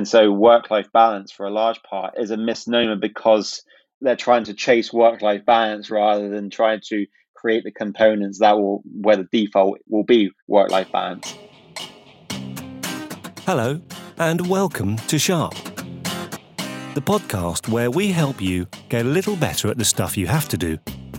And 0.00 0.08
so 0.08 0.32
work 0.32 0.70
life 0.70 0.90
balance 0.94 1.30
for 1.30 1.44
a 1.44 1.50
large 1.50 1.82
part 1.82 2.14
is 2.16 2.30
a 2.30 2.38
misnomer 2.38 2.96
because 2.96 3.62
they're 4.00 4.16
trying 4.16 4.44
to 4.44 4.54
chase 4.54 4.90
work 4.94 5.20
life 5.20 5.44
balance 5.44 5.90
rather 5.90 6.30
than 6.30 6.48
trying 6.48 6.80
to 6.86 7.04
create 7.34 7.64
the 7.64 7.70
components 7.70 8.38
that 8.38 8.56
will 8.56 8.82
where 8.90 9.18
the 9.18 9.28
default 9.30 9.78
will 9.90 10.04
be 10.04 10.30
work 10.46 10.70
life 10.70 10.90
balance. 10.90 11.36
Hello 13.44 13.78
and 14.16 14.46
welcome 14.46 14.96
to 14.96 15.18
Sharp. 15.18 15.52
The 16.94 17.02
podcast 17.02 17.68
where 17.68 17.90
we 17.90 18.10
help 18.10 18.40
you 18.40 18.68
get 18.88 19.04
a 19.04 19.08
little 19.10 19.36
better 19.36 19.68
at 19.68 19.76
the 19.76 19.84
stuff 19.84 20.16
you 20.16 20.26
have 20.28 20.48
to 20.48 20.56
do 20.56 20.78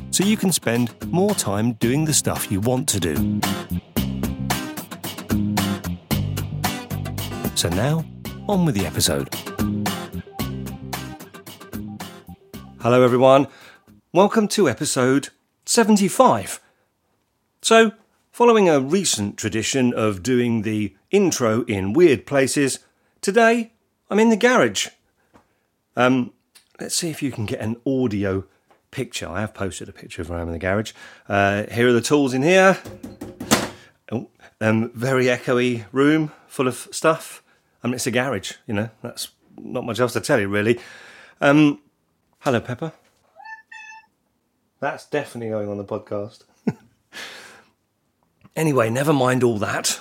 so 0.10 0.24
you 0.24 0.38
can 0.38 0.52
spend 0.52 0.90
more 1.06 1.36
time 1.36 1.74
doing 1.74 2.06
the 2.06 2.16
stuff 2.16 2.52
you 2.52 2.60
want 2.60 2.90
to 2.90 3.00
do. 3.00 3.40
So 7.54 7.70
now, 7.70 8.04
on 8.48 8.66
with 8.66 8.76
the 8.76 8.86
episode. 8.86 9.30
Hello, 12.80 13.04
everyone. 13.04 13.48
Welcome 14.12 14.48
to 14.50 14.68
episode 14.68 15.30
75. 15.66 16.60
So, 17.62 17.92
following 18.32 18.68
a 18.68 18.80
recent 18.80 19.38
tradition 19.38 19.94
of 19.94 20.24
doing 20.24 20.64
the 20.64 20.96
intro 21.12 21.64
in 21.64 21.94
weird 21.94 22.26
places, 22.26 22.80
today 23.22 23.74
I'm 24.10 24.20
in 24.20 24.30
the 24.30 24.38
garage. 24.38 24.88
Um, 25.96 26.34
let's 26.80 26.96
see 26.96 27.10
if 27.10 27.22
you 27.22 27.32
can 27.32 27.46
get 27.46 27.60
an 27.60 27.78
audio 27.86 28.46
picture. 28.90 29.28
I 29.28 29.42
have 29.42 29.54
posted 29.54 29.88
a 29.88 29.94
picture 29.94 30.22
of 30.22 30.30
where 30.30 30.40
I'm 30.40 30.48
in 30.48 30.54
the 30.54 30.60
garage. 30.60 30.94
Uh, 31.30 31.64
here 31.72 31.88
are 31.88 31.94
the 31.94 32.02
tools 32.02 32.34
in 32.34 32.42
here. 32.42 32.78
Oh, 34.12 34.30
um, 34.60 34.92
very 34.94 35.26
echoey 35.26 35.86
room 35.92 36.32
full 36.48 36.68
of 36.68 36.88
stuff. 36.92 37.41
I 37.84 37.88
mean, 37.88 37.96
it's 37.96 38.08
a 38.08 38.12
garage, 38.12 38.54
you 38.68 38.74
know, 38.74 38.90
that's 39.02 39.30
not 39.58 39.86
much 39.86 40.00
else 40.00 40.14
to 40.14 40.22
tell 40.22 40.40
you, 40.40 40.48
really. 40.48 40.80
Um, 41.40 41.80
hello, 42.40 42.60
Pepper. 42.60 42.94
That's 44.80 45.06
definitely 45.06 45.50
going 45.50 45.70
on 45.70 45.78
the 45.78 45.84
podcast. 45.84 46.44
anyway, 48.56 48.90
never 48.90 49.14
mind 49.14 49.44
all 49.44 49.58
that. 49.60 50.00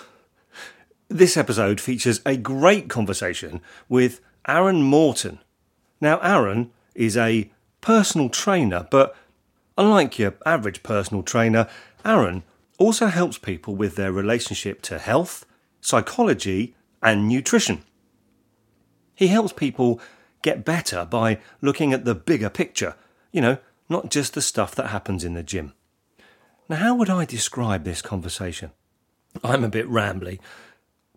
This 1.08 1.36
episode 1.36 1.80
features 1.80 2.20
a 2.24 2.36
great 2.36 2.88
conversation 2.88 3.60
with 3.88 4.20
Aaron 4.46 4.82
Morton. 4.82 5.40
Now, 6.00 6.18
Aaron 6.20 6.70
is 6.94 7.16
a 7.16 7.50
personal 7.80 8.28
trainer, 8.28 8.86
but 8.90 9.16
unlike 9.76 10.18
your 10.18 10.34
average 10.46 10.82
personal 10.82 11.22
trainer, 11.22 11.68
Aaron 12.04 12.42
also 12.78 13.06
helps 13.06 13.38
people 13.38 13.74
with 13.74 13.96
their 13.96 14.12
relationship 14.12 14.82
to 14.82 14.98
health, 14.98 15.44
psychology, 15.80 16.74
and 17.02 17.28
nutrition. 17.28 17.82
He 19.14 19.28
helps 19.28 19.52
people 19.52 20.00
get 20.42 20.64
better 20.64 21.04
by 21.04 21.38
looking 21.60 21.92
at 21.92 22.04
the 22.04 22.14
bigger 22.14 22.48
picture, 22.48 22.96
you 23.32 23.40
know, 23.40 23.58
not 23.88 24.10
just 24.10 24.34
the 24.34 24.42
stuff 24.42 24.74
that 24.74 24.88
happens 24.88 25.24
in 25.24 25.34
the 25.34 25.42
gym. 25.42 25.74
Now, 26.68 26.76
how 26.76 26.94
would 26.94 27.10
I 27.10 27.24
describe 27.24 27.84
this 27.84 28.00
conversation? 28.00 28.70
I'm 29.44 29.64
a 29.64 29.68
bit 29.68 29.88
rambly, 29.88 30.38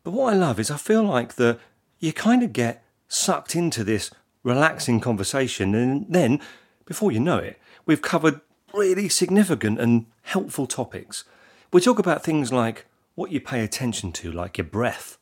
but 0.04 0.12
what 0.12 0.34
I 0.34 0.36
love 0.36 0.60
is 0.60 0.70
I 0.70 0.78
feel 0.78 1.04
like 1.04 1.36
that 1.36 1.60
you 2.00 2.12
kind 2.12 2.44
of 2.44 2.54
get 2.54 2.84
sucked 3.08 3.56
into 3.56 3.84
this 3.84 4.12
relaxing 4.44 5.00
conversation, 5.00 5.74
and 5.74 6.06
then, 6.10 6.42
before 6.86 7.12
you 7.12 7.20
know 7.20 7.38
it, 7.38 7.60
we've 7.86 8.02
covered 8.02 8.42
really 8.74 9.08
significant 9.08 9.80
and 9.80 10.08
helpful 10.24 10.68
topics. 10.68 11.24
We 11.72 11.80
talk 11.80 12.00
about 12.00 12.24
things 12.24 12.52
like 12.52 12.86
what 13.16 13.32
you 13.32 13.40
pay 13.40 13.64
attention 13.64 14.12
to, 14.14 14.32
like 14.32 14.58
your 14.58 14.66
breath, 14.66 15.18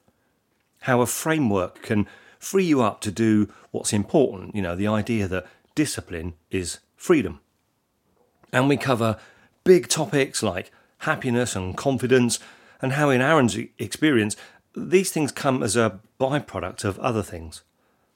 how 0.81 1.01
a 1.01 1.05
framework 1.05 1.81
can 1.81 2.07
free 2.39 2.65
you 2.65 2.81
up 2.81 3.01
to 3.01 3.11
do 3.11 3.47
what's 3.71 3.93
important, 3.93 4.55
you 4.55 4.61
know, 4.61 4.75
the 4.75 4.87
idea 4.87 5.27
that 5.27 5.45
discipline 5.75 6.33
is 6.49 6.79
freedom. 6.95 7.39
And 8.51 8.67
we 8.67 8.77
cover 8.77 9.17
big 9.63 9.87
topics 9.87 10.43
like 10.43 10.71
happiness 10.99 11.55
and 11.55 11.75
confidence, 11.75 12.39
and 12.81 12.93
how, 12.93 13.09
in 13.09 13.21
Aaron's 13.21 13.57
experience, 13.77 14.35
these 14.75 15.11
things 15.11 15.31
come 15.31 15.61
as 15.63 15.75
a 15.75 15.99
byproduct 16.19 16.83
of 16.83 16.99
other 16.99 17.23
things. 17.23 17.61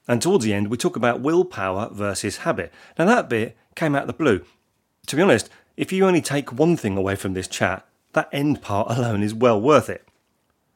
And 0.08 0.22
towards 0.22 0.44
the 0.44 0.54
end, 0.54 0.68
we 0.68 0.76
talk 0.76 0.96
about 0.96 1.20
willpower 1.20 1.88
versus 1.92 2.38
habit. 2.38 2.72
Now, 2.98 3.04
that 3.06 3.28
bit 3.28 3.56
came 3.74 3.94
out 3.94 4.02
of 4.02 4.06
the 4.06 4.12
blue. 4.12 4.44
To 5.06 5.16
be 5.16 5.22
honest, 5.22 5.50
if 5.76 5.92
you 5.92 6.06
only 6.06 6.20
take 6.20 6.52
one 6.52 6.76
thing 6.76 6.96
away 6.96 7.16
from 7.16 7.34
this 7.34 7.48
chat, 7.48 7.86
that 8.12 8.28
end 8.32 8.62
part 8.62 8.90
alone 8.96 9.22
is 9.22 9.34
well 9.34 9.60
worth 9.60 9.88
it. 9.88 10.06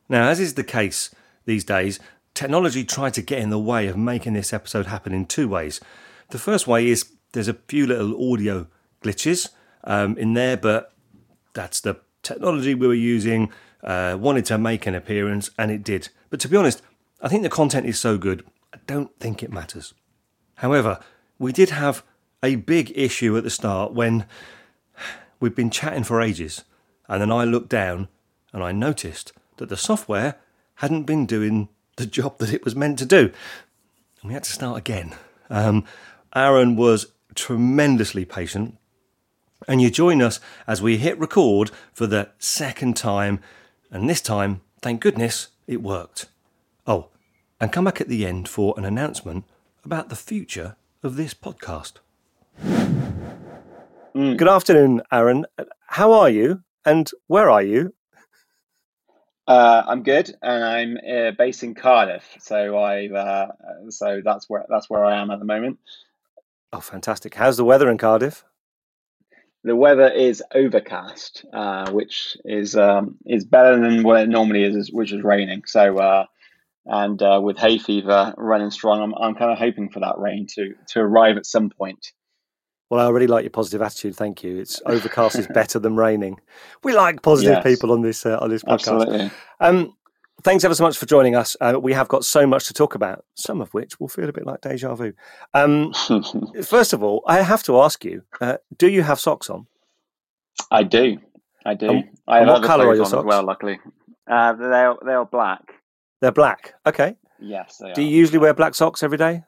Now, 0.09 0.29
as 0.29 0.41
is 0.41 0.55
the 0.55 0.65
case 0.65 1.11
these 1.51 1.65
days, 1.65 1.99
technology 2.33 2.85
tried 2.85 3.13
to 3.15 3.23
get 3.23 3.41
in 3.41 3.51
the 3.51 3.59
way 3.59 3.89
of 3.89 3.97
making 3.97 4.35
this 4.35 4.53
episode 4.53 4.87
happen 4.87 5.13
in 5.13 5.27
two 5.27 5.49
ways. 5.49 5.81
The 6.31 6.39
first 6.39 6.67
way 6.67 6.87
is 6.87 7.11
there's 7.33 7.49
a 7.49 7.55
few 7.55 7.87
little 7.87 8.33
audio 8.33 8.69
glitches 9.03 9.51
um, 9.85 10.17
in 10.17 10.35
there, 10.35 10.57
but 10.57 10.93
that's 11.53 11.81
the 11.81 11.97
technology 12.23 12.75
we 12.75 12.87
were 12.87 12.95
using. 12.95 13.53
Uh, 13.83 14.17
wanted 14.19 14.45
to 14.45 14.59
make 14.59 14.87
an 14.87 14.95
appearance, 14.95 15.51
and 15.59 15.71
it 15.71 15.83
did. 15.83 16.09
But 16.29 16.39
to 16.41 16.49
be 16.49 16.57
honest, 16.57 16.83
I 17.21 17.29
think 17.29 17.43
the 17.43 17.49
content 17.49 17.87
is 17.87 17.99
so 17.99 18.17
good, 18.17 18.45
I 18.73 18.79
don't 18.87 19.19
think 19.19 19.43
it 19.43 19.53
matters. 19.53 19.93
However, 20.57 21.01
we 21.39 21.53
did 21.53 21.71
have 21.71 22.05
a 22.43 22.57
big 22.57 22.93
issue 22.95 23.37
at 23.37 23.43
the 23.43 23.51
start 23.51 23.93
when 23.93 24.27
we'd 25.41 25.55
been 25.55 25.71
chatting 25.71 26.05
for 26.05 26.21
ages, 26.21 26.65
and 27.09 27.21
then 27.21 27.33
I 27.33 27.45
looked 27.45 27.71
down 27.71 28.09
and 28.53 28.63
I 28.63 28.73
noticed 28.73 29.33
that 29.57 29.69
the 29.69 29.77
software 29.77 30.37
hadn't 30.81 31.03
been 31.03 31.27
doing 31.27 31.69
the 31.97 32.07
job 32.07 32.39
that 32.39 32.55
it 32.55 32.65
was 32.65 32.75
meant 32.75 32.99
to 32.99 33.05
do. 33.05 33.31
And 34.21 34.29
we 34.29 34.33
had 34.33 34.45
to 34.45 34.53
start 34.53 34.79
again. 34.79 35.15
Um, 35.51 35.85
Aaron 36.35 36.75
was 36.75 37.13
tremendously 37.35 38.25
patient. 38.25 38.79
And 39.69 39.83
you 39.83 39.91
join 39.91 40.23
us 40.23 40.41
as 40.67 40.81
we 40.81 40.97
hit 40.97 41.19
record 41.19 41.71
for 41.93 42.07
the 42.07 42.31
second 42.39 42.97
time. 42.97 43.41
And 43.91 44.09
this 44.09 44.23
time, 44.23 44.63
thank 44.81 45.03
goodness, 45.03 45.49
it 45.67 45.83
worked. 45.83 46.27
Oh, 46.87 47.09
and 47.61 47.71
come 47.71 47.85
back 47.85 48.01
at 48.01 48.09
the 48.09 48.25
end 48.25 48.49
for 48.49 48.73
an 48.79 48.87
announcement 48.87 49.45
about 49.85 50.09
the 50.09 50.17
future 50.17 50.77
of 51.03 51.17
this 51.17 51.35
podcast. 51.35 51.95
Mm. 52.65 54.39
Good 54.39 54.49
afternoon, 54.49 55.03
Aaron. 55.13 55.45
How 55.89 56.13
are 56.13 56.31
you? 56.31 56.63
And 56.87 57.11
where 57.27 57.51
are 57.51 57.63
you? 57.63 57.93
Uh, 59.51 59.83
I'm 59.85 60.05
good, 60.05 60.33
and 60.43 60.65
I'm 60.65 60.97
uh, 60.97 61.33
based 61.33 61.65
in 61.65 61.75
Cardiff, 61.75 62.23
so 62.39 62.79
I 62.79 63.09
uh, 63.09 63.49
so 63.89 64.21
that's 64.25 64.49
where 64.49 64.65
that's 64.69 64.89
where 64.89 65.05
I 65.05 65.21
am 65.21 65.33
at 65.33 65.41
the 65.41 65.45
moment. 65.45 65.81
Oh, 66.73 66.79
fantastic! 66.79 67.35
How's 67.35 67.57
the 67.57 67.65
weather 67.65 67.91
in 67.91 67.99
Cardiff? 67.99 68.45
The 69.65 69.75
weather 69.75 70.09
is 70.09 70.41
overcast, 70.55 71.45
uh, 71.53 71.91
which 71.91 72.37
is 72.45 72.77
um, 72.77 73.17
is 73.27 73.45
better 73.45 73.77
than 73.81 74.05
what 74.05 74.21
it 74.21 74.29
normally 74.29 74.63
is, 74.63 74.93
which 74.93 75.11
is 75.11 75.25
raining. 75.25 75.65
So, 75.67 75.99
uh, 75.99 76.27
and 76.87 77.21
uh, 77.21 77.41
with 77.43 77.59
hay 77.59 77.79
fever 77.79 78.33
running 78.39 78.71
strong, 78.71 79.03
I'm, 79.03 79.15
I'm 79.15 79.35
kind 79.35 79.51
of 79.51 79.59
hoping 79.59 79.91
for 79.91 79.99
that 79.99 80.19
rain 80.19 80.47
to 80.55 80.77
to 80.91 81.01
arrive 81.01 81.37
at 81.37 81.45
some 81.45 81.71
point. 81.71 82.13
Well, 82.91 83.07
I 83.07 83.11
really 83.11 83.29
like 83.29 83.45
your 83.45 83.51
positive 83.51 83.83
attitude. 83.83 84.17
Thank 84.17 84.43
you. 84.43 84.59
It's 84.59 84.83
overcast 84.87 85.37
is 85.37 85.47
better 85.47 85.79
than 85.79 85.97
raining. 85.97 86.41
We 86.83 86.93
like 86.93 87.23
positive 87.23 87.55
yes. 87.55 87.65
people 87.65 87.93
on 87.93 88.03
this 88.03 88.27
uh, 88.27 88.39
on 88.41 88.51
this 88.51 88.65
podcast. 88.65 88.73
Absolutely. 88.73 89.31
Um, 89.61 89.97
thanks 90.43 90.65
ever 90.65 90.75
so 90.75 90.83
much 90.83 90.99
for 90.99 91.07
joining 91.07 91.37
us. 91.37 91.57
Uh, 91.61 91.79
we 91.81 91.93
have 91.93 92.09
got 92.09 92.25
so 92.25 92.47
much 92.47 92.67
to 92.67 92.75
talk 92.75 92.97
about, 92.97 93.25
some 93.35 93.61
of 93.61 93.73
which 93.73 94.01
will 94.01 94.09
feel 94.09 94.29
a 94.29 94.33
bit 94.33 94.45
like 94.45 94.61
deja 94.61 94.95
vu. 94.95 95.13
Um, 95.55 95.93
first 96.65 96.93
of 96.93 97.03
all, 97.03 97.23
I 97.27 97.43
have 97.43 97.63
to 97.65 97.81
ask 97.81 98.05
you: 98.05 98.23
uh, 98.41 98.57
Do 98.77 98.89
you 98.89 99.03
have 99.03 99.21
socks 99.21 99.49
on? 99.49 99.67
I 100.71 100.83
do. 100.83 101.19
I 101.65 101.75
do. 101.75 101.89
Um, 101.89 102.05
I 102.27 102.39
have 102.39 102.49
what 102.49 102.65
colour 102.65 102.89
are 102.89 102.97
your 102.97 103.07
socks? 103.07 103.25
well, 103.25 103.45
luckily, 103.45 103.79
uh, 104.29 104.53
they 104.55 104.65
are 104.65 104.99
they 105.05 105.13
are 105.13 105.27
black. 105.27 105.63
They're 106.21 106.33
black. 106.33 106.75
Okay. 106.85 107.17
Yes. 107.43 107.81
do 107.95 108.03
you 108.03 108.15
usually 108.15 108.39
wear 108.39 108.53
black 108.53 108.75
socks 108.75 109.03
every 109.03 109.17
day? 109.17 109.45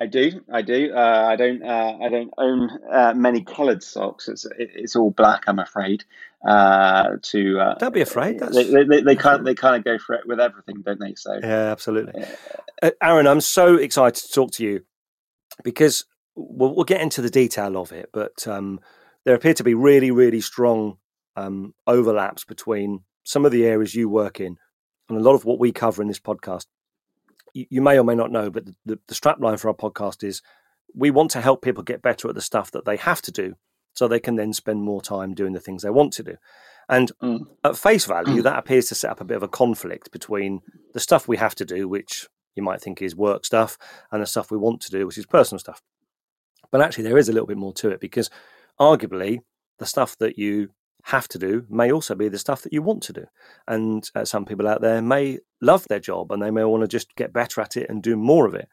I 0.00 0.06
do, 0.06 0.40
I 0.52 0.62
do. 0.62 0.92
Uh, 0.92 1.26
I 1.28 1.36
don't, 1.36 1.62
uh, 1.62 1.98
I 2.02 2.08
don't 2.08 2.34
own 2.36 2.70
uh, 2.90 3.14
many 3.14 3.42
coloured 3.42 3.82
socks. 3.82 4.28
It's 4.28 4.44
it's 4.58 4.96
all 4.96 5.10
black, 5.10 5.44
I'm 5.46 5.60
afraid. 5.60 6.04
Uh, 6.46 7.16
to 7.22 7.60
uh, 7.60 7.74
don't 7.76 7.94
be 7.94 8.00
afraid. 8.00 8.40
They, 8.40 8.64
they, 8.64 8.84
they, 8.84 9.00
they 9.02 9.16
kind 9.16 9.46
they 9.46 9.54
kind 9.54 9.76
of 9.76 9.84
go 9.84 9.98
for 9.98 10.14
it 10.14 10.26
with 10.26 10.40
everything, 10.40 10.82
don't 10.84 10.98
they? 10.98 11.14
So 11.14 11.38
yeah, 11.40 11.70
absolutely. 11.70 12.24
Uh, 12.82 12.90
Aaron, 13.02 13.26
I'm 13.26 13.40
so 13.40 13.76
excited 13.76 14.20
to 14.22 14.32
talk 14.32 14.50
to 14.52 14.64
you 14.64 14.82
because 15.62 16.04
we'll, 16.34 16.74
we'll 16.74 16.84
get 16.84 17.00
into 17.00 17.22
the 17.22 17.30
detail 17.30 17.76
of 17.76 17.92
it, 17.92 18.10
but 18.12 18.46
um, 18.48 18.80
there 19.24 19.34
appear 19.34 19.54
to 19.54 19.64
be 19.64 19.74
really, 19.74 20.10
really 20.10 20.40
strong 20.40 20.98
um, 21.36 21.72
overlaps 21.86 22.44
between 22.44 23.04
some 23.22 23.44
of 23.44 23.52
the 23.52 23.64
areas 23.64 23.94
you 23.94 24.08
work 24.08 24.40
in 24.40 24.56
and 25.08 25.18
a 25.18 25.22
lot 25.22 25.34
of 25.34 25.44
what 25.44 25.58
we 25.58 25.72
cover 25.72 26.02
in 26.02 26.08
this 26.08 26.20
podcast 26.20 26.66
you 27.54 27.80
may 27.80 27.98
or 27.98 28.04
may 28.04 28.14
not 28.14 28.32
know, 28.32 28.50
but 28.50 28.66
the, 28.66 28.74
the, 28.84 28.98
the 29.06 29.14
strapline 29.14 29.58
for 29.58 29.68
our 29.68 29.74
podcast 29.74 30.22
is 30.22 30.42
we 30.94 31.10
want 31.10 31.30
to 31.32 31.40
help 31.40 31.62
people 31.62 31.82
get 31.82 32.02
better 32.02 32.28
at 32.28 32.34
the 32.34 32.40
stuff 32.40 32.70
that 32.72 32.84
they 32.84 32.96
have 32.96 33.22
to 33.22 33.32
do 33.32 33.54
so 33.94 34.08
they 34.08 34.20
can 34.20 34.36
then 34.36 34.52
spend 34.52 34.82
more 34.82 35.00
time 35.00 35.34
doing 35.34 35.52
the 35.52 35.60
things 35.60 35.82
they 35.82 35.90
want 35.90 36.12
to 36.14 36.22
do. 36.22 36.36
And 36.88 37.12
mm. 37.22 37.46
at 37.62 37.76
face 37.76 38.04
value, 38.04 38.42
that 38.42 38.58
appears 38.58 38.86
to 38.88 38.94
set 38.94 39.10
up 39.10 39.20
a 39.20 39.24
bit 39.24 39.36
of 39.36 39.42
a 39.42 39.48
conflict 39.48 40.10
between 40.10 40.60
the 40.92 41.00
stuff 41.00 41.28
we 41.28 41.36
have 41.36 41.54
to 41.56 41.64
do, 41.64 41.88
which 41.88 42.28
you 42.54 42.62
might 42.62 42.80
think 42.80 43.00
is 43.00 43.16
work 43.16 43.44
stuff 43.44 43.78
and 44.10 44.22
the 44.22 44.26
stuff 44.26 44.50
we 44.50 44.58
want 44.58 44.80
to 44.82 44.90
do, 44.90 45.06
which 45.06 45.18
is 45.18 45.26
personal 45.26 45.58
stuff. 45.58 45.80
But 46.70 46.80
actually, 46.80 47.04
there 47.04 47.18
is 47.18 47.28
a 47.28 47.32
little 47.32 47.46
bit 47.46 47.56
more 47.56 47.72
to 47.74 47.90
it 47.90 48.00
because 48.00 48.30
arguably 48.80 49.38
the 49.78 49.86
stuff 49.86 50.18
that 50.18 50.38
you 50.38 50.70
have 51.04 51.28
to 51.28 51.38
do 51.38 51.66
may 51.68 51.92
also 51.92 52.14
be 52.14 52.28
the 52.28 52.38
stuff 52.38 52.62
that 52.62 52.72
you 52.72 52.82
want 52.82 53.02
to 53.04 53.12
do. 53.12 53.26
And 53.68 54.08
uh, 54.14 54.24
some 54.24 54.46
people 54.46 54.66
out 54.66 54.80
there 54.80 55.02
may 55.02 55.38
love 55.60 55.86
their 55.88 56.00
job 56.00 56.32
and 56.32 56.42
they 56.42 56.50
may 56.50 56.64
want 56.64 56.82
to 56.82 56.88
just 56.88 57.14
get 57.14 57.32
better 57.32 57.60
at 57.60 57.76
it 57.76 57.90
and 57.90 58.02
do 58.02 58.16
more 58.16 58.46
of 58.46 58.54
it. 58.54 58.68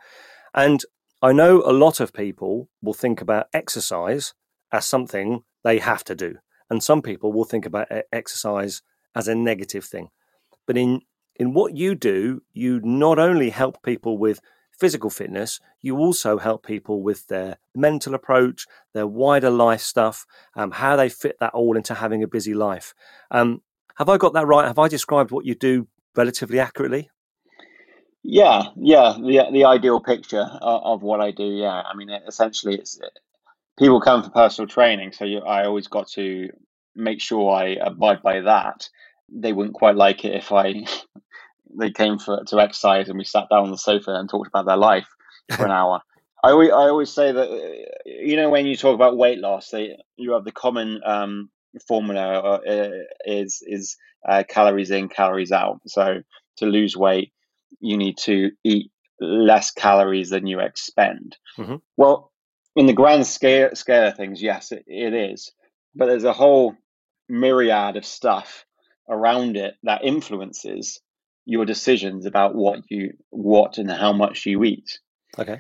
And 0.54 0.82
I 1.22 1.34
know 1.34 1.62
a 1.66 1.74
lot 1.74 2.00
of 2.00 2.14
people 2.14 2.70
will 2.82 2.94
think 2.94 3.22
about 3.22 3.48
exercise 3.54 4.34
as 4.72 4.86
something 4.86 5.44
they 5.64 5.80
have 5.80 6.04
to 6.06 6.16
do. 6.16 6.36
And 6.70 6.82
some 6.82 7.02
people 7.02 7.34
will 7.34 7.44
think 7.44 7.66
about 7.66 7.90
exercise 8.14 8.82
as 9.14 9.28
a 9.28 9.36
negative 9.36 9.84
thing. 9.84 10.10
But 10.66 10.78
in 10.78 11.02
in 11.36 11.54
what 11.54 11.76
you 11.76 11.96
do, 11.96 12.44
you 12.54 12.80
not 12.82 13.18
only 13.18 13.50
help 13.50 13.84
people 13.84 14.18
with 14.18 14.42
physical 14.82 15.12
fitness, 15.12 15.60
you 15.80 15.96
also 15.96 16.40
help 16.40 16.66
people 16.66 17.04
with 17.04 17.28
their 17.28 17.58
mental 17.76 18.16
approach, 18.16 18.66
their 18.96 19.06
wider 19.06 19.52
life 19.52 19.82
stuff, 19.82 20.26
um, 20.56 20.72
how 20.72 20.96
they 20.96 21.08
fit 21.08 21.38
that 21.40 21.54
all 21.54 21.78
into 21.78 21.94
having 21.94 22.24
a 22.24 22.28
busy 22.28 22.56
life. 22.56 22.96
Um, 23.30 23.62
have 23.98 24.10
I 24.10 24.18
got 24.18 24.34
that 24.34 24.48
right? 24.48 24.66
Have 24.66 24.80
I 24.80 24.88
described 24.88 25.30
what 25.30 25.46
you 25.46 25.54
do 25.54 25.88
relatively 26.16 26.60
accurately? 26.60 27.12
Yeah, 28.24 28.64
yeah, 28.76 29.18
the 29.20 29.50
the 29.54 29.66
ideal 29.66 30.00
picture 30.00 30.48
of, 30.62 30.82
of 30.84 31.04
what 31.04 31.22
I 31.22 31.30
do. 31.30 31.46
Yeah, 31.46 31.84
I 31.92 31.96
mean, 31.96 32.10
essentially, 32.28 32.76
it's 32.76 33.00
people 33.78 34.02
come 34.02 34.24
for 34.24 34.32
personal 34.32 34.68
training, 34.68 35.12
so 35.12 35.26
you, 35.26 35.40
I 35.40 35.66
always 35.66 35.88
got 35.88 36.08
to 36.14 36.50
make 36.96 37.22
sure 37.22 37.52
I 37.52 37.78
abide 37.82 38.24
by 38.24 38.42
that. 38.42 38.90
They 39.30 39.54
wouldn't 39.54 39.76
quite 39.76 39.96
like 39.96 40.26
it 40.26 40.36
if 40.36 40.52
I 40.52 40.86
they 41.78 41.92
came 41.92 42.20
for 42.20 42.44
to 42.46 42.60
exercise 42.60 43.10
and 43.10 43.18
we 43.18 43.24
sat 43.24 43.48
down 43.50 43.64
on 43.64 43.72
the 43.72 43.78
sofa 43.78 44.12
and 44.12 44.30
talked 44.30 44.48
about 44.48 44.66
their 44.66 44.78
life 44.78 45.08
for 45.56 45.66
an 45.66 45.72
hour. 45.82 46.02
I 46.44 46.52
always, 46.52 46.70
I 46.70 46.90
always 46.90 47.12
say 47.12 47.32
that 47.32 47.50
you 48.06 48.36
know 48.36 48.50
when 48.50 48.66
you 48.66 48.76
talk 48.76 48.96
about 48.96 49.18
weight 49.18 49.40
loss, 49.40 49.70
they, 49.70 49.98
you 50.18 50.34
have 50.34 50.44
the 50.44 50.52
common 50.52 51.02
um, 51.06 51.50
formula 51.88 52.40
uh, 52.40 52.90
is 53.26 53.64
is 53.66 53.98
uh, 54.28 54.44
calories 54.48 54.92
in, 54.92 55.10
calories 55.10 55.52
out. 55.52 55.82
So 55.88 56.22
to 56.58 56.66
lose 56.66 56.98
weight, 56.98 57.32
you 57.80 57.98
need 57.98 58.18
to 58.20 58.52
eat 58.64 58.92
less 59.20 59.72
calories 59.72 60.32
than 60.32 60.48
you 60.48 60.60
expend. 60.60 61.38
Mm-hmm. 61.58 61.76
Well, 61.96 62.32
in 62.76 62.88
the 62.88 62.94
grand 62.94 63.28
scale 63.28 63.70
scale 63.76 64.08
of 64.08 64.18
things, 64.18 64.42
yes, 64.42 64.72
it, 64.72 64.84
it 64.88 65.14
is. 65.14 65.52
But 65.94 66.08
there's 66.08 66.24
a 66.24 66.34
whole 66.34 66.76
myriad 67.30 67.98
of 67.98 68.06
stuff 68.06 68.66
around 69.10 69.58
it 69.58 69.76
that 69.84 70.04
influences 70.04 71.00
your 71.46 71.66
decisions 71.66 72.26
about 72.26 72.56
what 72.56 72.80
you 72.90 73.14
what 73.30 73.78
and 73.78 73.90
how 73.90 74.14
much 74.14 74.46
you 74.46 74.64
eat. 74.64 75.00
Okay. 75.38 75.60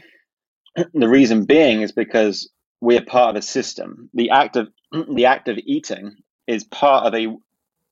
The 0.93 1.09
reason 1.09 1.43
being 1.43 1.81
is 1.81 1.91
because 1.91 2.49
we're 2.79 3.03
part 3.03 3.31
of 3.31 3.35
a 3.35 3.41
system. 3.41 4.09
The 4.13 4.29
act 4.29 4.55
of 4.55 4.69
the 5.15 5.25
act 5.25 5.49
of 5.49 5.57
eating 5.57 6.15
is 6.47 6.63
part 6.63 7.05
of 7.05 7.13
a 7.13 7.35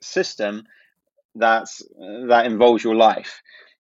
system 0.02 0.64
that's 1.36 1.82
that 2.28 2.46
involves 2.46 2.84
your 2.84 2.96
life. 2.96 3.42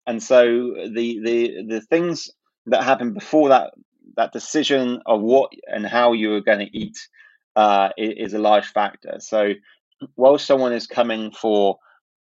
And 0.06 0.22
so 0.22 0.74
the 0.92 1.20
the 1.24 1.64
the 1.68 1.80
things 1.80 2.30
that 2.66 2.84
happen 2.84 3.14
before 3.14 3.48
that 3.50 3.74
that 4.16 4.32
decision 4.32 5.00
of 5.06 5.20
what 5.20 5.52
and 5.66 5.86
how 5.86 6.12
you 6.12 6.34
are 6.34 6.40
going 6.40 6.60
to 6.60 6.76
eat 6.76 6.96
uh, 7.56 7.90
is, 7.96 8.28
is 8.28 8.34
a 8.34 8.38
large 8.38 8.66
factor. 8.66 9.16
So 9.18 9.52
while 10.14 10.38
someone 10.38 10.72
is 10.72 10.86
coming 10.86 11.30
for 11.32 11.78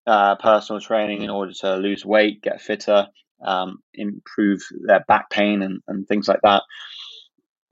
uh, 0.07 0.35
personal 0.35 0.81
training 0.81 1.21
in 1.21 1.29
order 1.29 1.53
to 1.61 1.75
lose 1.75 2.05
weight, 2.05 2.41
get 2.41 2.61
fitter, 2.61 3.07
um, 3.43 3.79
improve 3.93 4.61
their 4.85 5.03
back 5.07 5.29
pain 5.29 5.61
and, 5.61 5.81
and 5.87 6.07
things 6.07 6.27
like 6.27 6.41
that. 6.43 6.63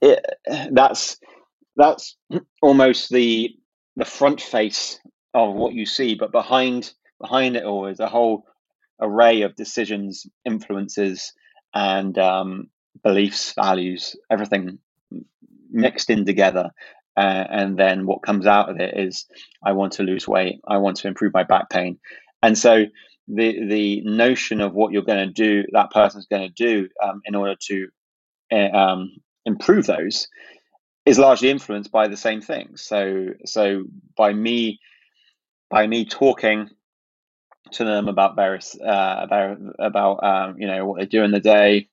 It, 0.02 0.24
that's 0.72 1.18
that's 1.76 2.18
almost 2.62 3.10
the 3.10 3.56
the 3.96 4.06
front 4.06 4.42
face 4.42 5.00
of 5.34 5.56
what 5.56 5.74
you 5.74 5.86
see, 5.86 6.16
but 6.16 6.32
behind 6.32 6.92
behind 7.20 7.56
it 7.56 7.64
all 7.64 7.88
is 7.88 8.00
a 8.00 8.08
whole 8.08 8.46
array 9.00 9.42
of 9.42 9.56
decisions, 9.56 10.26
influences, 10.46 11.34
and 11.74 12.18
um, 12.18 12.70
beliefs, 13.04 13.54
values, 13.54 14.16
everything 14.32 14.80
mixed 15.70 16.10
in 16.10 16.26
together. 16.26 16.72
Uh, 17.18 17.46
and 17.50 17.78
then 17.78 18.06
what 18.06 18.22
comes 18.22 18.46
out 18.46 18.70
of 18.70 18.80
it 18.80 18.96
is 18.96 19.26
I 19.64 19.72
want 19.72 19.94
to 19.94 20.04
lose 20.04 20.28
weight, 20.28 20.62
I 20.68 20.78
want 20.78 20.98
to 20.98 21.08
improve 21.08 21.34
my 21.34 21.44
back 21.44 21.70
pain, 21.70 21.98
and 22.44 22.58
so 22.58 22.86
the 23.28 23.66
the 23.68 24.02
notion 24.06 24.62
of 24.62 24.74
what 24.74 24.92
you're 24.92 25.02
going 25.02 25.28
to 25.28 25.34
do, 25.34 25.64
that 25.72 25.92
person's 25.92 26.28
going 26.28 26.48
to 26.48 26.54
do 26.54 26.90
um, 27.04 27.22
in 27.26 27.36
order 27.36 27.56
to 27.68 27.88
uh, 28.52 28.78
um, 28.78 29.12
improve 29.46 29.88
those, 29.88 30.28
is 31.06 31.20
largely 31.20 31.50
influenced 31.50 31.92
by 31.92 32.08
the 32.08 32.18
same 32.18 32.42
things. 32.42 32.84
So 32.84 33.28
so 33.46 33.84
by 34.16 34.32
me 34.34 34.80
by 35.70 35.88
me 35.88 36.06
talking 36.06 36.70
to 37.72 37.84
them 37.84 38.08
about 38.08 38.36
various 38.36 38.80
uh, 38.80 39.20
about 39.22 39.58
about 39.80 40.24
um, 40.24 40.56
you 40.60 40.68
know 40.68 40.86
what 40.86 41.00
they 41.00 41.06
do 41.06 41.24
in 41.24 41.32
the 41.32 41.40
day, 41.40 41.90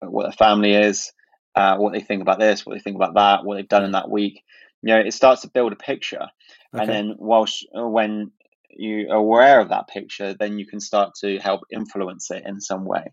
what 0.00 0.24
their 0.24 0.32
family 0.32 0.72
is, 0.74 1.12
uh, 1.54 1.76
what 1.76 1.92
they 1.92 2.00
think 2.00 2.22
about 2.22 2.38
this, 2.38 2.64
what 2.64 2.74
they 2.74 2.80
think 2.80 2.96
about 2.96 3.14
that, 3.14 3.44
what 3.44 3.56
they've 3.56 3.68
done 3.68 3.84
in 3.84 3.92
that 3.92 4.10
week. 4.10 4.42
You 4.82 4.94
know, 4.94 5.00
it 5.00 5.14
starts 5.14 5.42
to 5.42 5.48
build 5.48 5.72
a 5.72 5.76
picture, 5.76 6.26
okay. 6.74 6.82
and 6.82 6.88
then 6.88 7.14
whilst 7.18 7.66
when 7.72 8.32
you 8.70 9.08
are 9.10 9.16
aware 9.16 9.60
of 9.60 9.68
that 9.68 9.88
picture, 9.88 10.34
then 10.34 10.58
you 10.58 10.66
can 10.66 10.80
start 10.80 11.14
to 11.20 11.38
help 11.38 11.62
influence 11.70 12.30
it 12.30 12.42
in 12.46 12.60
some 12.60 12.84
way. 12.84 13.12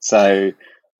So, 0.00 0.52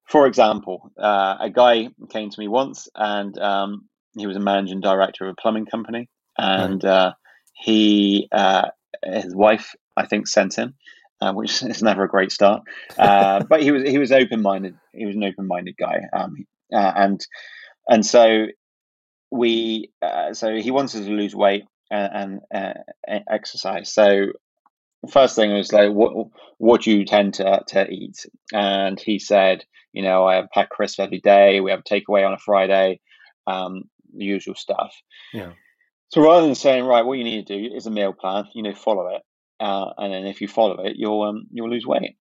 for 0.05 0.27
example, 0.27 0.91
uh, 0.97 1.37
a 1.39 1.49
guy 1.49 1.89
came 2.09 2.29
to 2.29 2.39
me 2.39 2.47
once, 2.47 2.87
and 2.95 3.37
um, 3.39 3.89
he 4.17 4.27
was 4.27 4.37
a 4.37 4.41
managing 4.41 4.81
director 4.81 5.27
of 5.27 5.33
a 5.33 5.41
plumbing 5.41 5.65
company, 5.65 6.09
and 6.37 6.83
uh, 6.83 7.13
he 7.53 8.27
uh, 8.31 8.69
his 9.03 9.35
wife, 9.35 9.75
I 9.95 10.05
think, 10.05 10.27
sent 10.27 10.55
him. 10.55 10.75
Uh, 11.21 11.33
which 11.33 11.61
is 11.63 11.83
never 11.83 12.05
a 12.05 12.07
great 12.07 12.31
start, 12.31 12.63
uh, 12.97 13.43
but 13.49 13.61
he 13.61 13.71
was 13.71 13.83
he 13.83 13.97
was 13.97 14.09
open 14.09 14.41
minded. 14.41 14.73
He 14.93 15.05
was 15.05 15.17
an 15.17 15.23
open 15.25 15.47
minded 15.47 15.75
guy, 15.77 16.03
um, 16.13 16.47
uh, 16.73 16.93
and 16.95 17.25
and 17.87 18.05
so 18.05 18.47
we 19.31 19.91
so 20.33 20.55
he 20.55 20.71
wanted 20.71 21.05
to 21.05 21.11
lose 21.11 21.35
weight, 21.35 21.65
and, 21.91 22.41
and 22.53 22.75
uh, 23.07 23.19
exercise. 23.29 23.91
So 23.91 24.27
first 25.09 25.35
thing 25.35 25.53
was 25.53 25.71
like, 25.71 25.91
what 25.91 26.27
what 26.57 26.81
do 26.81 26.91
you 26.91 27.05
tend 27.05 27.35
to 27.35 27.61
to 27.67 27.89
eat? 27.89 28.25
And 28.53 28.99
he 28.99 29.19
said, 29.19 29.65
you 29.93 30.03
know, 30.03 30.25
I 30.25 30.35
have 30.35 30.45
a 30.45 30.49
pack 30.53 30.69
crisp 30.69 30.99
every 30.99 31.19
day. 31.19 31.59
We 31.59 31.71
have 31.71 31.81
a 31.81 31.83
takeaway 31.83 32.25
on 32.25 32.33
a 32.33 32.37
Friday, 32.37 32.99
um, 33.47 33.83
the 34.15 34.25
usual 34.25 34.55
stuff. 34.55 34.93
Yeah. 35.33 35.53
So 36.09 36.21
rather 36.21 36.47
than 36.47 36.55
saying, 36.55 36.85
right, 36.85 37.05
what 37.05 37.19
you 37.19 37.23
need 37.23 37.45
to 37.45 37.69
do 37.69 37.75
is 37.75 37.85
a 37.85 37.91
meal 37.91 38.13
plan, 38.13 38.45
you 38.55 38.63
know, 38.63 38.73
follow 38.73 39.07
it, 39.09 39.21
uh, 39.59 39.93
and 39.97 40.11
then 40.11 40.25
if 40.25 40.41
you 40.41 40.47
follow 40.47 40.83
it, 40.83 40.93
you'll 40.95 41.21
um, 41.21 41.45
you'll 41.51 41.69
lose 41.69 41.85
weight. 41.85 42.17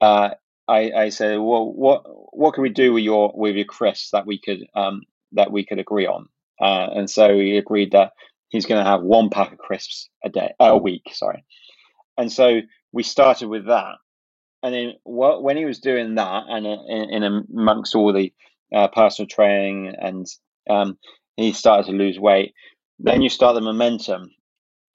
Uh, 0.00 0.30
I, 0.72 1.02
I 1.04 1.08
said, 1.10 1.38
well, 1.38 1.70
what 1.70 2.02
what 2.32 2.54
can 2.54 2.62
we 2.62 2.70
do 2.70 2.94
with 2.94 3.04
your 3.04 3.32
with 3.34 3.56
your 3.56 3.66
crisps 3.66 4.10
that 4.12 4.26
we 4.26 4.38
could 4.38 4.60
um, 4.74 5.02
that 5.32 5.52
we 5.52 5.66
could 5.66 5.78
agree 5.78 6.06
on? 6.06 6.28
Uh, 6.60 6.88
and 6.94 7.10
so 7.10 7.38
he 7.38 7.58
agreed 7.58 7.92
that 7.92 8.12
he's 8.48 8.66
going 8.66 8.82
to 8.82 8.90
have 8.90 9.02
one 9.02 9.28
pack 9.28 9.52
of 9.52 9.58
crisps 9.58 10.08
a 10.24 10.30
day, 10.30 10.52
a 10.60 10.76
week, 10.76 11.02
sorry. 11.12 11.44
And 12.16 12.30
so 12.30 12.60
we 12.92 13.02
started 13.02 13.48
with 13.48 13.66
that. 13.66 13.96
And 14.62 14.74
then 14.74 14.92
when 15.04 15.56
he 15.56 15.64
was 15.64 15.80
doing 15.80 16.14
that, 16.14 16.44
and 16.48 16.66
in, 16.66 17.10
in 17.10 17.46
amongst 17.52 17.96
all 17.96 18.12
the 18.12 18.32
uh, 18.72 18.88
personal 18.88 19.26
training, 19.26 19.94
and 20.00 20.26
um, 20.70 20.98
he 21.36 21.52
started 21.52 21.90
to 21.90 21.96
lose 21.96 22.18
weight, 22.18 22.54
then 22.98 23.22
you 23.22 23.28
start 23.28 23.56
the 23.56 23.60
momentum, 23.60 24.30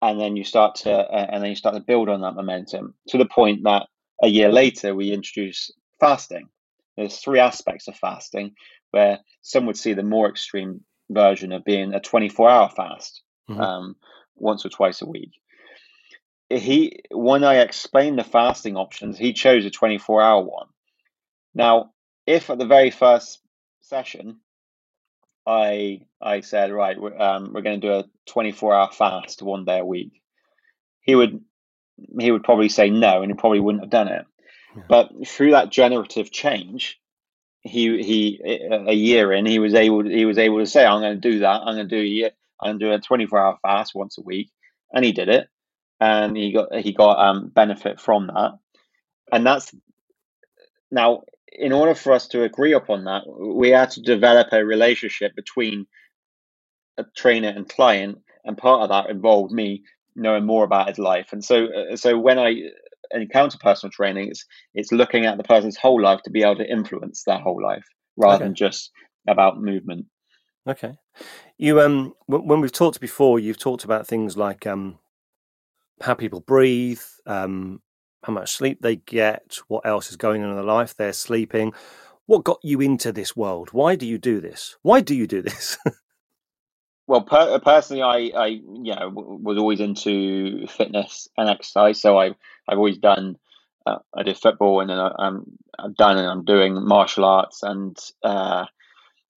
and 0.00 0.20
then 0.20 0.36
you 0.36 0.44
start 0.44 0.76
to, 0.76 0.92
uh, 0.92 1.26
and 1.32 1.42
then 1.42 1.50
you 1.50 1.56
start 1.56 1.74
to 1.74 1.80
build 1.80 2.08
on 2.08 2.20
that 2.20 2.34
momentum 2.36 2.94
to 3.08 3.18
the 3.18 3.26
point 3.26 3.64
that 3.64 3.88
a 4.22 4.28
year 4.28 4.50
later 4.50 4.94
we 4.94 5.12
introduce 5.12 5.70
fasting. 6.00 6.48
There's 6.96 7.18
three 7.18 7.40
aspects 7.40 7.88
of 7.88 7.96
fasting, 7.96 8.54
where 8.90 9.20
some 9.42 9.66
would 9.66 9.76
see 9.76 9.92
the 9.92 10.02
more 10.02 10.28
extreme 10.28 10.82
version 11.10 11.52
of 11.52 11.64
being 11.64 11.94
a 11.94 12.00
24 12.00 12.48
hour 12.48 12.70
fast 12.70 13.22
mm-hmm. 13.48 13.60
um, 13.60 13.96
once 14.34 14.64
or 14.64 14.70
twice 14.70 15.02
a 15.02 15.06
week. 15.06 15.32
He, 16.48 17.00
when 17.10 17.44
I 17.44 17.56
explained 17.56 18.18
the 18.18 18.24
fasting 18.24 18.76
options, 18.76 19.18
he 19.18 19.32
chose 19.32 19.64
a 19.64 19.70
24 19.70 20.22
hour 20.22 20.44
one. 20.44 20.68
Now, 21.54 21.90
if 22.26 22.50
at 22.50 22.58
the 22.58 22.66
very 22.66 22.90
first 22.90 23.40
session, 23.80 24.38
I 25.46 26.00
I 26.20 26.40
said, 26.40 26.72
right, 26.72 27.00
we're, 27.00 27.16
um, 27.18 27.52
we're 27.52 27.62
going 27.62 27.80
to 27.80 27.86
do 27.86 27.92
a 27.92 28.04
24 28.26 28.74
hour 28.74 28.90
fast 28.90 29.42
one 29.42 29.64
day 29.64 29.78
a 29.78 29.84
week, 29.84 30.20
he 31.00 31.14
would 31.14 31.40
he 32.18 32.30
would 32.30 32.44
probably 32.44 32.68
say 32.68 32.90
no, 32.90 33.22
and 33.22 33.30
he 33.30 33.36
probably 33.36 33.60
wouldn't 33.60 33.84
have 33.84 33.90
done 33.90 34.08
it. 34.08 34.26
Yeah. 34.76 34.82
But 34.88 35.26
through 35.26 35.52
that 35.52 35.70
generative 35.70 36.30
change, 36.30 37.00
he 37.62 38.02
he 38.02 38.40
a 38.44 38.92
year 38.92 39.32
in, 39.32 39.46
he 39.46 39.58
was 39.58 39.74
able 39.74 40.04
he 40.04 40.24
was 40.24 40.38
able 40.38 40.58
to 40.58 40.66
say, 40.66 40.84
I'm 40.84 41.00
going 41.00 41.20
to 41.20 41.30
do 41.30 41.40
that. 41.40 41.62
I'm 41.62 41.76
going 41.76 41.88
to 41.88 41.96
do 41.96 42.02
a 42.02 42.06
year, 42.06 42.30
and 42.60 42.80
do 42.80 42.92
a 42.92 43.00
24 43.00 43.38
hour 43.38 43.58
fast 43.62 43.94
once 43.94 44.18
a 44.18 44.22
week, 44.22 44.50
and 44.92 45.04
he 45.04 45.12
did 45.12 45.28
it, 45.28 45.48
and 46.00 46.36
he 46.36 46.52
got 46.52 46.74
he 46.76 46.92
got 46.92 47.18
um, 47.18 47.48
benefit 47.48 48.00
from 48.00 48.28
that, 48.28 48.58
and 49.32 49.46
that's 49.46 49.74
now 50.90 51.22
in 51.58 51.72
order 51.72 51.94
for 51.94 52.12
us 52.12 52.28
to 52.28 52.42
agree 52.42 52.74
upon 52.74 53.04
that, 53.04 53.22
we 53.26 53.70
had 53.70 53.90
to 53.92 54.02
develop 54.02 54.48
a 54.52 54.64
relationship 54.64 55.34
between 55.34 55.86
a 56.98 57.04
trainer 57.16 57.48
and 57.48 57.68
client, 57.68 58.18
and 58.44 58.58
part 58.58 58.82
of 58.82 58.88
that 58.90 59.10
involved 59.10 59.52
me 59.52 59.84
knowing 60.16 60.44
more 60.44 60.64
about 60.64 60.88
his 60.88 60.98
life. 60.98 61.28
And 61.32 61.44
so, 61.44 61.66
uh, 61.66 61.96
so 61.96 62.18
when 62.18 62.38
I 62.38 62.54
encounter 63.12 63.58
personal 63.60 63.90
training, 63.90 64.28
it's 64.28 64.44
it's 64.74 64.92
looking 64.92 65.26
at 65.26 65.36
the 65.36 65.44
person's 65.44 65.76
whole 65.76 66.00
life 66.00 66.22
to 66.22 66.30
be 66.30 66.42
able 66.42 66.56
to 66.56 66.70
influence 66.70 67.22
their 67.24 67.38
whole 67.38 67.62
life 67.62 67.84
rather 68.16 68.36
okay. 68.36 68.44
than 68.44 68.54
just 68.54 68.90
about 69.28 69.60
movement. 69.60 70.06
Okay, 70.68 70.96
you 71.58 71.80
um 71.80 72.14
when 72.26 72.60
we've 72.60 72.72
talked 72.72 73.00
before, 73.00 73.38
you've 73.38 73.58
talked 73.58 73.84
about 73.84 74.06
things 74.06 74.36
like 74.36 74.66
um 74.66 74.98
how 76.00 76.14
people 76.14 76.40
breathe, 76.40 77.02
um 77.26 77.80
how 78.24 78.32
much 78.32 78.52
sleep 78.52 78.80
they 78.80 78.96
get, 78.96 79.58
what 79.68 79.86
else 79.86 80.10
is 80.10 80.16
going 80.16 80.42
on 80.42 80.50
in 80.50 80.56
their 80.56 80.64
life, 80.64 80.96
they're 80.96 81.12
sleeping. 81.12 81.72
What 82.26 82.42
got 82.42 82.58
you 82.64 82.80
into 82.80 83.12
this 83.12 83.36
world? 83.36 83.68
Why 83.70 83.94
do 83.94 84.04
you 84.04 84.18
do 84.18 84.40
this? 84.40 84.76
Why 84.82 85.00
do 85.00 85.14
you 85.14 85.28
do 85.28 85.42
this? 85.42 85.78
well, 87.06 87.22
per- 87.22 87.58
personally, 87.60 88.02
I, 88.02 88.36
I, 88.36 88.46
you 88.46 88.94
know, 88.94 89.10
was 89.14 89.58
always 89.58 89.80
into 89.80 90.66
fitness 90.66 91.28
and 91.36 91.48
exercise. 91.48 92.00
So 92.00 92.18
I, 92.18 92.34
I've 92.68 92.78
always 92.78 92.98
done. 92.98 93.36
Uh, 93.86 93.98
I 94.16 94.24
did 94.24 94.36
football, 94.36 94.80
and 94.80 94.90
then 94.90 94.98
I, 94.98 95.12
am 95.18 95.44
I've 95.78 95.94
done 95.94 96.18
and 96.18 96.28
I'm 96.28 96.44
doing 96.44 96.84
martial 96.86 97.24
arts, 97.24 97.62
and 97.62 97.96
uh, 98.24 98.64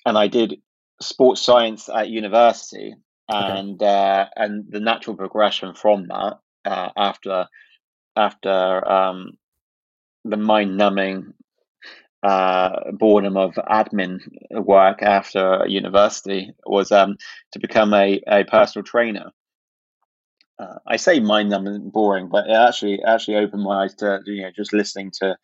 and 0.06 0.18
I 0.18 0.28
did 0.28 0.62
sports 1.00 1.42
science 1.42 1.88
at 1.88 2.10
university, 2.10 2.96
and 3.28 3.82
okay. 3.82 3.86
uh, 3.86 4.26
and 4.36 4.66
the 4.68 4.80
natural 4.80 5.16
progression 5.16 5.76
from 5.76 6.08
that 6.08 6.40
uh, 6.66 6.90
after 6.98 7.48
after 8.16 8.92
um, 8.92 9.38
the 10.26 10.38
mind 10.38 10.78
numbing 10.78 11.34
uh, 12.24 12.92
boredom 12.92 13.38
of 13.38 13.54
admin 13.56 14.20
work 14.52 15.02
after 15.02 15.66
university 15.68 16.54
was 16.66 16.92
um, 16.92 17.18
to 17.52 17.60
become 17.60 17.94
a, 17.94 18.22
a 18.28 18.44
personal 18.44 18.84
trainer. 18.84 19.32
Uh, 20.60 20.76
I 20.86 20.98
say 20.98 21.22
mind 21.22 21.50
numbing 21.50 21.90
boring, 21.90 22.28
but 22.28 22.48
it 22.48 22.54
actually 22.54 23.02
actually 23.04 23.38
opened 23.38 23.64
my 23.64 23.84
eyes 23.84 23.96
to 23.96 24.20
you 24.26 24.42
know 24.42 24.52
just 24.54 24.74
listening 24.74 25.12
to 25.22 25.38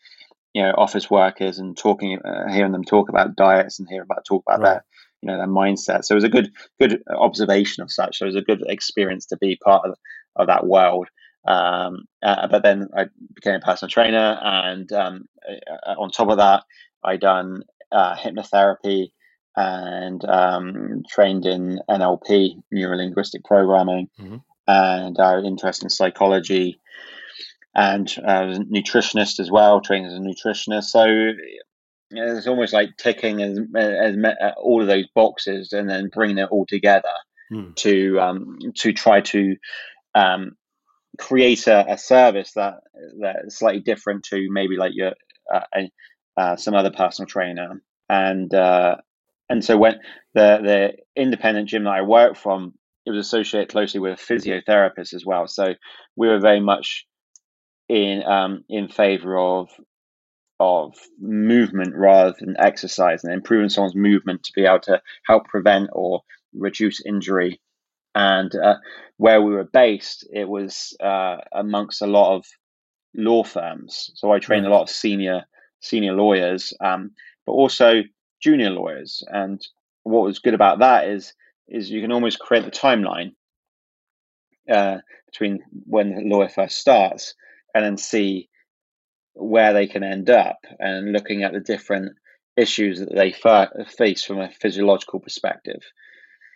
you 0.53 0.63
know 0.63 0.71
office 0.71 1.09
workers 1.09 1.59
and 1.59 1.77
talking, 1.77 2.19
uh, 2.19 2.51
hearing 2.51 2.73
them 2.73 2.83
talk 2.83 3.07
about 3.07 3.35
diets 3.35 3.79
and 3.79 3.87
hear 3.87 4.03
about 4.03 4.25
talk 4.25 4.43
about 4.45 4.61
right. 4.61 4.69
their 4.69 4.85
you 5.21 5.27
know 5.27 5.37
their 5.37 5.47
mindset. 5.47 6.03
So 6.03 6.13
it 6.13 6.15
was 6.15 6.23
a 6.25 6.29
good 6.29 6.51
good 6.81 7.01
observation 7.09 7.83
of 7.83 7.91
such. 7.91 8.17
So 8.17 8.25
it 8.25 8.33
was 8.33 8.35
a 8.35 8.41
good 8.41 8.63
experience 8.67 9.25
to 9.27 9.37
be 9.37 9.57
part 9.63 9.87
of, 9.87 9.95
of 10.35 10.47
that 10.47 10.67
world. 10.67 11.07
Um, 11.47 12.05
uh, 12.23 12.47
but 12.47 12.63
then 12.63 12.89
I 12.95 13.05
became 13.33 13.55
a 13.55 13.59
personal 13.59 13.89
trainer, 13.89 14.39
and 14.41 14.91
um, 14.91 15.25
uh, 15.47 15.91
on 15.97 16.09
top 16.09 16.29
of 16.29 16.37
that, 16.37 16.63
I 17.03 17.17
done 17.17 17.63
uh, 17.91 18.15
hypnotherapy 18.15 19.11
and 19.55 20.23
um, 20.25 21.03
trained 21.09 21.45
in 21.45 21.79
NLP, 21.89 22.61
neuro 22.71 22.97
linguistic 22.97 23.43
programming, 23.43 24.09
mm-hmm. 24.19 24.37
and 24.67 25.19
I 25.19 25.35
was 25.35 25.45
interested 25.45 25.85
in 25.85 25.89
psychology, 25.89 26.79
and 27.75 28.13
I 28.25 28.45
was 28.45 28.57
a 28.57 28.61
nutritionist 28.61 29.39
as 29.39 29.51
well, 29.51 29.81
trained 29.81 30.07
as 30.07 30.13
a 30.13 30.19
nutritionist. 30.19 30.85
So 30.85 31.05
it's 32.11 32.47
almost 32.47 32.73
like 32.73 32.97
ticking 32.97 33.41
as, 33.41 33.59
as, 33.75 34.15
as, 34.15 34.53
all 34.57 34.81
of 34.81 34.87
those 34.87 35.07
boxes 35.13 35.73
and 35.73 35.89
then 35.89 36.09
bringing 36.13 36.37
it 36.37 36.49
all 36.49 36.65
together 36.65 37.13
mm. 37.51 37.75
to 37.75 38.19
um, 38.19 38.57
to 38.75 38.93
try 38.93 39.21
to 39.21 39.55
um, 40.13 40.55
create 41.17 41.67
a, 41.67 41.93
a 41.93 41.97
service 41.97 42.53
that 42.53 42.75
that 43.21 43.45
is 43.45 43.57
slightly 43.57 43.81
different 43.81 44.23
to 44.25 44.47
maybe 44.49 44.77
like 44.77 44.93
your 44.93 45.13
uh, 45.53 45.61
uh, 46.37 46.55
some 46.55 46.73
other 46.73 46.91
personal 46.91 47.27
trainer. 47.27 47.81
And 48.09 48.53
uh, 48.53 48.97
and 49.49 49.63
so 49.63 49.77
when 49.77 49.99
the 50.33 50.59
the 50.63 51.21
independent 51.21 51.69
gym 51.69 51.83
that 51.85 51.91
I 51.91 52.01
work 52.01 52.35
from 52.35 52.73
it 53.05 53.11
was 53.11 53.25
associated 53.25 53.69
closely 53.69 53.99
with 53.99 54.19
a 54.19 54.33
physiotherapist 54.33 55.13
as 55.13 55.25
well. 55.25 55.47
So 55.47 55.75
we 56.15 56.27
were 56.27 56.39
very 56.39 56.59
much 56.59 57.05
in 57.87 58.23
um, 58.23 58.63
in 58.69 58.87
favor 58.87 59.37
of 59.37 59.69
of 60.59 60.95
movement 61.19 61.93
rather 61.95 62.33
than 62.39 62.55
exercise 62.57 63.23
and 63.23 63.33
improving 63.33 63.69
someone's 63.69 63.95
movement 63.95 64.43
to 64.43 64.53
be 64.55 64.65
able 64.65 64.79
to 64.79 65.01
help 65.27 65.45
prevent 65.45 65.89
or 65.91 66.21
reduce 66.53 67.05
injury 67.05 67.59
and 68.15 68.55
uh, 68.55 68.77
where 69.17 69.41
we 69.41 69.53
were 69.53 69.65
based, 69.65 70.27
it 70.31 70.47
was 70.47 70.95
uh, 71.03 71.37
amongst 71.53 72.01
a 72.01 72.07
lot 72.07 72.35
of 72.35 72.45
law 73.13 73.43
firms. 73.43 74.11
So 74.15 74.31
I 74.31 74.39
trained 74.39 74.65
a 74.65 74.69
lot 74.69 74.83
of 74.83 74.89
senior 74.89 75.43
senior 75.81 76.13
lawyers, 76.13 76.73
um, 76.83 77.11
but 77.45 77.51
also 77.51 78.01
junior 78.41 78.71
lawyers. 78.71 79.23
And 79.27 79.61
what 80.03 80.23
was 80.23 80.39
good 80.39 80.53
about 80.53 80.79
that 80.79 81.07
is 81.07 81.33
is 81.67 81.89
you 81.89 82.01
can 82.01 82.11
almost 82.11 82.39
create 82.39 82.63
the 82.63 82.71
timeline 82.71 83.33
uh, 84.71 84.97
between 85.25 85.59
when 85.85 86.15
the 86.15 86.21
lawyer 86.21 86.49
first 86.49 86.77
starts 86.77 87.33
and 87.73 87.83
then 87.83 87.97
see 87.97 88.49
where 89.33 89.73
they 89.73 89.87
can 89.87 90.03
end 90.03 90.29
up 90.29 90.59
and 90.79 91.11
looking 91.11 91.43
at 91.43 91.51
the 91.51 91.59
different 91.59 92.13
issues 92.55 92.99
that 92.99 93.13
they 93.13 93.31
face 93.97 94.23
from 94.23 94.39
a 94.39 94.51
physiological 94.51 95.19
perspective. 95.19 95.81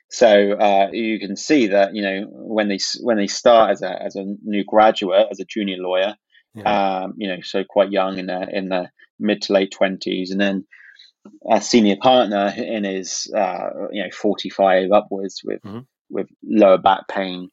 So 0.10 0.54
uh, 0.54 0.90
you 0.92 1.20
can 1.20 1.36
see 1.36 1.68
that 1.68 1.96
you 1.96 2.02
know 2.02 2.28
when 2.32 2.68
they 2.68 2.80
when 3.02 3.18
they 3.18 3.28
start 3.28 3.72
as 3.72 3.82
a 3.82 4.04
as 4.04 4.16
a 4.16 4.26
new 4.44 4.64
graduate 4.64 5.28
as 5.32 5.40
a 5.40 5.46
junior 5.46 5.78
lawyer, 5.78 6.16
yeah. 6.56 7.02
um, 7.04 7.14
you 7.18 7.28
know, 7.28 7.42
so 7.42 7.64
quite 7.64 7.92
young 7.92 8.18
in 8.18 8.26
the 8.26 8.48
in 8.52 8.70
the 8.70 8.90
mid 9.20 9.44
to 9.44 9.54
late 9.54 9.72
twenties, 9.72 10.32
and 10.32 10.42
then 10.42 10.66
a 11.50 11.62
senior 11.62 11.98
partner 12.02 12.52
in 12.58 12.84
his 12.86 13.32
uh, 13.36 13.70
you 13.92 14.04
know 14.04 14.10
forty 14.12 14.50
five 14.50 14.92
upwards 14.92 15.42
with 15.44 15.62
mm-hmm. 15.62 15.80
with 16.10 16.28
lower 16.44 16.80
back 16.80 17.08
pain, 17.08 17.50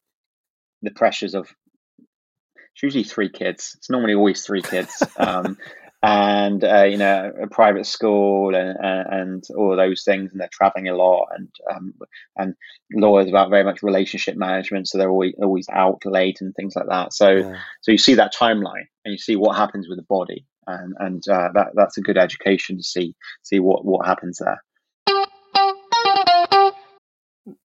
the 0.81 0.91
pressures 0.91 1.35
of 1.35 1.55
it's 1.99 2.83
usually 2.83 3.05
three 3.05 3.31
kids. 3.31 3.75
It's 3.79 3.91
normally 3.91 4.15
always 4.15 4.45
three 4.45 4.63
kids. 4.63 5.03
Um, 5.19 5.57
and 6.03 6.63
uh, 6.63 6.85
you 6.85 6.97
know 6.97 7.33
a 7.43 7.47
private 7.47 7.87
school 7.87 8.55
and, 8.55 8.77
and, 8.81 9.45
all 9.57 9.73
of 9.73 9.79
those 9.79 10.05
things 10.05 10.31
and 10.31 10.41
they're 10.41 10.49
traveling 10.53 10.89
a 10.89 10.95
lot 10.95 11.29
and 11.37 11.49
um, 11.75 11.95
and 12.37 12.55
lawyers 12.93 13.29
about 13.29 13.51
very 13.51 13.65
much 13.65 13.83
relationship 13.83 14.37
management 14.37 14.87
so 14.87 14.99
they're 14.99 15.11
always 15.11 15.35
always 15.43 15.69
out 15.73 16.01
late 16.05 16.41
and 16.41 16.55
things 16.55 16.77
like 16.77 16.87
that 16.89 17.13
so 17.13 17.31
yeah. 17.31 17.57
so 17.81 17.93
you 17.93 17.99
see 17.99 18.15
that 18.15 18.35
timeline 18.35 18.87
and 19.05 19.13
you 19.13 19.19
see 19.19 19.37
what 19.37 19.57
happens 19.57 19.89
with 19.89 19.99
the 19.99 20.05
body 20.09 20.45
and 20.67 20.95
and 20.99 21.23
uh, 21.29 21.49
that 21.55 21.69
that's 21.75 21.97
a 21.97 22.03
good 22.03 22.19
education 22.19 22.77
to 22.77 22.83
see 22.83 23.15
see 23.43 23.59
what 23.59 23.85
what 23.85 24.07
happens 24.07 24.39
there 24.39 24.61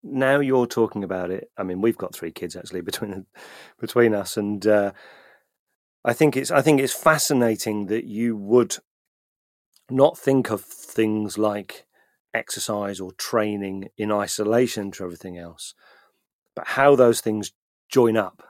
now 0.03 0.39
you're 0.39 0.67
talking 0.67 1.03
about 1.03 1.31
it 1.31 1.50
i 1.57 1.63
mean 1.63 1.81
we've 1.81 1.97
got 1.97 2.15
three 2.15 2.31
kids 2.31 2.55
actually 2.55 2.81
between 2.81 3.25
between 3.79 4.13
us 4.13 4.38
and 4.38 4.65
uh, 4.67 4.91
I 6.03 6.13
think 6.13 6.36
it's 6.36 6.51
I 6.51 6.62
think 6.62 6.81
it's 6.81 6.93
fascinating 6.93 7.88
that 7.88 8.05
you 8.05 8.36
would 8.36 8.77
not 9.89 10.17
think 10.17 10.50
of 10.50 10.62
things 10.62 11.38
like 11.38 11.86
exercise 12.34 13.00
or 13.00 13.12
training 13.13 13.89
in 13.98 14.12
isolation 14.12 14.91
to 14.91 15.03
everything 15.03 15.38
else, 15.38 15.74
but 16.55 16.67
how 16.67 16.96
those 16.96 17.22
things 17.22 17.51
join 17.89 18.17
up. 18.17 18.43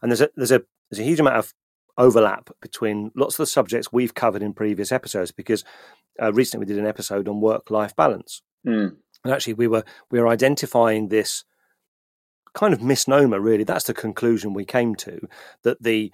And 0.00 0.10
there's 0.10 0.20
a 0.20 0.30
there's 0.36 0.52
a 0.52 0.62
there's 0.90 1.00
a 1.00 1.08
huge 1.08 1.20
amount 1.20 1.36
of 1.36 1.54
overlap 1.98 2.50
between 2.60 3.10
lots 3.14 3.34
of 3.34 3.38
the 3.38 3.46
subjects 3.46 3.92
we've 3.92 4.14
covered 4.14 4.42
in 4.42 4.54
previous 4.54 4.92
episodes 4.92 5.30
because 5.30 5.64
uh, 6.22 6.32
recently 6.32 6.64
we 6.64 6.68
did 6.68 6.78
an 6.78 6.86
episode 6.86 7.28
on 7.28 7.40
work 7.40 7.70
life 7.70 7.94
balance. 7.96 8.42
Mm. 8.66 8.96
And 9.24 9.32
actually 9.32 9.54
we 9.54 9.66
were 9.66 9.84
we 10.10 10.20
were 10.20 10.28
identifying 10.28 11.08
this 11.08 11.44
kind 12.54 12.74
of 12.74 12.82
misnomer 12.82 13.40
really 13.40 13.64
that's 13.64 13.84
the 13.84 13.94
conclusion 13.94 14.52
we 14.52 14.64
came 14.64 14.94
to 14.94 15.26
that 15.62 15.82
the 15.82 16.12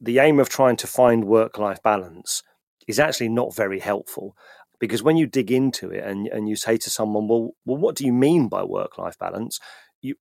the 0.00 0.18
aim 0.18 0.38
of 0.38 0.48
trying 0.48 0.76
to 0.76 0.86
find 0.86 1.24
work 1.24 1.58
life 1.58 1.82
balance 1.82 2.42
is 2.86 2.98
actually 2.98 3.28
not 3.28 3.54
very 3.54 3.80
helpful 3.80 4.36
because 4.80 5.02
when 5.02 5.16
you 5.16 5.26
dig 5.26 5.50
into 5.50 5.90
it 5.90 6.04
and, 6.04 6.26
and 6.28 6.48
you 6.48 6.56
say 6.56 6.76
to 6.76 6.90
someone, 6.90 7.28
well, 7.28 7.52
well, 7.64 7.78
what 7.78 7.94
do 7.94 8.04
you 8.04 8.12
mean 8.12 8.48
by 8.48 8.62
work 8.62 8.98
life 8.98 9.18
balance? 9.18 9.60
You 10.02 10.16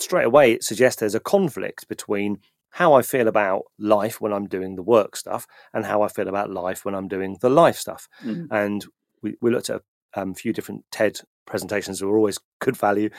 straight 0.00 0.24
away 0.24 0.52
it 0.52 0.64
suggests 0.64 1.00
there's 1.00 1.14
a 1.14 1.20
conflict 1.20 1.88
between 1.88 2.38
how 2.70 2.94
I 2.94 3.02
feel 3.02 3.28
about 3.28 3.62
life 3.78 4.20
when 4.20 4.32
I'm 4.32 4.46
doing 4.46 4.76
the 4.76 4.82
work 4.82 5.16
stuff 5.16 5.46
and 5.72 5.84
how 5.84 6.02
I 6.02 6.08
feel 6.08 6.28
about 6.28 6.50
life 6.50 6.84
when 6.84 6.94
I'm 6.94 7.08
doing 7.08 7.38
the 7.40 7.50
life 7.50 7.76
stuff. 7.76 8.08
Mm-hmm. 8.24 8.52
And 8.52 8.86
we, 9.22 9.36
we 9.40 9.50
looked 9.50 9.70
at 9.70 9.82
a 10.14 10.20
um, 10.20 10.34
few 10.34 10.52
different 10.52 10.84
TED 10.90 11.20
presentations 11.46 11.98
that 11.98 12.06
were 12.06 12.16
always 12.16 12.38
good 12.60 12.76
value 12.76 13.10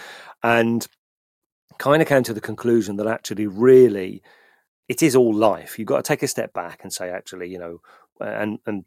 and 0.44 0.88
kind 1.78 2.02
of 2.02 2.08
came 2.08 2.24
to 2.24 2.34
the 2.34 2.42
conclusion 2.42 2.98
that 2.98 3.08
actually 3.08 3.48
really 3.48 4.22
it 4.90 5.04
is 5.04 5.16
all 5.16 5.34
life. 5.34 5.78
You've 5.78 5.88
got 5.88 6.04
to 6.04 6.08
take 6.08 6.24
a 6.24 6.28
step 6.28 6.52
back 6.52 6.80
and 6.84 6.92
say, 6.92 7.10
actually, 7.10 7.50
you 7.50 7.60
know, 7.60 7.82
and 8.20 8.60
and 8.66 8.86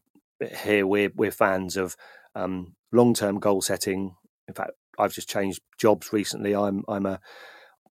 here 0.63 0.87
we're 0.87 1.13
we're 1.15 1.31
fans 1.31 1.77
of 1.77 1.97
um, 2.35 2.75
long 2.91 3.15
term 3.15 3.39
goal 3.39 3.63
setting. 3.63 4.17
In 4.49 4.55
fact, 4.55 4.73
I've 4.99 5.15
just 5.15 5.29
changed 5.29 5.63
jobs 5.79 6.13
recently. 6.13 6.55
I'm 6.55 6.85
I'm 6.89 7.07
a, 7.07 7.21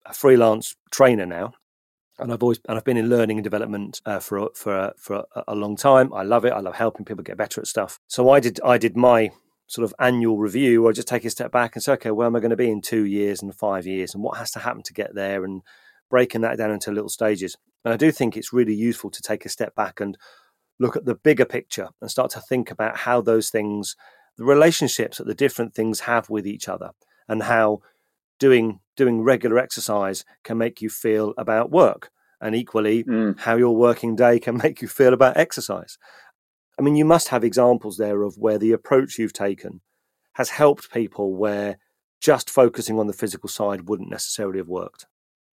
a 0.06 0.14
freelance 0.14 0.76
trainer 0.92 1.26
now, 1.26 1.54
and 2.20 2.34
I've 2.34 2.44
always 2.44 2.60
and 2.68 2.78
I've 2.78 2.84
been 2.84 2.98
in 2.98 3.10
learning 3.10 3.38
and 3.38 3.44
development 3.44 4.02
uh, 4.06 4.20
for 4.20 4.50
for 4.56 4.92
for 4.98 5.24
a, 5.34 5.44
a 5.48 5.56
long 5.56 5.78
time. 5.78 6.14
I 6.14 6.24
love 6.24 6.44
it. 6.44 6.52
I 6.54 6.60
love 6.60 6.76
helping 6.76 7.06
people 7.06 7.24
get 7.24 7.38
better 7.38 7.62
at 7.62 7.68
stuff. 7.68 7.98
So 8.08 8.30
I 8.30 8.42
did 8.42 8.60
I 8.62 8.78
did 8.78 8.98
my 8.98 9.32
sort 9.68 9.86
of 9.86 9.96
annual 10.00 10.38
review, 10.38 10.86
I 10.86 10.92
just 10.92 11.08
take 11.08 11.24
a 11.24 11.30
step 11.30 11.50
back 11.50 11.78
and 11.78 11.82
say, 11.82 11.94
okay, 11.94 12.12
where 12.12 12.28
am 12.28 12.36
I 12.36 12.42
going 12.42 12.50
to 12.50 12.58
be 12.58 12.70
in 12.70 12.82
two 12.82 13.06
years 13.06 13.42
and 13.42 13.56
five 13.56 13.88
years, 13.88 14.14
and 14.14 14.22
what 14.22 14.38
has 14.38 14.52
to 14.52 14.60
happen 14.60 14.84
to 14.84 14.94
get 14.94 15.16
there, 15.16 15.46
and 15.46 15.62
breaking 16.10 16.42
that 16.42 16.58
down 16.58 16.72
into 16.72 16.92
little 16.92 17.10
stages. 17.10 17.56
And 17.84 17.94
I 17.94 17.98
do 17.98 18.12
think 18.12 18.38
it's 18.38 18.54
really 18.54 18.76
useful 18.76 19.10
to 19.12 19.22
take 19.22 19.46
a 19.46 19.50
step 19.50 19.76
back 19.76 20.00
and 20.00 20.18
look 20.80 20.96
at 20.96 21.06
the 21.06 21.16
bigger 21.16 21.46
picture 21.46 21.90
and 22.02 22.10
start 22.10 22.32
to 22.32 22.42
think 22.42 22.72
about 22.72 22.98
how 22.98 23.22
those 23.22 23.50
things, 23.50 23.96
the 24.38 24.44
relationships 24.44 25.18
that 25.18 25.28
the 25.28 25.36
different 25.36 25.74
things 25.74 26.02
have 26.02 26.30
with 26.30 26.48
each 26.48 26.68
other, 26.68 26.92
and 27.28 27.44
how 27.44 27.82
doing 28.42 28.80
doing 28.98 29.22
regular 29.22 29.58
exercise 29.58 30.26
can 30.44 30.58
make 30.58 30.82
you 30.82 30.90
feel 30.90 31.34
about 31.38 31.72
work 31.72 32.10
and 32.42 32.56
equally 32.56 33.04
mm. 33.04 33.40
how 33.40 33.56
your 33.56 33.76
working 33.76 34.16
day 34.16 34.40
can 34.40 34.58
make 34.64 34.82
you 34.82 34.88
feel 34.88 35.14
about 35.14 35.38
exercise 35.38 35.98
i 36.78 36.82
mean 36.82 36.96
you 36.96 37.06
must 37.06 37.30
have 37.30 37.44
examples 37.44 37.98
there 37.98 38.24
of 38.24 38.38
where 38.38 38.58
the 38.58 38.72
approach 38.72 39.18
you've 39.18 39.32
taken 39.32 39.80
has 40.34 40.50
helped 40.50 40.92
people 40.92 41.36
where 41.36 41.78
just 42.20 42.50
focusing 42.50 43.00
on 43.00 43.08
the 43.08 43.14
physical 43.14 43.48
side 43.48 43.88
wouldn't 43.88 44.10
necessarily 44.10 44.58
have 44.58 44.68
worked 44.68 45.06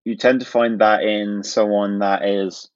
you 0.09 0.17
tend 0.17 0.41
to 0.41 0.47
find 0.47 0.81
that 0.81 1.03
in 1.03 1.43
someone 1.43 1.99
that 2.01 2.25
is 2.25 2.71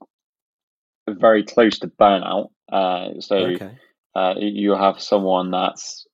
very 1.09 1.45
close 1.45 1.79
to 1.81 1.89
burnout 1.89 2.49
uh, 2.71 3.21
so 3.21 3.37
okay. 3.37 3.79
uh, 4.15 4.35
you 4.39 4.75
have 4.75 5.01
someone 5.01 5.51
that's 5.51 6.07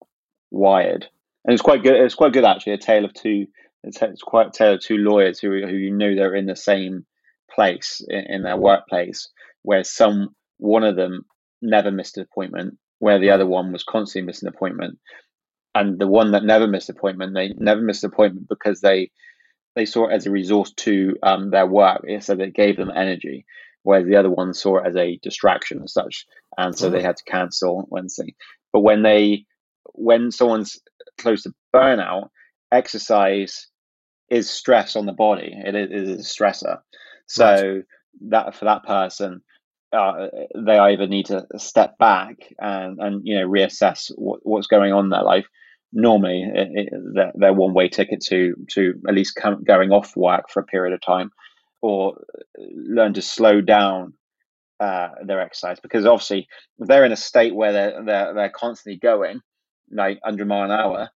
wired. 0.50 1.06
And 1.44 1.52
it's 1.52 1.62
quite 1.62 1.82
good 1.82 1.94
it's 1.94 2.14
quite 2.14 2.32
good 2.32 2.44
actually 2.44 2.74
a 2.74 2.78
tale 2.78 3.04
of 3.04 3.14
two 3.14 3.46
it's, 3.84 4.02
it's 4.02 4.22
quite 4.22 4.52
tailored 4.52 4.80
to 4.82 4.96
lawyers 4.96 5.38
who 5.38 5.50
who 5.66 5.74
you 5.74 5.92
know 5.92 6.14
they're 6.14 6.34
in 6.34 6.46
the 6.46 6.56
same 6.56 7.06
place 7.50 8.04
in, 8.06 8.24
in 8.28 8.42
their 8.42 8.56
workplace, 8.56 9.28
where 9.62 9.84
some 9.84 10.34
one 10.58 10.84
of 10.84 10.96
them 10.96 11.24
never 11.62 11.90
missed 11.90 12.16
an 12.16 12.24
appointment, 12.24 12.78
where 12.98 13.18
the 13.18 13.30
other 13.30 13.46
one 13.46 13.72
was 13.72 13.84
constantly 13.84 14.26
missing 14.26 14.48
an 14.48 14.54
appointment, 14.54 14.98
and 15.74 15.98
the 15.98 16.08
one 16.08 16.32
that 16.32 16.44
never 16.44 16.66
missed 16.66 16.88
an 16.88 16.96
appointment, 16.96 17.34
they 17.34 17.54
never 17.56 17.80
missed 17.80 18.04
an 18.04 18.10
appointment 18.12 18.48
because 18.48 18.80
they 18.80 19.10
they 19.78 19.86
saw 19.86 20.08
it 20.08 20.14
as 20.14 20.26
a 20.26 20.30
resource 20.30 20.72
to 20.72 21.16
um, 21.22 21.50
their 21.50 21.66
work, 21.66 22.04
so 22.20 22.34
it 22.34 22.54
gave 22.54 22.76
them 22.76 22.90
energy. 22.94 23.46
Whereas 23.82 24.06
the 24.06 24.16
other 24.16 24.30
one 24.30 24.52
saw 24.52 24.78
it 24.78 24.86
as 24.88 24.96
a 24.96 25.18
distraction 25.22 25.78
and 25.78 25.90
such, 25.90 26.26
and 26.56 26.76
so 26.76 26.90
they 26.90 27.00
mm. 27.00 27.04
had 27.04 27.16
to 27.16 27.24
cancel 27.24 27.86
Wednesday. 27.90 28.34
But 28.72 28.80
when 28.80 29.02
they 29.02 29.46
when 29.94 30.30
someone's 30.30 30.80
close 31.18 31.42
to 31.44 31.54
burnout, 31.74 32.28
exercise 32.72 33.68
is 34.28 34.50
stress 34.50 34.96
on 34.96 35.06
the 35.06 35.12
body. 35.12 35.52
It 35.54 35.74
is, 35.74 36.10
a 36.10 36.22
stressor. 36.22 36.80
So 37.26 37.44
right. 37.46 37.84
that 38.28 38.54
for 38.54 38.66
that 38.66 38.84
person, 38.84 39.42
uh, 39.92 40.26
they 40.54 40.78
either 40.78 41.06
need 41.06 41.26
to 41.26 41.46
step 41.56 41.96
back 41.98 42.36
and, 42.58 42.98
and 42.98 43.26
you 43.26 43.36
know 43.36 43.48
reassess 43.48 44.10
what, 44.16 44.40
what's 44.42 44.66
going 44.66 44.92
on 44.92 45.04
in 45.04 45.10
their 45.10 45.22
life. 45.22 45.46
Normally, 45.92 46.42
it, 46.42 46.68
it, 46.74 47.32
they're, 47.34 47.52
one 47.52 47.72
way 47.72 47.88
ticket 47.88 48.20
to 48.26 48.54
to 48.70 48.94
at 49.08 49.14
least 49.14 49.36
come, 49.36 49.64
going 49.64 49.90
off 49.90 50.16
work 50.16 50.50
for 50.50 50.60
a 50.60 50.66
period 50.66 50.92
of 50.92 51.00
time, 51.00 51.30
or 51.80 52.20
eh, 52.58 52.64
learn 52.74 53.14
to 53.14 53.22
slow 53.22 53.60
down 53.60 54.14
uh, 54.80 55.08
their 55.24 55.40
exercise 55.40 55.80
because 55.80 56.06
obviously 56.06 56.46
if 56.78 56.86
they're 56.86 57.04
in 57.04 57.12
a 57.12 57.16
state 57.16 57.54
where 57.54 57.72
they're 57.72 58.04
they're, 58.04 58.34
they're 58.34 58.48
constantly 58.50 58.96
going 58.96 59.40
like 59.90 60.20
100 60.22 60.46
mile 60.46 60.64
an 60.64 60.70
hour 60.70 61.10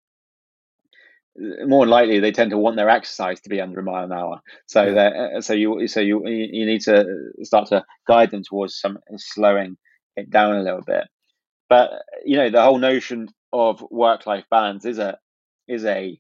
eh, 1.41 1.65
more 1.65 1.85
likely 1.85 2.19
they 2.19 2.31
tend 2.31 2.51
to 2.51 2.57
want 2.57 2.77
their 2.77 2.89
exercise 2.89 3.41
to 3.41 3.49
be 3.49 3.59
under 3.59 3.79
a 3.79 3.83
mile 3.83 4.05
an 4.05 4.13
hour. 4.13 4.41
So 4.67 4.83
yeah. 4.83 5.29
Eh, 5.35 5.41
so 5.41 5.53
you 5.53 5.87
so 5.87 5.99
you 5.99 6.25
you 6.25 6.65
need 6.65 6.81
to 6.81 7.05
start 7.43 7.67
to 7.69 7.83
guide 8.07 8.31
them 8.31 8.43
towards 8.43 8.79
some 8.79 8.97
slowing 9.17 9.77
it 10.15 10.29
down 10.29 10.55
a 10.55 10.63
little 10.63 10.83
bit. 10.85 11.05
But 11.67 11.91
you 12.25 12.37
know 12.37 12.49
the 12.49 12.61
whole 12.61 12.77
notion 12.77 13.27
of 13.51 13.83
work 13.89 14.25
life 14.25 14.45
balance 14.49 14.85
is 14.85 14.99
a 14.99 15.17
is 15.67 15.85
a 15.85 16.19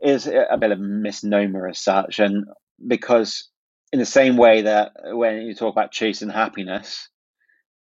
is 0.00 0.26
a 0.26 0.56
bit 0.58 0.72
of 0.72 0.78
a 0.78 0.82
misnomer 0.82 1.68
as 1.68 1.80
such, 1.80 2.18
and 2.18 2.44
because 2.86 3.48
in 3.92 3.98
the 3.98 4.06
same 4.06 4.36
way 4.36 4.62
that 4.62 4.92
when 5.12 5.42
you 5.42 5.54
talk 5.54 5.72
about 5.72 5.92
chasing 5.92 6.28
happiness, 6.28 7.08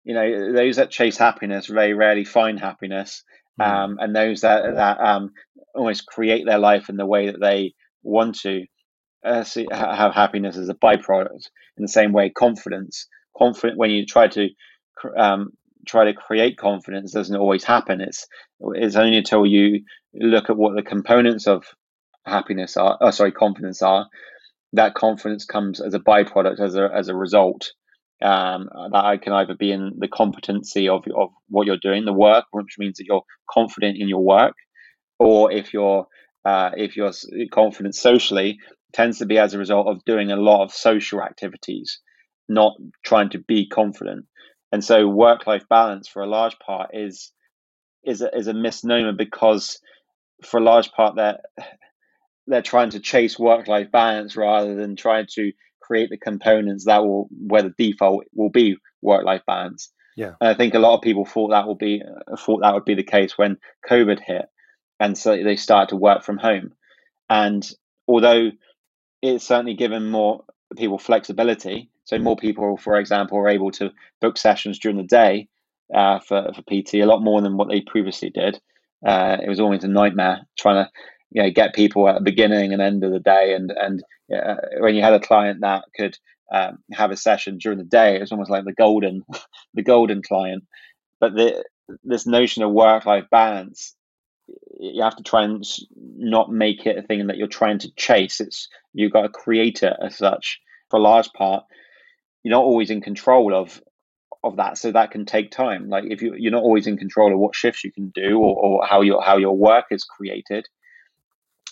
you 0.05 0.15
know 0.15 0.53
those 0.53 0.77
that 0.77 0.91
chase 0.91 1.17
happiness 1.17 1.67
very 1.67 1.95
rarely 1.95 2.25
find 2.25 2.61
happiness 2.61 3.23
Mm. 3.61 3.65
um, 3.65 3.97
and 4.01 4.17
those 4.17 4.41
that 4.41 4.75
that 4.75 5.01
um, 5.01 5.31
almost 5.75 6.07
create 6.07 6.45
their 6.45 6.59
life 6.59 6.89
in 6.89 6.97
the 6.97 7.07
way 7.07 7.27
that 7.27 7.41
they 7.41 7.75
want 8.03 8.39
to 8.41 8.65
uh, 9.25 9.45
see, 9.45 9.67
have 9.71 10.13
happiness 10.13 10.57
as 10.57 10.69
a 10.69 10.75
byproduct. 10.75 11.49
In 11.77 11.83
the 11.83 11.89
same 11.89 12.13
way, 12.13 12.31
confidence, 12.31 13.07
confident 13.37 13.79
when 13.79 13.91
you 13.91 14.07
try 14.07 14.29
to 14.29 14.49
um, 15.17 15.51
try 15.87 16.05
to 16.05 16.15
create 16.15 16.57
confidence 16.57 17.13
doesn't 17.13 17.37
always 17.37 17.65
happen. 17.65 18.01
It's 18.01 18.27
it's 18.75 18.97
only 18.97 19.19
until 19.19 19.47
you 19.47 19.85
look 20.15 20.51
at 20.51 20.57
what 20.57 20.75
the 20.75 20.83
components 20.83 21.47
of 21.47 21.65
happiness 22.25 22.77
are. 22.77 22.99
Oh, 23.01 23.11
sorry, 23.11 23.33
confidence 23.33 23.83
are. 23.83 24.09
That 24.73 24.95
confidence 24.95 25.45
comes 25.45 25.81
as 25.81 25.95
a 25.95 26.01
byproduct, 26.01 26.61
as 26.61 26.75
a 26.75 26.91
as 26.93 27.09
a 27.09 27.15
result 27.15 27.73
um, 28.23 28.69
that 28.93 29.05
I 29.05 29.17
can 29.19 29.33
either 29.33 29.55
be 29.55 29.71
in 29.71 29.95
the 29.99 30.09
competency 30.09 30.89
of, 30.89 31.05
of 31.15 31.31
what 31.49 31.67
you're 31.67 31.77
doing, 31.77 32.05
the 32.05 32.13
work, 32.13 32.45
which 32.53 32.77
means 32.79 32.99
that 32.99 33.07
you're 33.07 33.25
confident 33.51 33.99
in 33.99 34.09
your 34.09 34.25
work, 34.25 34.55
or 35.19 35.53
if 35.53 35.75
you're 35.75 36.07
uh, 36.45 36.71
if 36.77 36.97
you're 36.97 37.13
confident 37.53 37.95
socially, 37.95 38.59
tends 38.93 39.19
to 39.19 39.27
be 39.27 39.39
as 39.39 39.55
a 39.55 39.59
result 39.59 39.89
of 39.89 40.05
doing 40.05 40.31
a 40.31 40.37
lot 40.37 40.63
of 40.63 40.73
social 40.73 41.23
activities, 41.23 42.01
not 42.49 42.75
trying 43.05 43.31
to 43.31 43.39
be 43.39 43.69
confident. 43.69 44.27
And 44.75 44.83
so, 44.83 45.07
work-life 45.07 45.69
balance, 45.71 46.09
for 46.09 46.21
a 46.21 46.27
large 46.27 46.59
part, 46.59 46.91
is 46.95 47.31
is 48.05 48.23
a, 48.23 48.37
is 48.37 48.49
a 48.49 48.53
misnomer 48.53 49.13
because, 49.13 49.79
for 50.45 50.59
a 50.59 50.65
large 50.65 50.91
part, 50.91 51.15
they're 51.15 51.39
they're 52.49 52.61
trying 52.61 52.91
to 52.91 52.99
chase 52.99 53.39
work-life 53.39 53.93
balance 53.93 54.37
rather 54.37 54.75
than 54.75 54.97
trying 54.97 55.27
to 55.37 55.53
create 55.81 56.11
the 56.11 56.19
components 56.19 56.87
that 56.87 57.05
will 57.05 57.29
where 57.31 57.63
the 57.63 57.73
default 57.79 58.25
will 58.35 58.51
be 58.51 58.77
work 59.01 59.25
life 59.25 59.43
balance. 59.47 59.93
Yeah, 60.17 60.33
and 60.41 60.51
I 60.51 60.55
think 60.55 60.75
a 60.75 60.81
lot 60.81 60.97
of 60.97 61.03
people 61.03 61.25
thought 61.25 61.51
that 61.51 61.69
will 61.69 61.77
be 61.77 62.03
thought 62.37 62.63
that 62.63 62.75
would 62.75 62.85
be 62.85 62.97
the 62.97 63.05
case 63.05 63.39
when 63.39 63.59
COVID 63.89 64.19
hit, 64.27 64.47
and 64.99 65.17
so 65.17 65.41
they 65.41 65.55
started 65.55 65.91
to 65.91 65.97
work 65.97 66.25
from 66.25 66.37
home. 66.37 66.73
And 67.31 67.65
although 68.09 68.51
it's 69.23 69.47
certainly 69.47 69.75
given 69.75 70.11
more 70.11 70.43
people 70.77 70.99
flexibility, 70.99 71.93
so 72.05 72.19
more 72.19 72.37
people, 72.37 72.77
for 72.77 72.99
example, 72.99 73.39
are 73.39 73.49
able 73.49 73.71
to 73.73 73.93
book 74.21 74.37
sessions 74.37 74.79
during 74.79 74.97
the 74.97 75.03
day 75.03 75.49
uh, 75.93 76.19
for 76.21 76.53
for 76.55 76.63
PT 76.63 76.95
a 76.95 77.07
lot 77.07 77.23
more 77.23 77.41
than 77.41 77.57
what 77.57 77.69
they 77.69 77.81
previously 77.81 78.31
did. 78.31 78.61
Uh, 79.05 79.39
it 79.43 79.49
was 79.49 79.61
always 79.61 79.85
a 79.85 79.89
nightmare 79.89 80.47
trying 80.59 80.85
to 80.85 80.91
you 81.31 81.43
know 81.43 81.51
get 81.51 81.75
people 81.75 82.09
at 82.09 82.15
the 82.15 82.21
beginning 82.21 82.73
and 82.73 82.83
end 82.83 83.05
of 83.05 83.13
the 83.13 83.21
day. 83.21 83.55
And 83.55 83.71
and 83.71 84.03
uh, 84.35 84.57
when 84.79 84.95
you 84.95 85.03
had 85.03 85.15
a 85.15 85.21
client 85.21 85.61
that 85.63 85.85
could 85.97 86.17
um, 86.53 86.79
have 86.93 87.11
a 87.11 87.17
session 87.17 87.59
during 87.59 87.79
the 87.79 87.85
day 87.85 88.17
it 88.17 88.21
was 88.21 88.31
almost 88.31 88.51
like 88.51 88.65
the 88.65 88.73
golden 88.73 89.23
the 89.75 89.83
golden 89.83 90.23
client. 90.23 90.65
But 91.21 91.35
the 91.35 91.65
this 92.03 92.27
notion 92.27 92.63
of 92.63 92.73
work 92.73 93.07
life 93.07 93.27
balance 93.31 93.95
you 94.79 95.03
have 95.03 95.17
to 95.17 95.23
try 95.23 95.43
and 95.43 95.65
not 95.97 96.53
make 96.53 96.85
it 96.85 96.99
a 96.99 97.03
thing 97.03 97.27
that 97.27 97.39
you're 97.39 97.47
trying 97.47 97.79
to 97.79 97.91
chase. 97.97 98.41
It's 98.41 98.69
you've 98.93 99.13
got 99.13 99.23
to 99.23 99.29
create 99.31 99.83
it 99.83 99.95
as 100.03 100.19
such. 100.19 100.61
For 100.91 100.99
a 100.99 101.03
large 101.03 101.33
part 101.33 101.65
you're 102.45 102.53
not 102.53 102.63
always 102.63 102.91
in 102.91 103.01
control 103.01 103.55
of 103.55 103.83
of 104.45 104.57
that 104.57 104.79
so 104.79 104.93
that 104.93 105.11
can 105.11 105.25
take 105.25 105.51
time 105.51 105.89
like 105.89 106.05
if 106.07 106.21
you, 106.21 106.35
you're 106.37 106.53
not 106.53 106.63
always 106.63 106.87
in 106.87 106.97
control 106.99 107.33
of 107.33 107.39
what 107.39 107.55
shifts 107.55 107.83
you 107.83 107.91
can 107.91 108.11
do 108.11 108.39
or, 108.39 108.55
or 108.57 108.87
how 108.87 109.01
your 109.01 109.23
how 109.23 109.39
your 109.39 109.57
work 109.57 109.87
is 109.91 110.05
created 110.05 110.67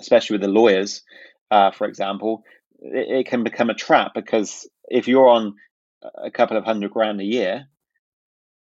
especially 0.00 0.34
with 0.34 0.42
the 0.42 0.48
lawyers, 0.48 1.02
uh, 1.50 1.70
for 1.70 1.86
example, 1.86 2.44
it, 2.80 3.20
it, 3.20 3.26
can 3.26 3.44
become 3.44 3.70
a 3.70 3.74
trap 3.74 4.12
because 4.14 4.68
if 4.88 5.08
you're 5.08 5.28
on 5.28 5.54
a 6.22 6.30
couple 6.30 6.56
of 6.56 6.64
hundred 6.64 6.90
grand 6.90 7.20
a 7.20 7.24
year 7.24 7.66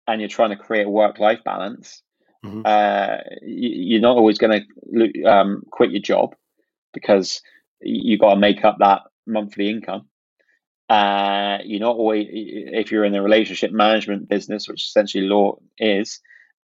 and 0.07 0.21
you're 0.21 0.29
trying 0.29 0.51
to 0.51 0.57
create 0.57 0.87
a 0.87 0.90
work 0.90 1.19
life 1.19 1.40
balance, 1.45 2.03
mm-hmm. 2.45 2.62
uh, 2.64 3.19
you, 3.42 3.99
are 3.99 4.01
not 4.01 4.16
always 4.16 4.38
going 4.38 4.64
to 4.92 5.25
um, 5.25 5.62
quit 5.71 5.90
your 5.90 6.03
job 6.03 6.35
because 6.95 7.42
you 7.81 8.19
got 8.19 8.35
to 8.35 8.40
make 8.40 8.64
up 8.64 8.77
that 8.79 9.03
monthly 9.27 9.69
income. 9.69 10.09
Uh, 10.88 11.59
you're 11.64 11.81
not 11.81 11.96
always, 11.96 12.27
if 12.31 12.92
you're 12.92 13.05
in 13.05 13.12
the 13.12 13.22
relationship 13.22 13.72
management 13.72 14.29
business, 14.29 14.68
which 14.68 14.85
essentially 14.85 15.25
law 15.25 15.57
is, 15.79 16.20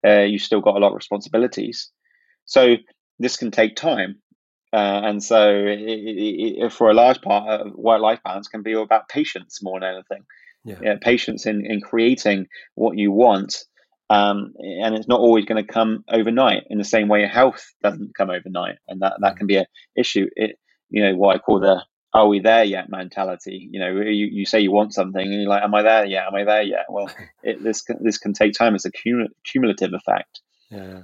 uh, 0.07 0.21
you 0.21 0.39
still 0.39 0.61
got 0.61 0.77
a 0.77 0.79
lot 0.79 0.91
of 0.91 0.95
responsibilities. 0.95 1.91
So 2.45 2.77
this 3.19 3.37
can 3.37 3.51
take 3.51 3.75
time. 3.75 4.21
Uh, 4.73 5.01
and 5.05 5.23
so, 5.23 5.51
it, 5.51 5.81
it, 5.81 6.65
it, 6.65 6.73
for 6.73 6.89
a 6.89 6.95
large 6.95 7.21
part, 7.21 7.61
of 7.61 7.73
work-life 7.75 8.21
balance 8.25 8.49
can 8.49 8.63
be 8.63 8.73
about 8.73 9.09
patience 9.09 9.61
more 9.63 9.81
than 9.81 9.95
anything. 9.95 10.25
Yeah. 10.65 10.79
yeah 10.81 10.95
patience 11.01 11.45
in, 11.45 11.67
in 11.67 11.81
creating 11.81 12.47
what 12.75 12.97
you 12.97 13.11
want, 13.11 13.65
um, 14.09 14.55
and 14.59 14.95
it's 14.95 15.09
not 15.09 15.21
always 15.21 15.45
going 15.45 15.65
to 15.65 15.73
come 15.73 16.05
overnight. 16.09 16.63
In 16.71 16.79
the 16.79 16.85
same 16.85 17.09
way, 17.09 17.27
health 17.27 17.65
doesn't 17.83 18.15
come 18.17 18.31
overnight, 18.31 18.77
and 18.89 19.03
that, 19.03 19.15
that 19.21 19.37
can 19.37 19.47
be 19.47 19.57
an 19.57 19.67
issue. 19.97 20.27
It, 20.37 20.57
you 20.89 21.03
know, 21.03 21.17
what 21.17 21.35
I 21.35 21.39
call 21.39 21.61
the 21.61 21.83
are 22.15 22.29
we 22.29 22.41
there 22.41 22.65
yet 22.65 22.91
mentality. 22.91 23.69
You 23.71 23.81
know, 23.81 24.01
you, 24.01 24.27
you 24.27 24.45
say 24.45 24.61
you 24.61 24.71
want 24.71 24.93
something 24.93 25.23
and 25.23 25.43
you're 25.43 25.49
like, 25.49 25.63
am 25.63 25.75
I 25.75 25.83
there 25.83 26.05
yet? 26.05 26.27
Am 26.27 26.35
I 26.35 26.45
there 26.45 26.63
yet? 26.63 26.87
Well, 26.89 27.11
it, 27.43 27.63
this 27.63 27.85
this 28.01 28.19
can 28.19 28.33
take 28.33 28.53
time. 28.53 28.75
It's 28.75 28.85
a 28.85 28.93
cumulative 29.45 29.93
effect. 29.95 30.41
Yeah, 30.71 31.03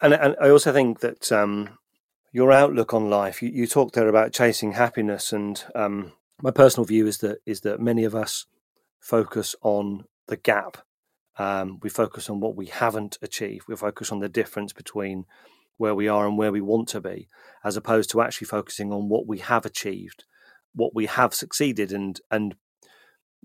and 0.00 0.14
and 0.14 0.36
I 0.40 0.50
also 0.50 0.72
think 0.72 1.00
that 1.00 1.32
um, 1.32 1.78
your 2.32 2.52
outlook 2.52 2.94
on 2.94 3.10
life. 3.10 3.42
You, 3.42 3.50
you 3.50 3.66
talked 3.66 3.94
there 3.94 4.08
about 4.08 4.32
chasing 4.32 4.72
happiness, 4.72 5.32
and 5.32 5.62
um, 5.74 6.12
my 6.40 6.50
personal 6.50 6.84
view 6.84 7.06
is 7.06 7.18
that 7.18 7.38
is 7.46 7.62
that 7.62 7.80
many 7.80 8.04
of 8.04 8.14
us 8.14 8.46
focus 9.00 9.54
on 9.62 10.04
the 10.28 10.36
gap. 10.36 10.78
Um, 11.38 11.78
we 11.82 11.88
focus 11.88 12.28
on 12.28 12.40
what 12.40 12.56
we 12.56 12.66
haven't 12.66 13.16
achieved. 13.22 13.66
We 13.68 13.76
focus 13.76 14.10
on 14.10 14.18
the 14.18 14.28
difference 14.28 14.72
between 14.72 15.24
where 15.78 15.94
we 15.94 16.08
are 16.08 16.26
and 16.26 16.36
where 16.36 16.52
we 16.52 16.60
want 16.60 16.88
to 16.88 17.00
be, 17.00 17.28
as 17.64 17.76
opposed 17.76 18.10
to 18.10 18.20
actually 18.20 18.46
focusing 18.46 18.92
on 18.92 19.08
what 19.08 19.26
we 19.26 19.38
have 19.38 19.64
achieved, 19.64 20.24
what 20.74 20.94
we 20.94 21.06
have 21.06 21.34
succeeded. 21.34 21.92
And 21.92 22.20
and 22.30 22.54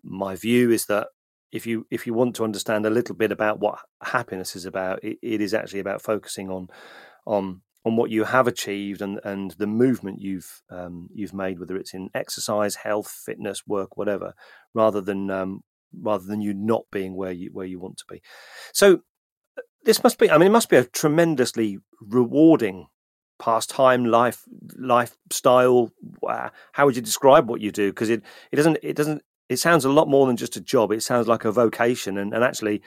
my 0.04 0.36
view 0.36 0.72
is 0.72 0.88
that 0.88 1.08
if 1.52 1.66
you 1.66 1.86
if 1.90 2.06
you 2.06 2.14
want 2.14 2.36
to 2.36 2.44
understand 2.44 2.86
a 2.86 2.90
little 2.90 3.16
bit 3.16 3.32
about 3.32 3.60
what 3.60 3.80
happiness 4.02 4.56
is 4.56 4.66
about, 4.66 5.04
it, 5.04 5.18
it 5.22 5.40
is 5.40 5.54
actually 5.54 5.80
about 5.80 6.02
focusing 6.02 6.50
on 6.50 6.68
on 7.26 7.62
on 7.86 7.96
what 7.96 8.10
you 8.10 8.24
have 8.24 8.48
achieved 8.48 9.02
and 9.02 9.20
and 9.24 9.52
the 9.52 9.68
movement 9.68 10.20
you've 10.20 10.62
um, 10.70 11.10
you've 11.14 11.34
made, 11.34 11.60
whether 11.60 11.78
it's 11.78 11.94
in 11.94 12.10
exercise, 12.14 12.76
health, 12.76 13.10
fitness, 13.26 13.62
work, 13.68 13.98
whatever, 13.98 14.34
rather 14.74 15.02
than 15.02 15.30
um, 15.30 15.62
rather 16.02 16.26
than 16.26 16.42
you 16.42 16.54
not 16.54 16.84
being 16.92 17.16
where 17.16 17.32
you 17.32 17.50
where 17.54 17.68
you 17.68 17.80
want 17.80 17.98
to 17.98 18.06
be. 18.10 18.22
So 18.74 19.02
this 19.86 20.04
must 20.04 20.18
be. 20.20 20.30
I 20.30 20.38
mean, 20.38 20.48
it 20.48 20.52
must 20.52 20.70
be 20.70 20.78
a 20.78 20.84
tremendously 20.84 21.80
rewarding 22.00 22.88
pastime, 23.40 24.06
life 24.06 24.44
lifestyle. 24.78 25.92
Uh, 26.28 26.50
how 26.74 26.86
would 26.86 26.96
you 26.96 27.02
describe 27.02 27.50
what 27.50 27.62
you 27.62 27.72
do? 27.72 27.92
Because 27.92 28.10
it 28.10 28.24
it 28.52 28.56
doesn't 28.56 28.78
it 28.82 28.96
doesn't 28.96 29.22
it 29.50 29.58
sounds 29.58 29.86
a 29.86 29.90
lot 29.90 30.08
more 30.08 30.28
than 30.28 30.38
just 30.38 30.56
a 30.56 30.62
job. 30.62 30.92
It 30.92 31.04
sounds 31.04 31.28
like 31.28 31.46
a 31.46 31.52
vocation, 31.52 32.18
and, 32.18 32.34
and 32.34 32.44
actually, 32.44 32.82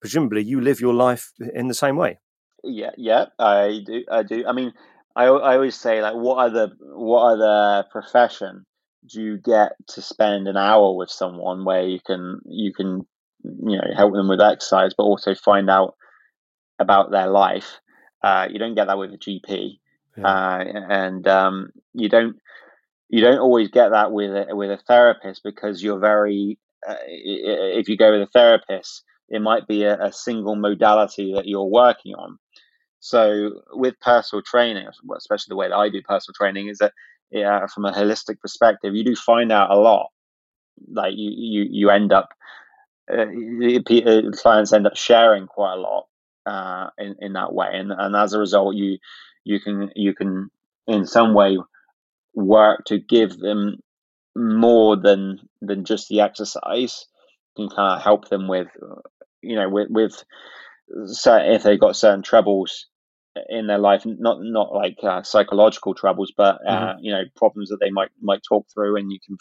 presumably, 0.00 0.42
you 0.42 0.60
live 0.60 0.80
your 0.80 0.94
life 0.94 1.32
in 1.54 1.68
the 1.68 1.74
same 1.74 1.96
way. 1.96 2.18
Yeah, 2.62 2.90
yeah, 2.96 3.26
I 3.38 3.82
do. 3.84 4.04
I 4.10 4.22
do. 4.22 4.44
I 4.46 4.52
mean, 4.52 4.72
I 5.16 5.24
I 5.24 5.54
always 5.54 5.74
say 5.76 6.02
like, 6.02 6.14
what 6.14 6.38
other 6.38 6.72
what 6.80 7.32
other 7.32 7.88
profession 7.90 8.64
do 9.10 9.20
you 9.20 9.38
get 9.38 9.72
to 9.88 10.02
spend 10.02 10.46
an 10.46 10.56
hour 10.56 10.94
with 10.94 11.10
someone 11.10 11.64
where 11.64 11.82
you 11.82 11.98
can 12.06 12.40
you 12.44 12.72
can 12.72 13.06
you 13.42 13.76
know 13.76 13.88
help 13.96 14.12
them 14.12 14.28
with 14.28 14.40
exercise, 14.40 14.92
but 14.96 15.04
also 15.04 15.34
find 15.34 15.68
out 15.68 15.94
about 16.82 17.10
their 17.10 17.28
life. 17.28 17.80
Uh, 18.22 18.48
you 18.50 18.58
don't 18.58 18.74
get 18.74 18.86
that 18.86 18.98
with 18.98 19.12
a 19.12 19.18
GP, 19.18 19.78
yeah. 20.16 20.26
uh, 20.26 20.64
and 20.90 21.26
um, 21.26 21.70
you 21.94 22.08
don't 22.08 22.36
you 23.08 23.20
don't 23.20 23.38
always 23.38 23.68
get 23.68 23.90
that 23.90 24.12
with 24.12 24.30
a, 24.30 24.54
with 24.54 24.70
a 24.70 24.78
therapist 24.86 25.42
because 25.42 25.82
you're 25.82 25.98
very. 25.98 26.58
Uh, 26.86 26.96
if 27.06 27.88
you 27.88 27.96
go 27.96 28.10
with 28.10 28.22
a 28.22 28.32
therapist, 28.32 29.04
it 29.28 29.40
might 29.40 29.68
be 29.68 29.84
a, 29.84 30.02
a, 30.02 30.12
single 30.12 30.56
modality 30.56 31.32
that 31.34 31.46
you're 31.46 31.64
working 31.64 32.12
on. 32.14 32.38
So 32.98 33.60
with 33.72 34.00
personal 34.00 34.42
training, 34.42 34.88
especially 35.16 35.50
the 35.50 35.56
way 35.56 35.68
that 35.68 35.76
I 35.76 35.90
do 35.90 36.02
personal 36.02 36.34
training, 36.34 36.68
is 36.68 36.78
that 36.78 36.92
yeah, 37.30 37.66
from 37.66 37.84
a 37.84 37.92
holistic 37.92 38.40
perspective, 38.40 38.94
you 38.94 39.04
do 39.04 39.14
find 39.14 39.50
out 39.52 39.70
a 39.70 39.76
lot. 39.76 40.08
Like 40.88 41.14
you 41.16 41.30
you 41.34 41.66
you 41.70 41.90
end 41.90 42.12
up 42.12 42.30
uh, 43.12 43.26
clients 44.36 44.72
end 44.72 44.86
up 44.86 44.96
sharing 44.96 45.46
quite 45.46 45.74
a 45.74 45.80
lot 45.80 46.06
uh, 46.46 46.88
in 46.98 47.16
in 47.20 47.32
that 47.34 47.52
way, 47.52 47.68
and 47.72 47.92
and 47.92 48.16
as 48.16 48.32
a 48.32 48.38
result, 48.38 48.74
you 48.74 48.98
you 49.44 49.60
can 49.60 49.90
you 49.94 50.14
can 50.14 50.50
in 50.86 51.06
some 51.06 51.34
way 51.34 51.58
work 52.34 52.84
to 52.86 52.98
give 52.98 53.36
them 53.38 53.78
more 54.34 54.96
than 54.96 55.40
than 55.60 55.84
just 55.84 56.08
the 56.08 56.20
exercise. 56.20 57.06
You 57.56 57.68
can 57.68 57.76
kind 57.76 57.98
of 57.98 58.02
help 58.02 58.28
them 58.28 58.48
with 58.48 58.68
you 59.42 59.56
know 59.56 59.68
with 59.68 59.88
with 59.90 60.24
certain, 61.06 61.52
if 61.52 61.62
they've 61.62 61.80
got 61.80 61.96
certain 61.96 62.22
troubles 62.22 62.86
in 63.48 63.66
their 63.66 63.78
life 63.78 64.02
not 64.04 64.38
not 64.40 64.74
like 64.74 64.98
uh, 65.02 65.22
psychological 65.22 65.94
troubles 65.94 66.32
but 66.36 66.58
uh, 66.68 66.72
mm-hmm. 66.72 66.98
you 67.00 67.12
know 67.12 67.22
problems 67.34 67.70
that 67.70 67.78
they 67.80 67.90
might 67.90 68.10
might 68.20 68.42
talk 68.46 68.66
through 68.72 68.96
and 68.96 69.10
you 69.10 69.18
can 69.26 69.38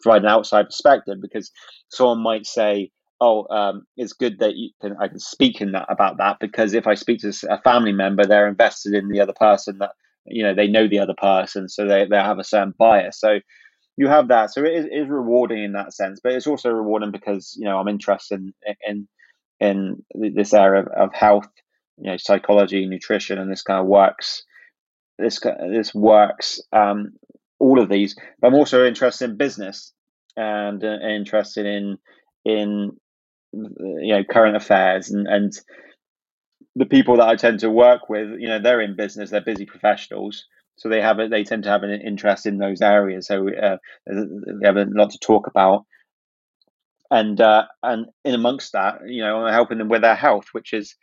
provide 0.00 0.22
an 0.22 0.28
outside 0.28 0.64
perspective 0.64 1.18
because 1.20 1.50
someone 1.88 2.22
might 2.22 2.46
say 2.46 2.90
oh, 3.24 3.46
um, 3.54 3.86
it's 3.96 4.12
good 4.12 4.38
that 4.40 4.56
you 4.56 4.70
can 4.80 4.96
I 5.00 5.08
can 5.08 5.18
speak 5.18 5.60
in 5.60 5.72
that 5.72 5.86
about 5.88 6.18
that 6.18 6.38
because 6.40 6.74
if 6.74 6.86
I 6.86 6.94
speak 6.94 7.20
to 7.20 7.32
a 7.48 7.60
family 7.62 7.92
member, 7.92 8.26
they're 8.26 8.48
invested 8.48 8.94
in 8.94 9.08
the 9.08 9.20
other 9.20 9.32
person 9.32 9.78
that 9.78 9.92
you 10.26 10.42
know 10.42 10.54
they 10.54 10.68
know 10.68 10.86
the 10.86 10.98
other 10.98 11.14
person, 11.16 11.68
so 11.68 11.86
they 11.86 12.06
they 12.06 12.16
have 12.16 12.38
a 12.38 12.44
certain 12.44 12.74
bias. 12.78 13.18
So 13.18 13.40
you 13.96 14.08
have 14.08 14.28
that, 14.28 14.52
so 14.52 14.64
it 14.64 14.74
is, 14.74 14.84
is 14.86 15.08
rewarding 15.08 15.62
in 15.62 15.72
that 15.72 15.94
sense, 15.94 16.20
but 16.22 16.32
it's 16.32 16.46
also 16.46 16.70
rewarding 16.70 17.12
because 17.12 17.54
you 17.58 17.64
know 17.64 17.78
I'm 17.78 17.88
interested 17.88 18.40
in 18.40 18.54
in, 18.86 19.08
in 19.60 20.34
this 20.34 20.52
area 20.52 20.82
of, 20.82 20.88
of 20.88 21.14
health, 21.14 21.48
you 21.98 22.10
know, 22.10 22.16
psychology, 22.16 22.86
nutrition, 22.86 23.38
and 23.38 23.50
this 23.50 23.62
kind 23.62 23.80
of 23.80 23.86
works. 23.86 24.42
This 25.18 25.40
this 25.70 25.94
works. 25.94 26.60
Um, 26.72 27.12
all 27.60 27.80
of 27.80 27.88
these, 27.88 28.14
but 28.40 28.48
I'm 28.48 28.54
also 28.54 28.84
interested 28.84 29.30
in 29.30 29.36
business 29.38 29.92
and 30.36 30.84
uh, 30.84 30.98
interested 31.08 31.64
in 31.64 31.96
in 32.44 32.92
you 33.54 34.14
know 34.14 34.24
current 34.24 34.56
affairs 34.56 35.10
and 35.10 35.26
and 35.26 35.52
the 36.76 36.86
people 36.86 37.16
that 37.16 37.28
I 37.28 37.36
tend 37.36 37.60
to 37.60 37.70
work 37.70 38.08
with, 38.08 38.30
you 38.38 38.48
know, 38.48 38.58
they're 38.60 38.80
in 38.80 38.96
business, 38.96 39.30
they're 39.30 39.40
busy 39.40 39.64
professionals, 39.64 40.46
so 40.76 40.88
they 40.88 41.00
have 41.00 41.18
a, 41.20 41.28
they 41.28 41.44
tend 41.44 41.62
to 41.64 41.70
have 41.70 41.84
an 41.84 42.00
interest 42.04 42.46
in 42.46 42.58
those 42.58 42.80
areas. 42.80 43.28
So 43.28 43.48
uh, 43.48 43.76
they 44.06 44.66
have 44.66 44.76
a 44.76 44.86
lot 44.88 45.10
to 45.10 45.18
talk 45.18 45.46
about, 45.46 45.86
and 47.10 47.40
uh, 47.40 47.64
and 47.82 48.06
in 48.24 48.34
amongst 48.34 48.72
that, 48.72 49.00
you 49.06 49.22
know, 49.22 49.46
helping 49.46 49.78
them 49.78 49.88
with 49.88 50.02
their 50.02 50.16
health, 50.16 50.46
which 50.52 50.72
is. 50.72 50.94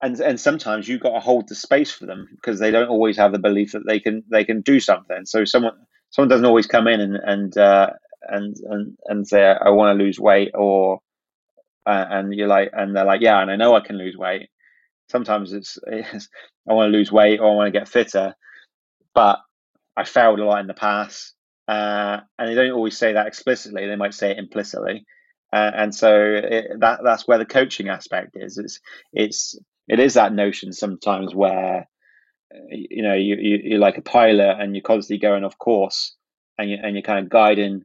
And, 0.00 0.20
and 0.20 0.38
sometimes 0.38 0.86
you've 0.86 1.00
got 1.00 1.14
to 1.14 1.18
hold 1.18 1.48
the 1.48 1.56
space 1.56 1.90
for 1.90 2.06
them 2.06 2.28
because 2.36 2.60
they 2.60 2.70
don't 2.70 2.88
always 2.88 3.16
have 3.16 3.32
the 3.32 3.38
belief 3.40 3.72
that 3.72 3.82
they 3.84 3.98
can 3.98 4.22
they 4.30 4.44
can 4.44 4.60
do 4.60 4.78
something. 4.78 5.24
So 5.24 5.44
someone 5.44 5.72
someone 6.10 6.28
doesn't 6.28 6.46
always 6.46 6.68
come 6.68 6.86
in 6.86 7.00
and 7.00 7.16
and 7.16 7.58
uh, 7.58 7.90
and, 8.28 8.54
and 8.70 8.96
and 9.06 9.26
say 9.26 9.42
I 9.44 9.70
want 9.70 9.98
to 9.98 10.04
lose 10.04 10.20
weight 10.20 10.52
or 10.54 11.00
uh, 11.88 12.06
and 12.10 12.34
you're 12.34 12.48
like, 12.48 12.70
and 12.74 12.94
they're 12.94 13.06
like, 13.06 13.22
yeah, 13.22 13.40
and 13.40 13.50
I 13.50 13.56
know 13.56 13.74
I 13.74 13.80
can 13.80 13.96
lose 13.96 14.14
weight. 14.14 14.50
Sometimes 15.10 15.54
it's, 15.54 15.78
it's 15.86 16.28
I 16.68 16.74
want 16.74 16.92
to 16.92 16.96
lose 16.96 17.10
weight 17.10 17.40
or 17.40 17.50
I 17.50 17.54
want 17.54 17.72
to 17.72 17.78
get 17.78 17.88
fitter, 17.88 18.34
but 19.14 19.38
I 19.96 20.04
failed 20.04 20.38
a 20.38 20.44
lot 20.44 20.60
in 20.60 20.66
the 20.66 20.74
past. 20.74 21.34
Uh, 21.66 22.20
and 22.38 22.48
they 22.48 22.54
don't 22.54 22.72
always 22.72 22.96
say 22.98 23.14
that 23.14 23.26
explicitly; 23.26 23.86
they 23.86 23.96
might 23.96 24.14
say 24.14 24.32
it 24.32 24.38
implicitly. 24.38 25.06
Uh, 25.50 25.70
and 25.74 25.94
so 25.94 26.14
it, 26.14 26.80
that 26.80 27.00
that's 27.02 27.26
where 27.26 27.38
the 27.38 27.46
coaching 27.46 27.88
aspect 27.88 28.36
is. 28.36 28.58
It's 28.58 28.80
it's 29.12 29.58
it 29.86 29.98
is 29.98 30.14
that 30.14 30.34
notion 30.34 30.72
sometimes 30.72 31.34
where 31.34 31.88
you 32.70 33.02
know 33.02 33.14
you, 33.14 33.36
you 33.36 33.60
you're 33.64 33.78
like 33.78 33.98
a 33.98 34.02
pilot 34.02 34.56
and 34.60 34.74
you're 34.74 34.82
constantly 34.82 35.20
going 35.20 35.44
off 35.44 35.58
course 35.58 36.14
and 36.58 36.70
you 36.70 36.78
and 36.82 36.94
you're 36.94 37.02
kind 37.02 37.24
of 37.24 37.30
guiding 37.30 37.82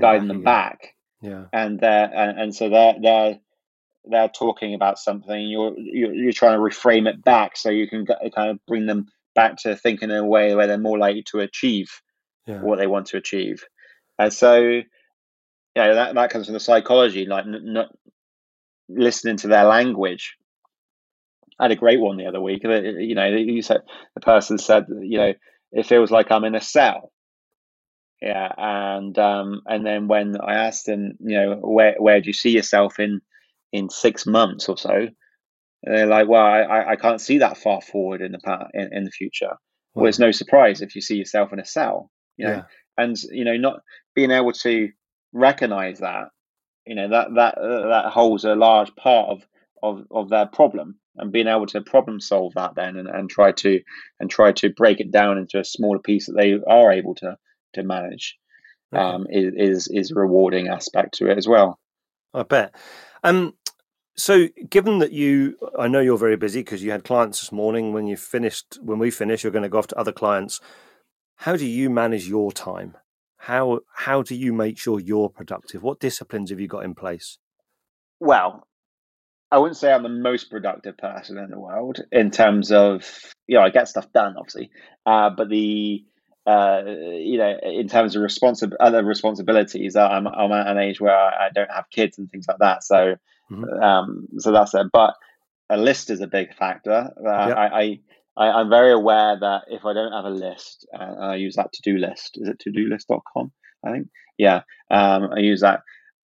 guiding 0.00 0.28
them 0.28 0.42
back 0.42 0.94
yeah. 1.20 1.44
And 1.52 1.80
they're 1.80 2.10
and, 2.14 2.38
and 2.38 2.54
so 2.54 2.68
they're 2.68 2.94
they're 3.00 3.38
they're 4.04 4.28
talking 4.28 4.74
about 4.74 4.98
something. 4.98 5.48
You're, 5.48 5.74
you're 5.76 6.14
you're 6.14 6.32
trying 6.32 6.54
to 6.54 6.62
reframe 6.62 7.08
it 7.08 7.22
back 7.22 7.56
so 7.56 7.70
you 7.70 7.88
can 7.88 8.06
kind 8.06 8.50
of 8.50 8.64
bring 8.66 8.86
them 8.86 9.06
back 9.34 9.56
to 9.58 9.76
thinking 9.76 10.10
in 10.10 10.16
a 10.16 10.24
way 10.24 10.54
where 10.54 10.66
they're 10.66 10.78
more 10.78 10.98
likely 10.98 11.22
to 11.22 11.40
achieve 11.40 11.90
yeah. 12.46 12.60
what 12.60 12.78
they 12.78 12.86
want 12.86 13.06
to 13.06 13.16
achieve. 13.16 13.64
And 14.18 14.32
so, 14.32 14.80
yeah, 15.76 15.94
that 15.94 16.14
that 16.14 16.30
comes 16.30 16.46
from 16.46 16.54
the 16.54 16.60
psychology, 16.60 17.26
like 17.26 17.44
not 17.46 17.94
listening 18.88 19.36
to 19.38 19.48
their 19.48 19.64
language. 19.64 20.36
I 21.60 21.64
had 21.64 21.72
a 21.72 21.76
great 21.76 22.00
one 22.00 22.16
the 22.16 22.26
other 22.26 22.40
week. 22.40 22.62
You 22.62 23.14
know, 23.14 23.26
you 23.26 23.62
said 23.62 23.80
the 24.14 24.20
person 24.20 24.58
said, 24.58 24.86
you 24.88 25.18
know, 25.18 25.34
it 25.72 25.86
feels 25.86 26.10
like 26.10 26.30
I'm 26.30 26.44
in 26.44 26.54
a 26.54 26.60
cell 26.60 27.12
yeah 28.20 28.52
and 28.56 29.18
um 29.18 29.62
and 29.66 29.86
then 29.86 30.08
when 30.08 30.36
i 30.40 30.54
asked 30.54 30.86
them 30.86 31.12
you 31.20 31.38
know 31.38 31.54
where 31.56 31.94
where 31.98 32.20
do 32.20 32.26
you 32.26 32.32
see 32.32 32.50
yourself 32.50 32.98
in 32.98 33.20
in 33.72 33.90
six 33.90 34.26
months 34.26 34.68
or 34.68 34.78
so? 34.78 35.08
They're 35.82 36.06
like 36.06 36.28
well 36.28 36.44
i 36.44 36.92
i 36.92 36.96
can't 36.96 37.20
see 37.20 37.38
that 37.38 37.58
far 37.58 37.80
forward 37.80 38.20
in 38.20 38.32
the 38.32 38.38
past, 38.38 38.70
in, 38.74 38.90
in 38.92 39.04
the 39.04 39.10
future. 39.10 39.52
Well 39.94 40.06
it's 40.06 40.18
no 40.18 40.32
surprise 40.32 40.80
if 40.80 40.94
you 40.94 41.00
see 41.00 41.16
yourself 41.16 41.52
in 41.52 41.60
a 41.60 41.64
cell 41.64 42.10
you 42.36 42.46
know? 42.46 42.52
Yeah. 42.52 42.62
and 42.96 43.16
you 43.30 43.44
know 43.44 43.56
not 43.56 43.80
being 44.14 44.30
able 44.30 44.52
to 44.52 44.90
recognize 45.32 45.98
that 46.00 46.28
you 46.86 46.94
know 46.94 47.08
that 47.10 47.28
that 47.34 47.58
uh, 47.58 47.88
that 47.88 48.12
holds 48.12 48.44
a 48.44 48.54
large 48.54 48.94
part 48.96 49.28
of 49.28 49.46
of 49.82 50.06
of 50.10 50.30
their 50.30 50.46
problem 50.46 50.98
and 51.16 51.32
being 51.32 51.48
able 51.48 51.66
to 51.66 51.80
problem 51.80 52.20
solve 52.20 52.54
that 52.54 52.74
then 52.74 52.96
and, 52.96 53.08
and 53.08 53.28
try 53.28 53.52
to 53.52 53.80
and 54.18 54.30
try 54.30 54.52
to 54.52 54.70
break 54.70 55.00
it 55.00 55.10
down 55.10 55.36
into 55.36 55.58
a 55.58 55.64
smaller 55.64 55.98
piece 55.98 56.26
that 56.26 56.36
they 56.36 56.58
are 56.66 56.92
able 56.92 57.14
to 57.16 57.36
to 57.74 57.82
manage 57.82 58.38
okay. 58.94 59.02
um, 59.02 59.26
is, 59.30 59.54
is 59.56 59.88
is 59.88 60.10
a 60.10 60.14
rewarding 60.14 60.68
aspect 60.68 61.14
to 61.14 61.30
it 61.30 61.38
as 61.38 61.46
well. 61.46 61.78
I 62.34 62.42
bet. 62.42 62.74
Um, 63.24 63.54
so, 64.16 64.48
given 64.68 64.98
that 64.98 65.12
you, 65.12 65.56
I 65.78 65.86
know 65.86 66.00
you're 66.00 66.18
very 66.18 66.36
busy 66.36 66.60
because 66.60 66.82
you 66.82 66.90
had 66.90 67.04
clients 67.04 67.40
this 67.40 67.52
morning. 67.52 67.92
When 67.92 68.06
you 68.06 68.16
finished, 68.16 68.78
when 68.82 68.98
we 68.98 69.10
finish, 69.10 69.42
you're 69.44 69.52
going 69.52 69.62
to 69.62 69.68
go 69.68 69.78
off 69.78 69.86
to 69.88 69.98
other 69.98 70.12
clients. 70.12 70.60
how 71.36 71.56
do 71.56 71.66
you 71.66 71.88
manage 71.88 72.26
your 72.28 72.50
time? 72.50 72.96
How 73.36 73.80
how 73.94 74.22
do 74.22 74.34
you 74.34 74.52
make 74.52 74.78
sure 74.78 74.98
you're 74.98 75.28
productive? 75.28 75.82
What 75.82 76.00
disciplines 76.00 76.50
have 76.50 76.60
you 76.60 76.66
got 76.66 76.84
in 76.84 76.94
place? 76.94 77.38
Well, 78.18 78.66
I 79.50 79.58
wouldn't 79.58 79.76
say 79.76 79.92
I'm 79.92 80.02
the 80.02 80.08
most 80.08 80.50
productive 80.50 80.98
person 80.98 81.38
in 81.38 81.50
the 81.50 81.58
world 81.58 82.00
in 82.10 82.30
terms 82.30 82.72
of 82.72 83.04
you 83.46 83.56
know 83.56 83.62
I 83.62 83.70
get 83.70 83.88
stuff 83.88 84.12
done 84.12 84.34
obviously, 84.36 84.70
uh, 85.06 85.30
but 85.30 85.48
the 85.48 86.04
uh, 86.48 86.82
you 86.86 87.38
know 87.38 87.58
in 87.62 87.88
terms 87.88 88.16
of 88.16 88.22
responsi- 88.22 88.72
other 88.80 89.04
responsibilities, 89.04 89.96
I'm 89.96 90.26
I'm 90.26 90.52
at 90.52 90.66
an 90.66 90.78
age 90.78 91.00
where 91.00 91.16
I, 91.16 91.46
I 91.46 91.50
don't 91.54 91.70
have 91.70 91.90
kids 91.90 92.18
and 92.18 92.30
things 92.30 92.46
like 92.48 92.58
that, 92.58 92.82
so 92.82 93.16
mm-hmm. 93.50 93.82
um, 93.82 94.28
so 94.38 94.52
that's 94.52 94.74
it. 94.74 94.86
But 94.92 95.14
a 95.70 95.76
list 95.76 96.10
is 96.10 96.20
a 96.20 96.26
big 96.26 96.54
factor. 96.54 97.10
Uh, 97.18 97.48
yep. 97.48 97.56
I, 97.56 98.00
I 98.36 98.60
am 98.60 98.70
very 98.70 98.92
aware 98.92 99.38
that 99.38 99.64
if 99.68 99.84
I 99.84 99.92
don't 99.92 100.12
have 100.12 100.24
a 100.24 100.30
list, 100.30 100.86
uh, 100.98 101.16
I 101.20 101.36
use 101.36 101.56
that 101.56 101.72
to 101.72 101.82
do 101.82 101.98
list. 101.98 102.38
Is 102.40 102.48
it 102.48 102.58
to 102.60 102.70
do 102.70 102.88
list.com? 102.88 103.52
I 103.84 103.92
think. 103.92 104.08
Yeah. 104.38 104.62
Um, 104.90 105.30
I 105.34 105.40
use 105.40 105.60
that. 105.60 105.82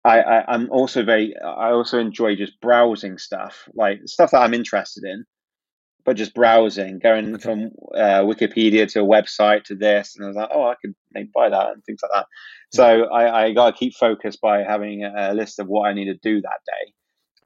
I, 0.04 0.20
I, 0.20 0.54
am 0.54 0.70
also 0.70 1.04
very, 1.04 1.35
I 1.38 1.72
also 1.72 1.98
enjoy 1.98 2.35
just 2.35 2.61
browsing 2.61 3.18
stuff, 3.18 3.68
like 3.74 4.00
stuff 4.06 4.30
that 4.30 4.40
I'm 4.40 4.54
interested 4.54 5.04
in, 5.04 5.26
but 6.04 6.16
just 6.16 6.34
browsing, 6.34 6.98
going 6.98 7.34
okay. 7.34 7.42
from 7.42 7.70
uh, 7.94 8.22
Wikipedia 8.22 8.90
to 8.92 9.02
a 9.02 9.06
website 9.06 9.64
to 9.64 9.74
this. 9.74 10.16
And 10.16 10.24
I 10.24 10.28
was 10.28 10.36
like, 10.36 10.48
oh, 10.52 10.64
I 10.64 10.74
could 10.80 10.94
maybe 11.12 11.30
buy 11.34 11.48
that 11.48 11.72
and 11.72 11.84
things 11.84 12.00
like 12.02 12.10
that. 12.14 12.26
So 12.72 13.04
I, 13.04 13.46
I 13.46 13.52
got 13.52 13.70
to 13.70 13.76
keep 13.76 13.94
focused 13.94 14.40
by 14.40 14.62
having 14.62 15.04
a 15.04 15.34
list 15.34 15.58
of 15.58 15.66
what 15.66 15.88
I 15.88 15.92
need 15.92 16.06
to 16.06 16.14
do 16.14 16.40
that 16.40 16.60
day. 16.66 16.92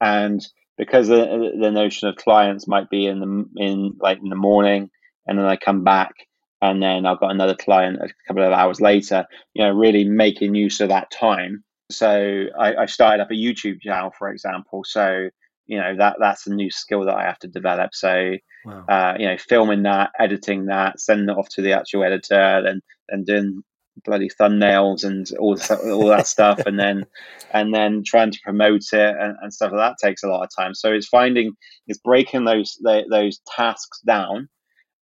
And 0.01 0.45
because 0.77 1.07
the, 1.07 1.53
the 1.59 1.71
notion 1.71 2.09
of 2.09 2.15
clients 2.15 2.67
might 2.67 2.89
be 2.89 3.05
in 3.05 3.19
the 3.19 3.63
in 3.63 3.93
like 3.99 4.19
in 4.21 4.29
the 4.29 4.35
morning 4.35 4.89
and 5.25 5.39
then 5.39 5.45
I 5.45 5.55
come 5.55 5.83
back 5.83 6.13
and 6.61 6.81
then 6.81 7.05
I've 7.05 7.19
got 7.19 7.31
another 7.31 7.55
client 7.55 7.99
a 8.01 8.09
couple 8.27 8.43
of 8.43 8.51
hours 8.51 8.81
later, 8.81 9.25
you 9.53 9.63
know, 9.63 9.71
really 9.71 10.03
making 10.03 10.55
use 10.55 10.79
of 10.79 10.89
that 10.89 11.11
time. 11.11 11.63
So 11.91 12.45
I, 12.59 12.75
I 12.75 12.85
started 12.87 13.21
up 13.21 13.31
a 13.31 13.35
YouTube 13.35 13.81
channel, 13.81 14.11
for 14.17 14.29
example. 14.29 14.83
So, 14.83 15.29
you 15.67 15.77
know, 15.79 15.95
that 15.97 16.17
that's 16.19 16.47
a 16.47 16.53
new 16.53 16.69
skill 16.69 17.05
that 17.05 17.15
I 17.15 17.23
have 17.23 17.39
to 17.39 17.47
develop. 17.47 17.93
So, 17.93 18.33
wow. 18.65 18.85
uh, 18.87 19.15
you 19.19 19.27
know, 19.27 19.37
filming 19.37 19.83
that, 19.83 20.11
editing 20.19 20.65
that, 20.67 20.99
sending 20.99 21.29
it 21.29 21.37
off 21.37 21.49
to 21.49 21.61
the 21.61 21.73
actual 21.73 22.03
editor, 22.03 22.35
and 22.35 22.65
then 22.65 22.81
and 23.09 23.25
doing 23.25 23.63
bloody 24.03 24.29
thumbnails 24.29 25.03
and 25.03 25.27
all 25.39 25.57
all 25.91 26.07
that 26.07 26.27
stuff, 26.27 26.59
and 26.65 26.79
then 26.79 27.05
and 27.53 27.73
then 27.73 28.03
trying 28.05 28.31
to 28.31 28.39
promote 28.43 28.93
it 28.93 29.15
and, 29.19 29.35
and, 29.41 29.53
stuff 29.53 29.71
like 29.71 29.79
that 29.79 30.05
takes 30.05 30.23
a 30.23 30.27
lot 30.27 30.43
of 30.43 30.49
time. 30.55 30.73
So 30.73 30.91
it's 30.91 31.07
finding 31.07 31.53
it's 31.87 31.99
breaking 31.99 32.45
those 32.45 32.77
those 32.83 33.39
tasks 33.55 34.01
down, 34.01 34.49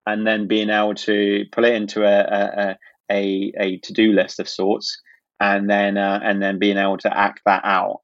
and 0.06 0.26
then 0.26 0.48
being 0.48 0.70
able 0.70 0.96
to 0.96 1.46
put 1.52 1.66
it 1.66 1.74
into 1.74 2.04
a 2.04 2.20
a, 2.20 2.78
a, 3.12 3.54
a 3.60 3.78
to 3.80 3.94
do 3.94 4.14
list 4.14 4.40
of 4.40 4.48
sorts, 4.48 5.02
and 5.40 5.70
then 5.70 5.98
uh, 5.98 6.20
and 6.24 6.42
then 6.42 6.60
being 6.60 6.78
able 6.78 6.98
to 7.00 7.18
act 7.18 7.42
that 7.46 7.62
out. 7.66 8.02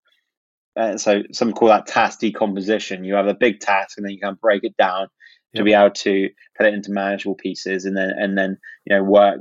Uh, 0.79 0.97
so 0.97 1.23
some 1.33 1.51
call 1.51 1.67
that 1.67 1.87
task 1.87 2.19
decomposition. 2.19 3.03
You 3.03 3.15
have 3.15 3.27
a 3.27 3.33
big 3.33 3.59
task, 3.59 3.97
and 3.97 4.05
then 4.05 4.13
you 4.13 4.19
can 4.19 4.37
break 4.41 4.63
it 4.63 4.77
down 4.77 5.09
to 5.55 5.63
be 5.63 5.73
able 5.73 5.91
to 5.91 6.29
put 6.57 6.67
it 6.67 6.73
into 6.73 6.91
manageable 6.91 7.35
pieces 7.35 7.85
and 7.85 7.97
then 7.97 8.11
and 8.15 8.37
then 8.37 8.57
you 8.85 8.95
know 8.95 9.03
work 9.03 9.39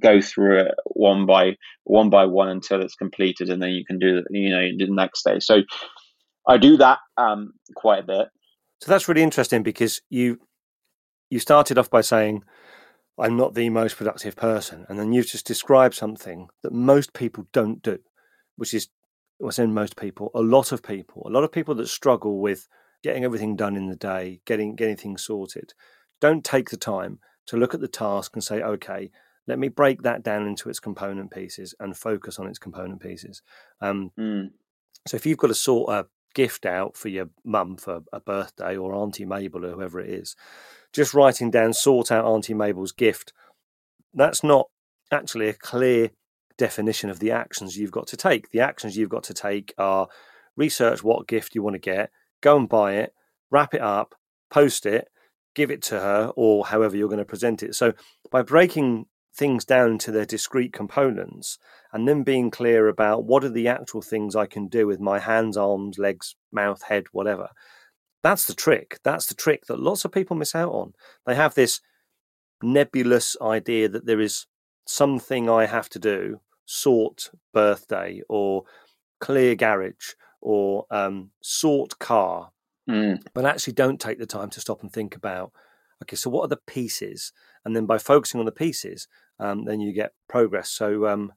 go 0.00 0.20
through 0.20 0.60
it 0.60 0.74
one 0.86 1.26
by 1.26 1.56
one 1.84 2.10
by 2.10 2.24
one 2.24 2.48
until 2.48 2.80
it's 2.80 2.94
completed 2.94 3.48
and 3.48 3.62
then 3.62 3.70
you 3.70 3.84
can 3.84 3.98
do 3.98 4.22
you 4.30 4.50
know 4.50 4.68
do 4.78 4.86
the 4.86 4.94
next 4.94 5.24
day 5.24 5.40
so 5.40 5.62
i 6.46 6.56
do 6.56 6.76
that 6.76 6.98
um, 7.16 7.52
quite 7.74 8.04
a 8.04 8.06
bit. 8.06 8.28
So 8.80 8.90
that's 8.90 9.08
really 9.08 9.22
interesting 9.22 9.62
because 9.62 10.00
you 10.08 10.38
you 11.30 11.40
started 11.40 11.78
off 11.78 11.90
by 11.90 12.00
saying 12.00 12.44
i'm 13.18 13.36
not 13.36 13.54
the 13.54 13.68
most 13.70 13.96
productive 13.96 14.36
person 14.36 14.86
and 14.88 14.98
then 14.98 15.12
you've 15.12 15.26
just 15.26 15.46
described 15.46 15.94
something 15.94 16.48
that 16.62 16.72
most 16.72 17.12
people 17.12 17.46
don't 17.52 17.82
do 17.82 17.98
which 18.56 18.72
is 18.72 18.88
what's 19.38 19.58
in 19.58 19.72
most 19.72 19.96
people 19.96 20.30
a 20.34 20.40
lot 20.40 20.72
of 20.72 20.82
people 20.82 21.24
a 21.26 21.30
lot 21.30 21.44
of 21.44 21.52
people 21.52 21.74
that 21.74 21.88
struggle 21.88 22.40
with 22.40 22.68
getting 23.02 23.24
everything 23.24 23.56
done 23.56 23.76
in 23.76 23.88
the 23.88 23.96
day, 23.96 24.40
getting 24.44 24.74
getting 24.74 24.96
things 24.96 25.22
sorted. 25.22 25.74
Don't 26.20 26.44
take 26.44 26.70
the 26.70 26.76
time 26.76 27.20
to 27.46 27.56
look 27.56 27.74
at 27.74 27.80
the 27.80 27.88
task 27.88 28.32
and 28.34 28.42
say, 28.42 28.60
okay, 28.60 29.10
let 29.46 29.58
me 29.58 29.68
break 29.68 30.02
that 30.02 30.22
down 30.22 30.46
into 30.46 30.68
its 30.68 30.80
component 30.80 31.30
pieces 31.30 31.74
and 31.80 31.96
focus 31.96 32.38
on 32.38 32.46
its 32.46 32.58
component 32.58 33.00
pieces. 33.00 33.42
Um, 33.80 34.10
mm. 34.18 34.50
So 35.06 35.16
if 35.16 35.24
you've 35.24 35.38
got 35.38 35.46
to 35.48 35.54
sort 35.54 35.92
a 35.92 36.06
gift 36.34 36.66
out 36.66 36.96
for 36.96 37.08
your 37.08 37.30
mum 37.44 37.76
for 37.76 38.00
a 38.12 38.20
birthday 38.20 38.76
or 38.76 38.94
Auntie 38.94 39.24
Mabel 39.24 39.64
or 39.64 39.72
whoever 39.72 40.00
it 40.00 40.10
is, 40.10 40.36
just 40.92 41.14
writing 41.14 41.50
down 41.50 41.72
sort 41.72 42.12
out 42.12 42.26
Auntie 42.26 42.54
Mabel's 42.54 42.92
gift, 42.92 43.32
that's 44.12 44.42
not 44.42 44.68
actually 45.10 45.48
a 45.48 45.54
clear 45.54 46.10
definition 46.58 47.08
of 47.08 47.20
the 47.20 47.30
actions 47.30 47.76
you've 47.76 47.90
got 47.92 48.06
to 48.08 48.16
take. 48.16 48.50
The 48.50 48.60
actions 48.60 48.96
you've 48.96 49.08
got 49.08 49.22
to 49.24 49.34
take 49.34 49.72
are 49.78 50.08
research 50.56 51.02
what 51.02 51.28
gift 51.28 51.54
you 51.54 51.62
want 51.62 51.74
to 51.74 51.78
get, 51.78 52.10
go 52.42 52.56
and 52.56 52.68
buy 52.68 52.94
it, 52.94 53.14
wrap 53.50 53.72
it 53.72 53.80
up, 53.80 54.14
post 54.50 54.84
it, 54.84 55.08
give 55.54 55.70
it 55.70 55.82
to 55.82 56.00
her, 56.00 56.32
or 56.36 56.66
however 56.66 56.96
you're 56.96 57.08
going 57.08 57.18
to 57.18 57.24
present 57.24 57.62
it. 57.62 57.74
So 57.74 57.92
by 58.30 58.42
breaking 58.42 59.06
things 59.34 59.64
down 59.64 59.92
into 59.92 60.10
their 60.10 60.26
discrete 60.26 60.72
components 60.72 61.58
and 61.92 62.08
then 62.08 62.24
being 62.24 62.50
clear 62.50 62.88
about 62.88 63.24
what 63.24 63.44
are 63.44 63.48
the 63.48 63.68
actual 63.68 64.02
things 64.02 64.34
I 64.34 64.46
can 64.46 64.66
do 64.66 64.86
with 64.86 65.00
my 65.00 65.20
hands, 65.20 65.56
arms, 65.56 65.96
legs, 65.96 66.34
mouth, 66.52 66.82
head, 66.82 67.04
whatever. 67.12 67.48
That's 68.22 68.46
the 68.46 68.54
trick. 68.54 68.98
That's 69.04 69.26
the 69.26 69.34
trick 69.34 69.66
that 69.66 69.78
lots 69.78 70.04
of 70.04 70.12
people 70.12 70.36
miss 70.36 70.54
out 70.56 70.72
on. 70.72 70.92
They 71.24 71.36
have 71.36 71.54
this 71.54 71.80
nebulous 72.62 73.36
idea 73.40 73.88
that 73.88 74.06
there 74.06 74.20
is 74.20 74.46
something 74.86 75.48
I 75.48 75.66
have 75.66 75.88
to 75.90 75.98
do, 75.98 76.40
sort 76.70 77.30
birthday 77.54 78.20
or 78.28 78.64
clear 79.20 79.54
garage 79.54 80.12
or 80.40 80.84
um, 80.90 81.30
sort 81.40 81.98
car, 81.98 82.52
mm. 82.88 83.18
but 83.32 83.46
actually 83.46 83.72
don't 83.72 84.00
take 84.00 84.18
the 84.18 84.26
time 84.26 84.50
to 84.50 84.60
stop 84.60 84.82
and 84.82 84.92
think 84.92 85.16
about 85.16 85.52
okay, 86.02 86.16
so 86.16 86.30
what 86.30 86.42
are 86.44 86.48
the 86.48 86.60
pieces? 86.66 87.32
And 87.64 87.74
then 87.74 87.86
by 87.86 87.98
focusing 87.98 88.40
on 88.40 88.46
the 88.46 88.52
pieces, 88.52 89.08
um, 89.40 89.64
then 89.64 89.80
you 89.80 89.92
get 89.92 90.12
progress. 90.28 90.70
So, 90.70 91.06
um, 91.06 91.32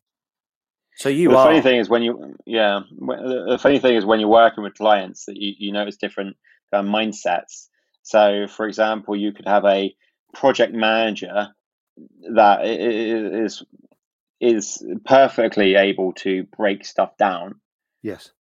so 0.98 1.10
you 1.10 1.30
the 1.30 1.38
are. 1.38 1.48
funny 1.48 1.62
thing 1.62 1.80
is 1.80 1.90
when 1.90 2.04
you, 2.04 2.36
yeah, 2.46 2.82
the 3.00 3.58
funny 3.60 3.80
thing 3.80 3.96
is 3.96 4.06
when 4.06 4.20
you're 4.20 4.30
working 4.30 4.64
with 4.64 4.76
clients 4.76 5.26
that 5.26 5.38
you, 5.38 5.54
you 5.58 5.72
notice 5.72 5.98
different 5.98 6.36
uh, 6.74 6.82
mindsets. 6.82 7.70
So, 8.04 8.48
for 8.48 8.68
example, 8.68 9.16
you 9.16 9.32
could 9.32 9.48
have 9.48 9.66
a 9.66 9.96
project 10.34 10.74
manager 10.74 11.50
that 12.34 12.66
is 12.66 13.64
is 14.42 14.84
perfectly 15.06 15.76
able 15.76 16.12
to 16.14 16.44
break 16.58 16.86
stuff 16.86 17.16
down. 17.18 17.62
Yes 18.02 18.32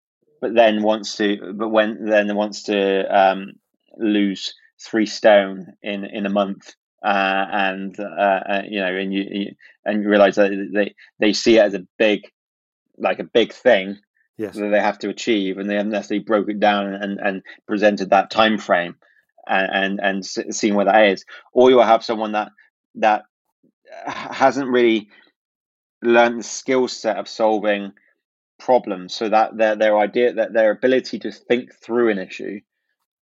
but 0.41 0.55
then 0.55 0.81
wants 0.81 1.15
to, 1.17 1.53
but 1.53 1.69
when 1.69 2.05
then 2.05 2.35
wants 2.35 2.63
to 2.63 3.03
um, 3.15 3.53
lose 3.97 4.55
three 4.81 5.05
stone 5.05 5.73
in 5.83 6.03
in 6.03 6.25
a 6.25 6.29
month, 6.29 6.73
uh, 7.05 7.45
and 7.51 7.97
uh, 7.99 8.03
uh, 8.03 8.61
you 8.67 8.79
know, 8.79 8.93
and 8.93 9.13
you, 9.13 9.25
you 9.29 9.55
and 9.85 10.01
you 10.01 10.09
realize 10.09 10.35
that 10.35 10.51
they 10.73 10.95
they 11.19 11.31
see 11.31 11.57
it 11.57 11.61
as 11.61 11.75
a 11.75 11.85
big, 11.99 12.23
like 12.97 13.19
a 13.19 13.23
big 13.23 13.53
thing 13.53 13.97
yes. 14.37 14.55
that 14.55 14.69
they 14.69 14.79
have 14.79 14.97
to 14.99 15.09
achieve, 15.09 15.59
and 15.59 15.69
they 15.69 15.75
haven't 15.75 15.91
necessarily 15.91 16.25
broke 16.25 16.49
it 16.49 16.59
down 16.59 16.91
and 16.91 17.19
and 17.19 17.43
presented 17.67 18.09
that 18.09 18.31
time 18.31 18.57
frame, 18.57 18.95
and 19.47 19.99
and, 20.01 20.25
and 20.25 20.55
seen 20.55 20.73
where 20.73 20.85
that 20.85 21.05
is, 21.05 21.23
or 21.53 21.69
you 21.69 21.75
will 21.75 21.83
have 21.83 22.03
someone 22.03 22.31
that 22.31 22.49
that 22.95 23.25
hasn't 24.05 24.69
really 24.69 25.09
learned 26.01 26.39
the 26.39 26.43
skill 26.43 26.87
set 26.87 27.17
of 27.17 27.27
solving 27.27 27.93
problems 28.59 29.13
so 29.13 29.27
that 29.29 29.57
their 29.57 29.75
their 29.75 29.97
idea 29.97 30.33
that 30.33 30.53
their 30.53 30.71
ability 30.71 31.19
to 31.19 31.31
think 31.31 31.73
through 31.73 32.09
an 32.09 32.19
issue 32.19 32.59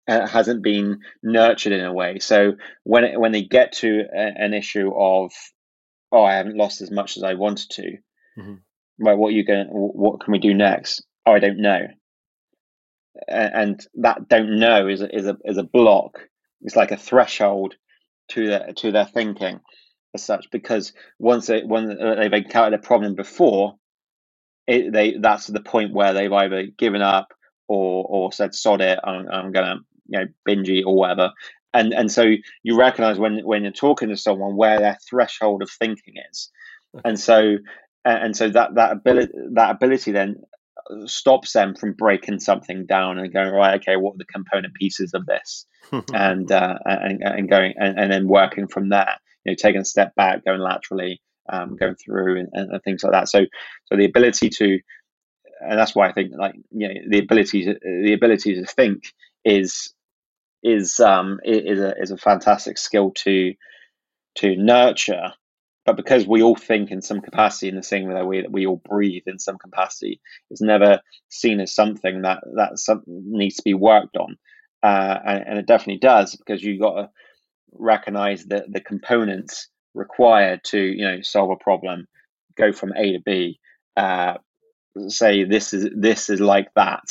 uh, 0.09 0.27
hasn't 0.27 0.63
been 0.63 1.01
nurtured 1.23 1.73
in 1.73 1.85
a 1.85 1.93
way. 1.93 2.19
So 2.19 2.55
when 2.85 3.05
it, 3.05 3.21
when 3.21 3.33
they 3.33 3.43
get 3.43 3.73
to 3.75 4.05
a, 4.13 4.33
an 4.37 4.55
issue 4.55 4.91
of 4.95 5.33
oh 6.11 6.25
i 6.25 6.35
haven't 6.35 6.57
lost 6.57 6.83
as 6.83 6.91
much 6.91 7.17
as 7.17 7.23
i 7.23 7.35
wanted 7.35 7.71
to 7.71 7.97
mm-hmm. 8.39 8.55
right 8.99 9.17
what 9.17 9.29
are 9.29 9.37
you 9.37 9.45
going 9.45 9.69
what 9.69 10.21
can 10.21 10.33
we 10.33 10.39
do 10.39 10.55
next? 10.55 11.05
Oh 11.27 11.33
i 11.33 11.39
don't 11.39 11.59
know. 11.59 11.87
And, 13.29 13.55
and 13.55 13.87
that 13.97 14.29
don't 14.29 14.59
know 14.59 14.89
is 14.89 15.03
a, 15.03 15.17
is 15.17 15.27
a 15.27 15.37
is 15.45 15.59
a 15.59 15.63
block. 15.63 16.29
It's 16.63 16.77
like 16.77 16.93
a 16.93 16.97
threshold 16.97 17.75
to 18.31 18.47
their 18.47 18.73
to 18.75 18.93
their 18.93 19.07
thinking 19.07 19.61
as 20.15 20.25
such 20.25 20.51
because 20.51 20.93
once 21.19 21.47
they 21.47 21.63
when 21.63 21.89
they've 21.89 22.33
encountered 22.33 22.79
a 22.79 22.83
problem 22.83 23.15
before 23.15 23.77
it, 24.67 24.93
they 24.93 25.17
that's 25.19 25.47
the 25.47 25.61
point 25.61 25.93
where 25.93 26.13
they've 26.13 26.33
either 26.33 26.67
given 26.79 27.03
up 27.03 27.33
or 27.69 28.05
or 28.09 28.33
said 28.33 28.55
sod 28.55 28.81
it 28.81 28.99
I'm, 29.03 29.29
I'm 29.31 29.53
gonna 29.53 29.77
you 30.09 30.21
know 30.21 30.27
binge 30.45 30.69
eat 30.69 30.85
or 30.85 30.95
whatever. 30.95 31.33
And 31.75 31.93
and 31.95 32.13
so 32.13 32.33
you 32.63 32.79
recognize 32.79 33.19
when 33.19 33.41
when 33.45 33.63
you're 33.63 33.73
talking 33.73 34.11
to 34.11 34.17
someone 34.17 34.57
where 34.57 34.79
their 34.79 34.99
threshold 35.09 35.63
of 35.63 35.71
thinking 35.71 36.15
is. 36.31 36.51
And 37.05 37.19
so 37.19 37.57
and 38.05 38.37
so 38.37 38.51
that 38.51 38.75
that 38.75 38.93
ability 38.93 39.33
that 39.55 39.71
ability 39.71 40.13
then 40.13 40.43
stops 41.07 41.53
them 41.53 41.75
from 41.75 41.95
breaking 41.95 42.41
something 42.41 42.85
down 42.85 43.19
and 43.19 43.33
going 43.33 43.53
right 43.55 43.81
okay 43.81 43.97
what 43.97 44.15
are 44.15 44.19
the 44.19 44.25
component 44.27 44.75
pieces 44.75 45.15
of 45.15 45.25
this? 45.27 45.67
And 46.15 46.51
uh 46.53 46.79
and, 46.85 47.23
and 47.23 47.49
going 47.49 47.75
and, 47.79 47.99
and 47.99 48.13
then 48.13 48.29
working 48.29 48.69
from 48.69 48.91
there 48.91 49.17
you 49.45 49.53
know 49.53 49.57
taking 49.57 49.81
a 49.81 49.85
step 49.85 50.15
back, 50.15 50.45
going 50.45 50.61
laterally, 50.61 51.21
um, 51.51 51.77
going 51.77 51.95
through, 51.95 52.41
and, 52.41 52.49
and, 52.53 52.71
and, 52.73 52.83
things 52.83 53.03
like 53.03 53.13
that. 53.13 53.29
So 53.29 53.47
so 53.87 53.97
the 53.97 54.05
ability 54.05 54.51
to 54.51 54.79
and 55.63 55.79
that's 55.79 55.95
why 55.95 56.09
I 56.09 56.13
think 56.13 56.33
like 56.37 56.55
you 56.71 56.89
know 56.89 56.95
the 57.09 57.19
ability 57.19 57.65
to 57.65 57.75
the 57.83 58.13
ability 58.13 58.55
to 58.55 58.67
think 58.67 59.05
is 59.45 59.93
is 60.63 61.01
um 61.01 61.41
is 61.45 61.81
a 61.81 61.95
is 62.01 62.11
a 62.11 62.17
fantastic 62.17 62.79
skill 62.79 63.13
to 63.17 63.55
to 64.37 64.57
nurture. 64.57 65.33
But 65.85 65.97
because 65.97 66.29
we 66.29 66.43
all 66.43 66.55
think 66.55 66.93
in 66.93 67.03
some 67.03 67.21
capacity 67.21 67.69
in 67.69 67.75
the 67.75 67.83
same 67.83 68.07
way 68.07 68.43
that 68.43 68.53
we 68.53 68.67
all 68.67 68.81
breathe 68.89 69.25
in 69.27 69.41
some 69.41 69.59
capacity 69.59 70.21
it's 70.49 70.63
never 70.63 71.01
seen 71.29 71.59
as 71.59 71.75
something 71.75 72.23
that 72.23 72.39
that 72.55 72.79
some, 72.79 73.03
needs 73.07 73.57
to 73.57 73.63
be 73.65 73.75
worked 73.75 74.17
on. 74.17 74.37
Uh, 74.85 75.19
and, 75.25 75.45
and, 75.47 75.59
it 75.61 75.67
definitely 75.67 75.99
does 75.99 76.35
because 76.35 76.61
you've 76.61 76.81
got 76.81 76.95
to 76.95 77.11
recognize 77.73 78.45
the 78.45 78.65
the 78.69 78.81
components 78.81 79.69
required 79.95 80.63
to 80.65 80.79
you 80.79 81.05
know 81.05 81.21
solve 81.23 81.51
a 81.51 81.57
problem 81.57 82.07
go 82.57 82.73
from 82.73 82.93
a 82.97 83.13
to 83.13 83.21
b 83.25 83.59
uh, 83.97 84.35
say 85.09 85.45
this 85.45 85.73
is 85.73 85.89
this 85.95 86.31
is 86.31 86.41
like 86.41 86.69
that 86.75 87.05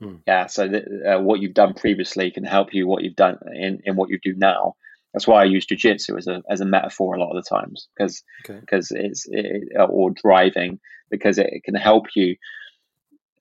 hmm. 0.00 0.16
yeah 0.26 0.46
so 0.46 0.68
th- 0.68 0.84
uh, 1.06 1.18
what 1.18 1.40
you've 1.40 1.54
done 1.54 1.74
previously 1.74 2.30
can 2.30 2.44
help 2.44 2.72
you 2.72 2.86
what 2.86 3.02
you've 3.02 3.16
done 3.16 3.38
in, 3.52 3.80
in 3.84 3.96
what 3.96 4.10
you 4.10 4.18
do 4.22 4.34
now 4.36 4.74
that's 5.12 5.26
why 5.26 5.40
I 5.40 5.44
use 5.44 5.66
jujitsu 5.66 6.16
as 6.18 6.26
a 6.26 6.42
as 6.48 6.60
a 6.60 6.64
metaphor 6.66 7.14
a 7.14 7.20
lot 7.20 7.36
of 7.36 7.42
the 7.42 7.48
times 7.48 7.88
because 7.96 8.22
okay. 8.44 8.60
because 8.60 8.90
it's 8.90 9.26
it, 9.28 9.72
or 9.88 10.10
driving 10.10 10.78
because 11.10 11.38
it, 11.38 11.62
can 11.64 11.74
help 11.74 12.06
you 12.14 12.36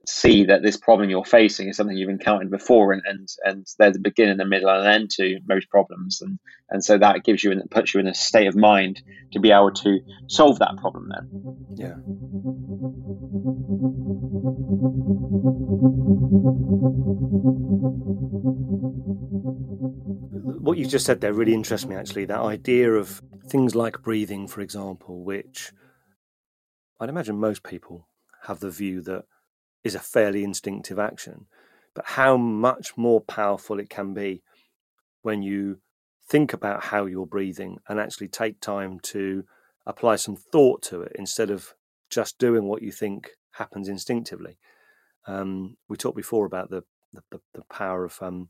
see 0.06 0.46
that 0.46 0.64
this 0.64 0.78
problem 0.78 1.10
you're 1.10 1.26
facing 1.26 1.68
is 1.68 1.78
something 1.78 1.96
you've 1.96 2.10
encountered 2.10 2.50
before 2.50 2.94
and 2.94 3.02
and, 3.06 3.28
and 3.44 3.68
there's 3.78 3.96
a 3.96 4.00
beginning, 4.00 4.40
a 4.40 4.46
middle, 4.46 4.70
and 4.70 4.86
an 4.86 4.94
end 4.94 5.10
to 5.12 5.40
most 5.48 5.70
problems 5.70 6.22
and 6.22 6.40
and 6.70 6.84
so 6.84 6.98
that 6.98 7.24
gives 7.24 7.44
you 7.44 7.52
and 7.52 7.70
puts 7.70 7.94
you 7.94 8.00
in 8.00 8.08
a 8.08 8.14
state 8.14 8.48
of 8.48 8.56
mind 8.56 9.02
to 9.34 9.40
be 9.40 9.52
able 9.52 9.72
to 9.72 10.00
solve 10.28 10.60
that 10.60 10.78
problem 10.78 11.10
then. 11.10 11.30
Yeah. 11.76 11.96
What 20.60 20.78
you 20.78 20.86
just 20.86 21.06
said 21.06 21.22
there 21.22 21.34
really 21.34 21.54
interests 21.54 21.88
me 21.88 21.96
actually. 21.96 22.26
That 22.26 22.42
idea 22.42 22.92
of 22.92 23.22
things 23.48 23.76
like 23.76 24.02
breathing, 24.04 24.48
for 24.48 24.62
example, 24.62 25.24
which 25.24 25.72
I'd 27.00 27.10
imagine 27.10 27.40
most 27.40 27.64
people 27.64 28.08
have 28.44 28.60
the 28.60 28.70
view 28.70 29.02
that 29.02 29.26
is 29.84 29.96
a 29.96 30.00
fairly 30.00 30.44
instinctive 30.44 31.00
action, 31.00 31.46
but 31.94 32.06
how 32.06 32.38
much 32.38 32.98
more 32.98 33.22
powerful 33.22 33.80
it 33.80 33.90
can 33.90 34.14
be 34.14 34.42
when 35.22 35.42
you 35.42 35.80
think 36.28 36.54
about 36.54 36.86
how 36.86 37.06
you're 37.06 37.26
breathing 37.26 37.80
and 37.88 38.00
actually 38.00 38.28
take 38.28 38.62
time 38.62 39.00
to 39.00 39.44
apply 39.86 40.16
some 40.16 40.36
thought 40.36 40.82
to 40.84 41.02
it 41.02 41.12
instead 41.16 41.50
of 41.50 41.74
just 42.10 42.38
doing 42.38 42.66
what 42.66 42.82
you 42.82 42.92
think 42.92 43.32
happens 43.52 43.88
instinctively. 43.88 44.58
Um, 45.28 45.78
we 45.88 45.98
talked 45.98 46.16
before 46.18 46.46
about 46.46 46.70
the 46.70 46.84
the, 47.32 47.40
the 47.54 47.64
power 47.72 48.06
of 48.06 48.18
um, 48.22 48.50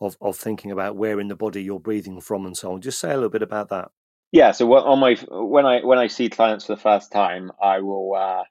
of 0.00 0.16
of 0.20 0.36
thinking 0.36 0.70
about 0.70 0.96
where 0.96 1.20
in 1.20 1.28
the 1.28 1.36
body 1.36 1.62
you're 1.62 1.80
breathing 1.80 2.20
from 2.20 2.46
and 2.46 2.56
so 2.56 2.72
on. 2.72 2.80
Just 2.80 3.00
say 3.00 3.10
a 3.10 3.14
little 3.14 3.28
bit 3.28 3.42
about 3.42 3.68
that. 3.70 3.90
Yeah. 4.32 4.52
So 4.52 4.72
on 4.74 4.98
my 4.98 5.14
when 5.30 5.64
I 5.64 5.80
when 5.80 5.98
I 5.98 6.08
see 6.08 6.28
clients 6.28 6.66
for 6.66 6.74
the 6.74 6.80
first 6.80 7.12
time, 7.12 7.50
I 7.62 7.80
will 7.80 8.14
uh, 8.14 8.44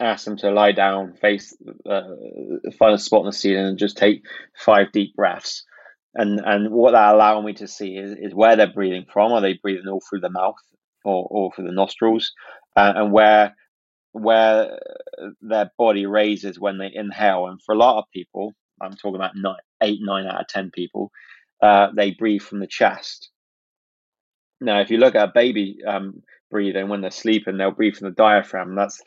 ask 0.00 0.24
them 0.24 0.36
to 0.38 0.50
lie 0.50 0.72
down, 0.72 1.14
face, 1.14 1.56
uh, 1.88 2.02
find 2.78 2.94
a 2.94 2.98
spot 2.98 3.20
on 3.20 3.26
the 3.26 3.32
ceiling, 3.32 3.66
and 3.66 3.78
just 3.78 3.96
take 3.96 4.22
five 4.56 4.92
deep 4.92 5.14
breaths. 5.14 5.64
And 6.14 6.40
and 6.40 6.70
what 6.70 6.92
that 6.92 7.14
allows 7.14 7.44
me 7.44 7.52
to 7.54 7.68
see 7.68 7.96
is, 7.96 8.12
is 8.18 8.34
where 8.34 8.56
they're 8.56 8.72
breathing 8.72 9.06
from. 9.12 9.32
Are 9.32 9.40
they 9.40 9.54
breathing 9.54 9.88
all 9.88 10.02
through 10.08 10.20
the 10.20 10.30
mouth 10.30 10.56
or, 11.04 11.26
or 11.30 11.52
through 11.52 11.66
the 11.66 11.72
nostrils? 11.72 12.32
Uh, 12.74 12.92
and 12.96 13.12
where 13.12 13.54
where 14.12 14.78
their 15.42 15.70
body 15.76 16.06
raises 16.06 16.58
when 16.58 16.78
they 16.78 16.90
inhale. 16.92 17.46
And 17.48 17.60
for 17.62 17.74
a 17.74 17.78
lot 17.78 17.98
of 17.98 18.04
people, 18.12 18.54
I'm 18.80 18.92
talking 18.92 19.16
about 19.16 19.36
nine, 19.36 19.56
eight, 19.82 19.98
nine 20.02 20.26
out 20.26 20.40
of 20.40 20.48
ten 20.48 20.70
people, 20.70 21.10
uh, 21.62 21.88
they 21.94 22.12
breathe 22.12 22.42
from 22.42 22.60
the 22.60 22.66
chest. 22.66 23.30
Now, 24.58 24.80
if 24.80 24.90
you 24.90 24.96
look 24.96 25.14
at 25.14 25.28
a 25.28 25.32
baby 25.34 25.78
um, 25.86 26.22
breathing 26.50 26.88
when 26.88 27.02
they're 27.02 27.10
sleeping, 27.10 27.58
they'll 27.58 27.72
breathe 27.72 27.96
from 27.96 28.08
the 28.08 28.14
diaphragm. 28.14 28.74
That's 28.74 29.02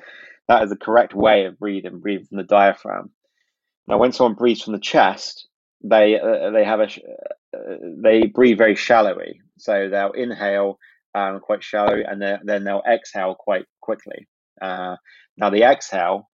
that 0.49 0.63
is 0.63 0.71
the 0.71 0.75
correct 0.75 1.13
way 1.13 1.45
of 1.45 1.57
breathing. 1.59 1.99
breathing 1.99 2.25
from 2.25 2.37
the 2.37 2.43
diaphragm. 2.43 3.11
Now, 3.87 3.97
when 3.99 4.11
someone 4.11 4.35
breathes 4.35 4.63
from 4.63 4.73
the 4.73 4.79
chest, 4.79 5.47
they 5.81 6.19
uh, 6.19 6.49
they 6.49 6.65
have 6.65 6.81
a 6.81 6.85
uh, 6.85 7.77
they 8.03 8.25
breathe 8.25 8.57
very 8.57 8.75
shallowly. 8.75 9.39
So 9.57 9.87
they'll 9.89 10.11
inhale 10.11 10.77
um, 11.15 11.39
quite 11.39 11.63
shallow, 11.63 12.01
and 12.05 12.21
then 12.21 12.39
then 12.43 12.63
they'll 12.63 12.83
exhale 12.91 13.35
quite 13.35 13.65
quickly. 13.79 14.27
Uh, 14.61 14.97
now, 15.37 15.49
the 15.49 15.63
exhale 15.63 16.29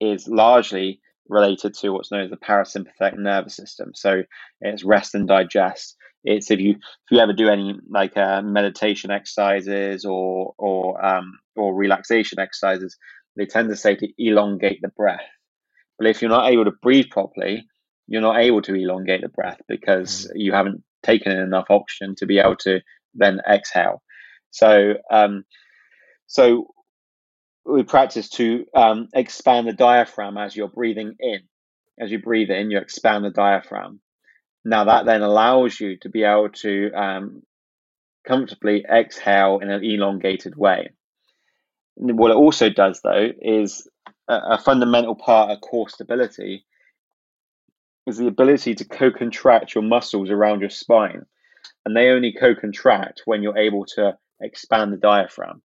is 0.00 0.28
largely 0.28 1.00
related 1.28 1.74
to 1.74 1.90
what's 1.90 2.10
known 2.10 2.24
as 2.24 2.30
the 2.30 2.36
parasympathetic 2.36 3.16
nervous 3.16 3.56
system. 3.56 3.92
So 3.94 4.24
it's 4.60 4.84
rest 4.84 5.14
and 5.14 5.26
digest. 5.26 5.96
It's 6.24 6.50
if 6.50 6.60
you 6.60 6.72
if 6.72 7.10
you 7.10 7.18
ever 7.20 7.32
do 7.32 7.48
any 7.48 7.74
like 7.88 8.16
uh, 8.16 8.42
meditation 8.42 9.10
exercises 9.10 10.04
or 10.04 10.54
or 10.58 11.04
um, 11.04 11.38
or 11.56 11.74
relaxation 11.74 12.38
exercises, 12.38 12.96
they 13.36 13.46
tend 13.46 13.68
to 13.70 13.76
say 13.76 13.94
to 13.94 14.08
elongate 14.18 14.80
the 14.82 14.88
breath. 14.88 15.26
But 15.98 16.08
if 16.08 16.20
you're 16.20 16.30
not 16.30 16.50
able 16.50 16.64
to 16.64 16.72
breathe 16.82 17.10
properly, 17.10 17.66
you're 18.06 18.22
not 18.22 18.38
able 18.40 18.62
to 18.62 18.74
elongate 18.74 19.22
the 19.22 19.28
breath 19.28 19.60
because 19.68 20.26
mm. 20.26 20.30
you 20.34 20.52
haven't 20.52 20.82
taken 21.02 21.32
in 21.32 21.38
enough 21.38 21.66
oxygen 21.70 22.14
to 22.16 22.26
be 22.26 22.38
able 22.38 22.56
to 22.56 22.80
then 23.14 23.40
exhale. 23.48 24.02
So, 24.50 24.94
um, 25.10 25.44
so 26.26 26.68
we 27.64 27.82
practice 27.84 28.28
to 28.30 28.66
um, 28.74 29.08
expand 29.14 29.68
the 29.68 29.72
diaphragm 29.72 30.36
as 30.36 30.56
you're 30.56 30.68
breathing 30.68 31.14
in. 31.20 31.40
As 32.00 32.10
you 32.10 32.20
breathe 32.20 32.50
in, 32.50 32.70
you 32.70 32.78
expand 32.78 33.24
the 33.24 33.30
diaphragm. 33.30 34.00
Now 34.64 34.84
that 34.84 35.06
then 35.06 35.22
allows 35.22 35.78
you 35.78 35.96
to 36.02 36.08
be 36.08 36.24
able 36.24 36.50
to 36.62 36.90
um, 36.92 37.42
comfortably 38.26 38.84
exhale 38.90 39.58
in 39.60 39.70
an 39.70 39.84
elongated 39.84 40.56
way. 40.56 40.90
What 42.02 42.32
it 42.32 42.36
also 42.36 42.68
does, 42.68 43.00
though, 43.02 43.28
is 43.40 43.88
a, 44.28 44.34
a 44.34 44.58
fundamental 44.58 45.14
part 45.14 45.50
of 45.50 45.60
core 45.60 45.88
stability 45.88 46.64
is 48.06 48.16
the 48.16 48.26
ability 48.26 48.74
to 48.74 48.84
co-contract 48.84 49.74
your 49.74 49.84
muscles 49.84 50.30
around 50.30 50.60
your 50.60 50.70
spine, 50.70 51.24
and 51.86 51.96
they 51.96 52.08
only 52.08 52.32
co-contract 52.32 53.22
when 53.24 53.42
you're 53.42 53.56
able 53.56 53.84
to 53.84 54.18
expand 54.40 54.92
the 54.92 54.96
diaphragm. 54.96 55.62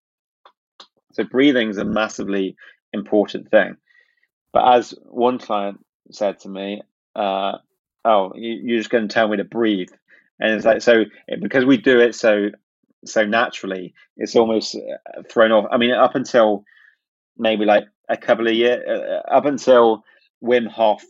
So 1.14 1.24
breathing 1.24 1.70
is 1.70 1.78
a 1.78 1.86
massively 1.86 2.56
important 2.94 3.50
thing. 3.50 3.78
But 4.54 4.76
as 4.76 4.94
one 5.06 5.40
client 5.40 5.84
said 6.12 6.40
to 6.42 6.50
me, 6.50 6.84
uh, 7.16 7.58
"Oh, 8.06 8.34
you, 8.36 8.76
are 8.76 8.78
just 8.78 8.92
going 8.92 9.08
to 9.08 9.14
tell 9.14 9.28
me 9.28 9.38
to 9.38 9.44
breathe," 9.44 9.90
and 10.40 10.54
it's 10.54 10.66
like 10.66 10.84
so 10.84 11.06
because 11.42 11.66
we 11.66 11.78
do 11.78 12.00
it 12.00 12.14
so 12.14 12.52
so 13.06 13.26
naturally, 13.26 13.94
it's 14.18 14.36
almost 14.36 14.76
uh, 14.76 15.22
thrown 15.30 15.52
off. 15.52 15.66
I 15.72 15.78
mean, 15.78 15.92
up 15.92 16.16
until 16.16 16.64
maybe 17.38 17.66
like 17.66 17.86
a 18.10 18.18
couple 18.18 18.48
of 18.48 18.54
years, 18.54 18.84
uh, 18.88 19.22
up 19.30 19.46
until 19.46 20.04
Wim 20.44 20.68
Hof 20.68 21.04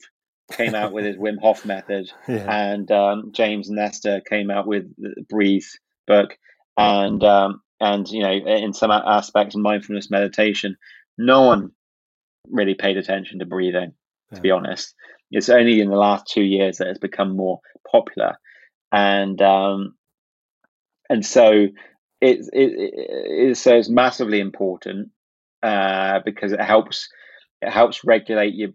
came 0.51 0.75
out 0.75 0.93
with 0.93 1.05
his 1.05 1.15
Wim 1.17 1.39
Hof 1.41 1.65
method, 1.65 2.11
yeah. 2.27 2.71
and 2.71 2.91
um, 2.91 3.31
James 3.31 3.69
Nestor 3.69 4.21
came 4.21 4.51
out 4.51 4.67
with 4.67 4.85
the 4.97 5.23
Breathe 5.29 5.65
book, 6.05 6.37
and 6.77 7.23
um, 7.23 7.61
and 7.79 8.07
you 8.09 8.21
know, 8.21 8.31
in 8.31 8.73
some 8.73 8.91
aspects, 8.91 9.55
mindfulness 9.55 10.11
meditation. 10.11 10.77
No 11.17 11.43
one 11.43 11.71
really 12.49 12.75
paid 12.75 12.97
attention 12.97 13.39
to 13.39 13.45
breathing. 13.45 13.93
To 14.31 14.35
yeah. 14.35 14.41
be 14.41 14.51
honest, 14.51 14.93
it's 15.31 15.49
only 15.49 15.79
in 15.79 15.89
the 15.89 15.95
last 15.95 16.27
two 16.27 16.43
years 16.43 16.77
that 16.77 16.87
it's 16.87 16.99
become 16.99 17.35
more 17.35 17.61
popular, 17.89 18.37
and 18.91 19.41
um, 19.41 19.95
and 21.09 21.25
so 21.25 21.67
it, 22.21 22.39
it, 22.51 22.71
it, 22.73 23.57
so 23.57 23.75
it's 23.75 23.89
massively 23.89 24.39
important 24.39 25.09
uh, 25.63 26.19
because 26.25 26.51
it 26.51 26.61
helps 26.61 27.09
it 27.61 27.71
helps 27.71 28.03
regulate 28.03 28.53
your 28.53 28.69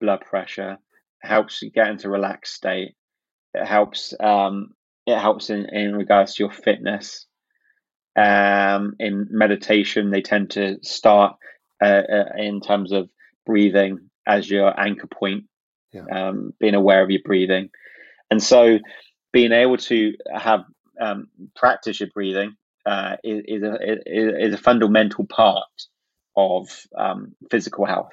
blood 0.00 0.20
pressure, 0.20 0.78
helps 1.22 1.62
you 1.62 1.70
get 1.70 1.88
into 1.88 2.08
a 2.08 2.10
relaxed 2.10 2.54
state. 2.54 2.94
It 3.54 3.66
helps 3.66 4.14
um, 4.20 4.70
it 5.06 5.18
helps 5.18 5.50
in, 5.50 5.66
in 5.72 5.94
regards 5.94 6.34
to 6.34 6.44
your 6.44 6.52
fitness. 6.52 7.26
Um, 8.16 8.94
in 8.98 9.28
meditation, 9.30 10.10
they 10.10 10.22
tend 10.22 10.50
to 10.52 10.78
start 10.82 11.36
uh, 11.82 12.02
uh, 12.10 12.24
in 12.38 12.60
terms 12.60 12.92
of 12.92 13.10
breathing 13.44 14.10
as 14.26 14.50
your 14.50 14.78
anchor 14.80 15.06
point, 15.06 15.44
yeah. 15.92 16.04
um, 16.10 16.54
being 16.58 16.74
aware 16.74 17.04
of 17.04 17.10
your 17.10 17.20
breathing, 17.24 17.68
and 18.30 18.42
so 18.42 18.78
being 19.32 19.52
able 19.52 19.76
to 19.76 20.14
have 20.34 20.64
um, 21.00 21.28
practice 21.54 22.00
your 22.00 22.10
breathing 22.12 22.56
uh, 22.84 23.16
is, 23.24 23.42
is, 23.46 23.62
a, 23.62 24.46
is 24.46 24.54
a 24.54 24.58
fundamental 24.58 25.26
part 25.26 25.64
of 26.36 26.68
um, 26.96 27.34
physical 27.50 27.84
health 27.86 28.12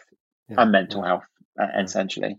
yeah. 0.49 0.55
and 0.59 0.71
mental 0.71 1.03
health, 1.03 1.25
uh, 1.61 1.67
essentially. 1.79 2.38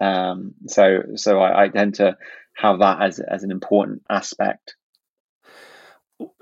Um, 0.00 0.54
so, 0.66 1.02
so 1.16 1.40
I, 1.40 1.64
I, 1.64 1.68
tend 1.68 1.96
to 1.96 2.16
have 2.56 2.78
that 2.78 3.02
as 3.02 3.20
as 3.20 3.42
an 3.42 3.50
important 3.50 4.02
aspect. 4.08 4.74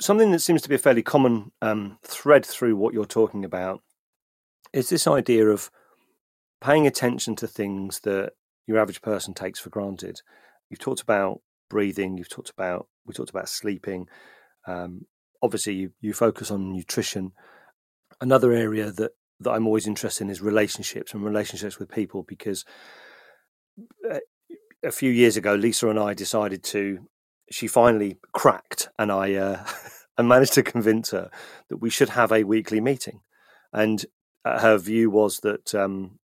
something 0.00 0.30
that 0.30 0.40
seems 0.40 0.62
to 0.62 0.68
be 0.68 0.76
a 0.76 0.78
fairly 0.78 1.02
common 1.02 1.50
um, 1.60 1.98
thread 2.04 2.46
through 2.46 2.76
what 2.76 2.94
you're 2.94 3.04
talking 3.04 3.44
about 3.44 3.82
is 4.72 4.88
this 4.88 5.06
idea 5.06 5.48
of 5.48 5.70
paying 6.60 6.86
attention 6.86 7.34
to 7.36 7.46
things 7.46 8.00
that 8.00 8.32
your 8.66 8.78
average 8.78 9.02
person 9.02 9.34
takes 9.34 9.58
for 9.58 9.70
granted. 9.70 10.20
You've 10.70 10.80
talked 10.80 11.00
about 11.00 11.40
breathing. 11.68 12.16
You've 12.16 12.28
talked 12.28 12.50
about 12.50 12.88
we 13.06 13.14
talked 13.14 13.30
about 13.30 13.48
sleeping. 13.48 14.08
Um, 14.66 15.06
obviously, 15.42 15.74
you, 15.74 15.92
you 16.00 16.12
focus 16.12 16.50
on 16.50 16.72
nutrition. 16.72 17.32
Another 18.20 18.52
area 18.52 18.90
that 18.90 19.12
that 19.40 19.52
I'm 19.52 19.66
always 19.66 19.86
interested 19.86 20.24
in 20.24 20.30
is 20.30 20.42
relationships 20.42 21.14
and 21.14 21.24
relationships 21.24 21.78
with 21.78 21.90
people 21.90 22.24
because 22.24 22.64
uh, 24.10 24.18
a 24.84 24.90
few 24.90 25.10
years 25.10 25.36
ago, 25.36 25.54
Lisa 25.54 25.88
and 25.88 25.98
I 25.98 26.14
decided 26.14 26.62
to. 26.64 27.08
She 27.50 27.66
finally 27.66 28.18
cracked, 28.32 28.88
and 28.98 29.10
I 29.10 29.34
uh, 29.34 29.64
I 30.18 30.22
managed 30.22 30.54
to 30.54 30.62
convince 30.62 31.10
her 31.12 31.30
that 31.68 31.78
we 31.78 31.90
should 31.90 32.10
have 32.10 32.32
a 32.32 32.44
weekly 32.44 32.80
meeting. 32.80 33.20
And 33.72 34.04
uh, 34.44 34.60
her 34.60 34.78
view 34.78 35.10
was 35.10 35.40
that 35.40 35.74
um, 35.74 36.18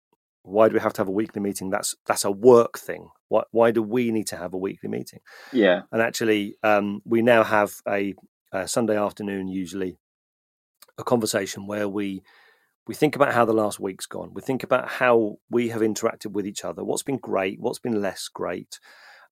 why 0.45 0.69
do 0.69 0.75
we 0.75 0.81
have 0.81 0.93
to 0.93 1.01
have 1.01 1.09
a 1.09 1.13
weekly 1.13 1.41
meeting? 1.41 1.71
That's 1.71 1.97
that's 2.07 2.25
a 2.25 2.31
work 2.31 2.79
thing. 2.79 3.09
Why 3.29 3.43
why 3.51 3.71
do 3.71 3.83
we 3.83 4.11
need 4.11 4.27
to 4.29 4.37
have 4.37 4.53
a 4.53 4.59
weekly 4.59 4.91
meeting? 4.91 5.21
Yeah. 5.53 5.83
And 5.91 6.03
actually, 6.03 6.57
um, 6.63 7.01
we 7.05 7.23
now 7.23 7.43
have 7.43 7.73
a, 7.89 8.15
a 8.53 8.69
Sunday 8.69 8.97
afternoon, 8.97 9.49
usually, 9.49 9.97
a 10.99 11.03
conversation 11.03 11.67
where 11.67 11.89
we 11.89 12.23
we 12.87 12.95
think 12.95 13.17
about 13.17 13.33
how 13.33 13.47
the 13.47 13.55
last 13.55 13.81
week's 13.81 14.05
gone. 14.05 14.35
We 14.35 14.43
think 14.43 14.63
about 14.63 14.87
how 14.89 15.39
we 15.51 15.71
have 15.71 15.81
interacted 15.81 16.33
with 16.33 16.47
each 16.47 16.63
other. 16.63 16.85
What's 16.85 17.03
been 17.03 17.17
great? 17.17 17.59
What's 17.59 17.79
been 17.79 18.03
less 18.03 18.29
great? 18.29 18.79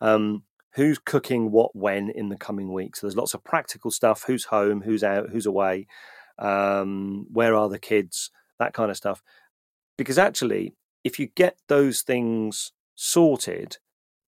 Um, 0.00 0.44
who's 0.74 0.98
cooking 0.98 1.50
what 1.50 1.76
when 1.76 2.08
in 2.08 2.30
the 2.30 2.36
coming 2.36 2.72
weeks? 2.72 3.00
So 3.00 3.06
there's 3.06 3.16
lots 3.16 3.34
of 3.34 3.44
practical 3.44 3.90
stuff. 3.90 4.24
Who's 4.26 4.44
home? 4.46 4.80
Who's 4.80 5.04
out? 5.04 5.28
Who's 5.30 5.44
away? 5.44 5.86
Um, 6.38 7.26
where 7.30 7.54
are 7.54 7.68
the 7.68 7.78
kids? 7.78 8.30
That 8.58 8.72
kind 8.72 8.90
of 8.90 8.96
stuff. 8.96 9.22
Because 9.98 10.16
actually, 10.18 10.74
if 11.04 11.18
you 11.18 11.26
get 11.26 11.56
those 11.68 12.02
things 12.02 12.72
sorted, 12.94 13.78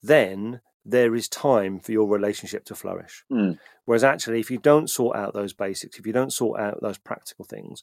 then 0.02 0.60
there 0.84 1.14
is 1.14 1.28
time 1.28 1.80
for 1.80 1.92
your 1.92 2.06
relationship 2.06 2.64
to 2.66 2.74
flourish. 2.74 3.24
Mm. 3.32 3.58
Whereas 3.84 4.04
actually, 4.04 4.40
if 4.40 4.50
you 4.50 4.58
don't 4.58 4.90
sort 4.90 5.16
out 5.16 5.32
those 5.32 5.54
basics, 5.54 5.98
if 5.98 6.06
you 6.06 6.12
don't 6.12 6.32
sort 6.32 6.60
out 6.60 6.80
those 6.82 6.98
practical 6.98 7.44
things, 7.44 7.82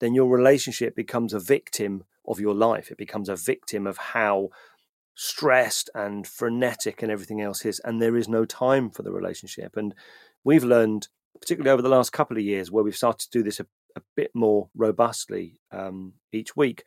then 0.00 0.14
your 0.14 0.28
relationship 0.28 0.96
becomes 0.96 1.32
a 1.32 1.38
victim 1.38 2.04
of 2.26 2.40
your 2.40 2.54
life. 2.54 2.90
It 2.90 2.98
becomes 2.98 3.28
a 3.28 3.36
victim 3.36 3.86
of 3.86 3.98
how 3.98 4.50
stressed 5.14 5.90
and 5.94 6.26
frenetic 6.26 7.02
and 7.02 7.12
everything 7.12 7.40
else 7.40 7.64
is. 7.64 7.80
And 7.80 8.00
there 8.00 8.16
is 8.16 8.28
no 8.28 8.44
time 8.44 8.90
for 8.90 9.02
the 9.02 9.12
relationship. 9.12 9.76
And 9.76 9.94
we've 10.42 10.64
learned, 10.64 11.08
particularly 11.40 11.72
over 11.72 11.82
the 11.82 11.88
last 11.88 12.12
couple 12.12 12.36
of 12.36 12.42
years, 12.42 12.70
where 12.70 12.82
we've 12.82 12.96
started 12.96 13.30
to 13.30 13.38
do 13.38 13.44
this 13.44 13.60
a, 13.60 13.66
a 13.94 14.00
bit 14.16 14.30
more 14.34 14.70
robustly 14.74 15.60
um, 15.70 16.14
each 16.32 16.56
week, 16.56 16.84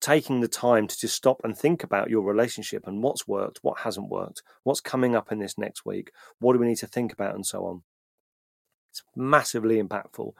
taking 0.00 0.40
the 0.40 0.48
time 0.48 0.86
to 0.86 0.98
just 0.98 1.14
stop 1.14 1.40
and 1.44 1.56
think 1.56 1.84
about 1.84 2.10
your 2.10 2.22
relationship 2.22 2.86
and 2.86 3.02
what's 3.02 3.28
worked, 3.28 3.60
what 3.62 3.80
hasn't 3.80 4.08
worked, 4.08 4.42
what's 4.64 4.80
coming 4.80 5.14
up 5.14 5.30
in 5.30 5.38
this 5.38 5.56
next 5.56 5.86
week, 5.86 6.10
what 6.38 6.52
do 6.52 6.58
we 6.58 6.66
need 6.66 6.78
to 6.78 6.86
think 6.86 7.12
about, 7.12 7.34
and 7.34 7.46
so 7.46 7.64
on. 7.64 7.82
It's 8.90 9.02
massively 9.14 9.80
impactful 9.80 10.32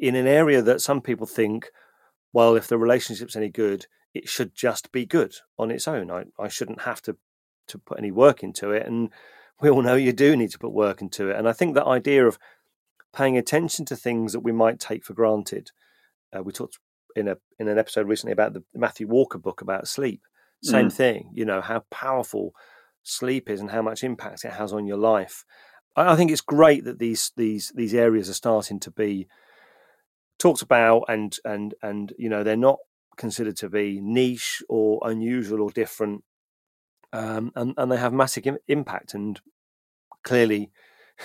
in 0.00 0.14
an 0.14 0.26
area 0.26 0.62
that 0.62 0.80
some 0.80 1.00
people 1.00 1.26
think, 1.26 1.70
well, 2.32 2.54
if 2.54 2.68
the 2.68 2.78
relationship's 2.78 3.36
any 3.36 3.48
good, 3.48 3.86
it 4.14 4.28
should 4.28 4.54
just 4.54 4.92
be 4.92 5.06
good 5.06 5.34
on 5.58 5.70
its 5.70 5.88
own. 5.88 6.10
I, 6.10 6.24
I 6.38 6.48
shouldn't 6.48 6.82
have 6.82 7.00
to 7.02 7.16
to 7.68 7.78
put 7.78 7.98
any 7.98 8.10
work 8.10 8.42
into 8.42 8.70
it. 8.72 8.86
And 8.86 9.10
we 9.60 9.70
all 9.70 9.82
know 9.82 9.94
you 9.94 10.12
do 10.12 10.36
need 10.36 10.50
to 10.50 10.58
put 10.58 10.72
work 10.72 11.00
into 11.00 11.30
it. 11.30 11.36
And 11.36 11.48
I 11.48 11.52
think 11.52 11.74
that 11.74 11.86
idea 11.86 12.26
of 12.26 12.38
paying 13.14 13.36
attention 13.36 13.84
to 13.86 13.96
things 13.96 14.32
that 14.32 14.40
we 14.40 14.52
might 14.52 14.78
take 14.78 15.04
for 15.04 15.14
granted. 15.14 15.70
Uh, 16.36 16.42
we 16.42 16.52
talked 16.52 16.78
in 17.16 17.28
a 17.28 17.36
in 17.58 17.68
an 17.68 17.78
episode 17.78 18.08
recently 18.08 18.32
about 18.32 18.54
the 18.54 18.62
Matthew 18.74 19.06
Walker 19.06 19.38
book 19.38 19.60
about 19.60 19.88
sleep. 19.88 20.22
Same 20.62 20.88
mm. 20.88 20.92
thing, 20.92 21.30
you 21.34 21.46
know, 21.46 21.62
how 21.62 21.84
powerful 21.90 22.52
sleep 23.02 23.48
is 23.48 23.60
and 23.60 23.70
how 23.70 23.80
much 23.80 24.04
impact 24.04 24.44
it 24.44 24.52
has 24.52 24.72
on 24.72 24.86
your 24.86 24.98
life. 24.98 25.44
I, 25.96 26.12
I 26.12 26.16
think 26.16 26.30
it's 26.30 26.40
great 26.40 26.84
that 26.84 26.98
these 26.98 27.32
these 27.36 27.72
these 27.74 27.94
areas 27.94 28.28
are 28.28 28.34
starting 28.34 28.80
to 28.80 28.90
be 28.90 29.28
talked 30.38 30.62
about 30.62 31.04
and 31.08 31.36
and 31.44 31.74
and 31.82 32.12
you 32.18 32.28
know 32.28 32.42
they're 32.42 32.56
not 32.56 32.78
considered 33.16 33.56
to 33.56 33.68
be 33.68 34.00
niche 34.02 34.62
or 34.68 35.00
unusual 35.02 35.60
or 35.60 35.70
different 35.70 36.24
um, 37.12 37.52
and 37.54 37.74
and 37.76 37.92
they 37.92 37.98
have 37.98 38.12
massive 38.12 38.46
Im- 38.46 38.58
impact 38.68 39.14
and 39.14 39.40
clearly 40.24 40.70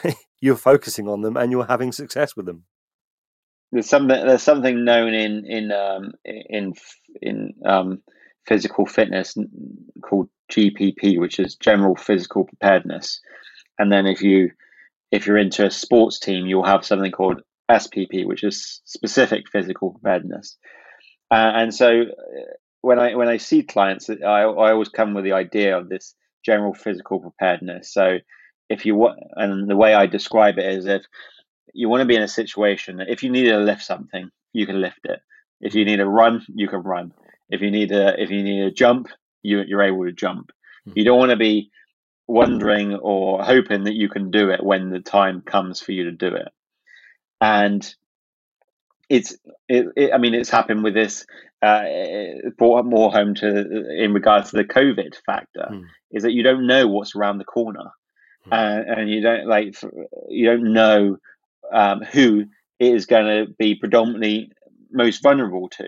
you're 0.42 0.58
focusing 0.58 1.08
on 1.08 1.22
them 1.22 1.38
and 1.38 1.52
you're 1.52 1.66
having 1.66 1.92
success 1.92 2.36
with 2.36 2.46
them 2.46 2.64
there's 3.76 3.90
something 3.90 4.26
there's 4.26 4.44
something 4.44 4.84
known 4.84 5.14
in 5.14 5.46
in 5.46 5.72
um, 5.72 6.14
in 6.26 6.74
in 7.22 7.54
um, 7.66 8.02
physical 8.48 8.86
fitness 8.86 9.36
called 10.02 10.30
GPP 10.52 11.20
which 11.20 11.40
is 11.40 11.56
general 11.56 11.96
physical 11.96 12.46
preparedness 12.46 13.20
and 13.78 13.92
then 13.92 14.06
if 14.06 14.22
you 14.22 14.52
if 15.12 15.28
you're 15.28 15.38
into 15.38 15.66
a 15.66 15.72
sports 15.72 16.20
team 16.20 16.46
you'll 16.46 16.64
have 16.66 16.86
something 16.86 17.12
called 17.12 17.42
SPP, 17.70 18.26
which 18.26 18.44
is 18.44 18.82
specific 18.86 19.50
physical 19.52 19.92
preparedness. 19.92 20.58
Uh, 21.32 21.52
and 21.56 21.74
so 21.74 22.02
uh, 22.02 22.54
when 22.82 23.00
I 23.00 23.16
when 23.16 23.28
I 23.28 23.38
see 23.38 23.64
clients, 23.64 24.10
I, 24.10 24.42
I 24.42 24.72
always 24.72 24.90
come 24.90 25.14
with 25.14 25.24
the 25.24 25.34
idea 25.34 25.78
of 25.78 25.90
this 25.90 26.16
general 26.46 26.74
physical 26.74 27.20
preparedness. 27.20 27.92
So 27.92 28.18
if 28.70 28.86
you 28.86 28.96
want, 28.96 29.20
and 29.36 29.70
the 29.70 29.76
way 29.76 29.94
I 29.94 30.06
describe 30.06 30.58
it 30.60 30.66
is 30.66 30.86
if 30.86 31.04
you 31.76 31.90
want 31.90 32.02
to 32.02 32.08
be 32.08 32.16
in 32.16 32.22
a 32.22 32.28
situation 32.28 32.98
that 32.98 33.10
if 33.10 33.24
you 33.24 33.30
need 33.30 33.46
to 33.46 33.58
lift 33.58 33.84
something, 33.84 34.30
you 34.54 34.66
can 34.66 34.82
lift 34.82 35.06
it. 35.06 35.20
If 35.62 35.76
you 35.76 35.86
need 35.86 35.98
to 35.98 36.08
run, 36.08 36.46
you 36.48 36.68
can 36.68 36.82
run. 36.82 37.14
If 37.50 37.62
you 37.62 37.72
need 37.72 37.92
a 37.92 38.22
if 38.22 38.30
you 38.30 38.44
need 38.44 38.62
to 38.64 38.72
jump, 38.72 39.10
you 39.44 39.62
you're 39.68 39.84
able 39.84 40.06
to 40.06 40.12
jump. 40.12 40.52
You 40.94 41.04
don't 41.04 41.18
want 41.18 41.32
to 41.32 41.38
be 41.38 41.72
wondering 42.28 42.94
or 42.96 43.44
hoping 43.44 43.84
that 43.86 43.96
you 43.96 44.08
can 44.08 44.30
do 44.30 44.52
it 44.52 44.64
when 44.64 44.90
the 44.90 45.00
time 45.00 45.42
comes 45.42 45.82
for 45.82 45.92
you 45.92 46.06
to 46.06 46.12
do 46.12 46.28
it 46.28 46.50
and 47.42 47.96
it's 49.10 49.36
it, 49.70 49.86
it, 49.96 50.12
I 50.14 50.18
mean 50.18 50.34
it's 50.34 50.50
happened 50.50 50.84
with 50.84 50.94
this 50.94 51.26
uh, 51.62 51.84
brought 52.58 52.86
more 52.86 53.12
home 53.12 53.36
to 53.36 54.04
in 54.04 54.14
regards 54.14 54.52
to 54.52 54.58
the 54.58 54.64
COVID 54.64 55.16
factor 55.26 55.68
mm. 55.72 55.84
is 56.12 56.24
that 56.24 56.34
you 56.34 56.44
don't 56.44 56.68
know 56.68 56.88
what's 56.88 57.16
around 57.16 57.38
the 57.38 57.46
corner 57.46 57.92
mm. 58.48 58.52
uh, 58.52 59.00
and 59.00 59.10
you 59.10 59.22
don't 59.22 59.48
like 59.48 59.76
you 60.30 60.46
don't 60.48 60.74
know 60.74 61.18
um, 61.72 62.02
who 62.02 62.46
is 62.80 63.06
going 63.06 63.26
to 63.26 63.54
be 63.58 63.76
predominantly 63.76 64.52
most 64.92 65.22
vulnerable 65.22 65.70
to. 65.70 65.88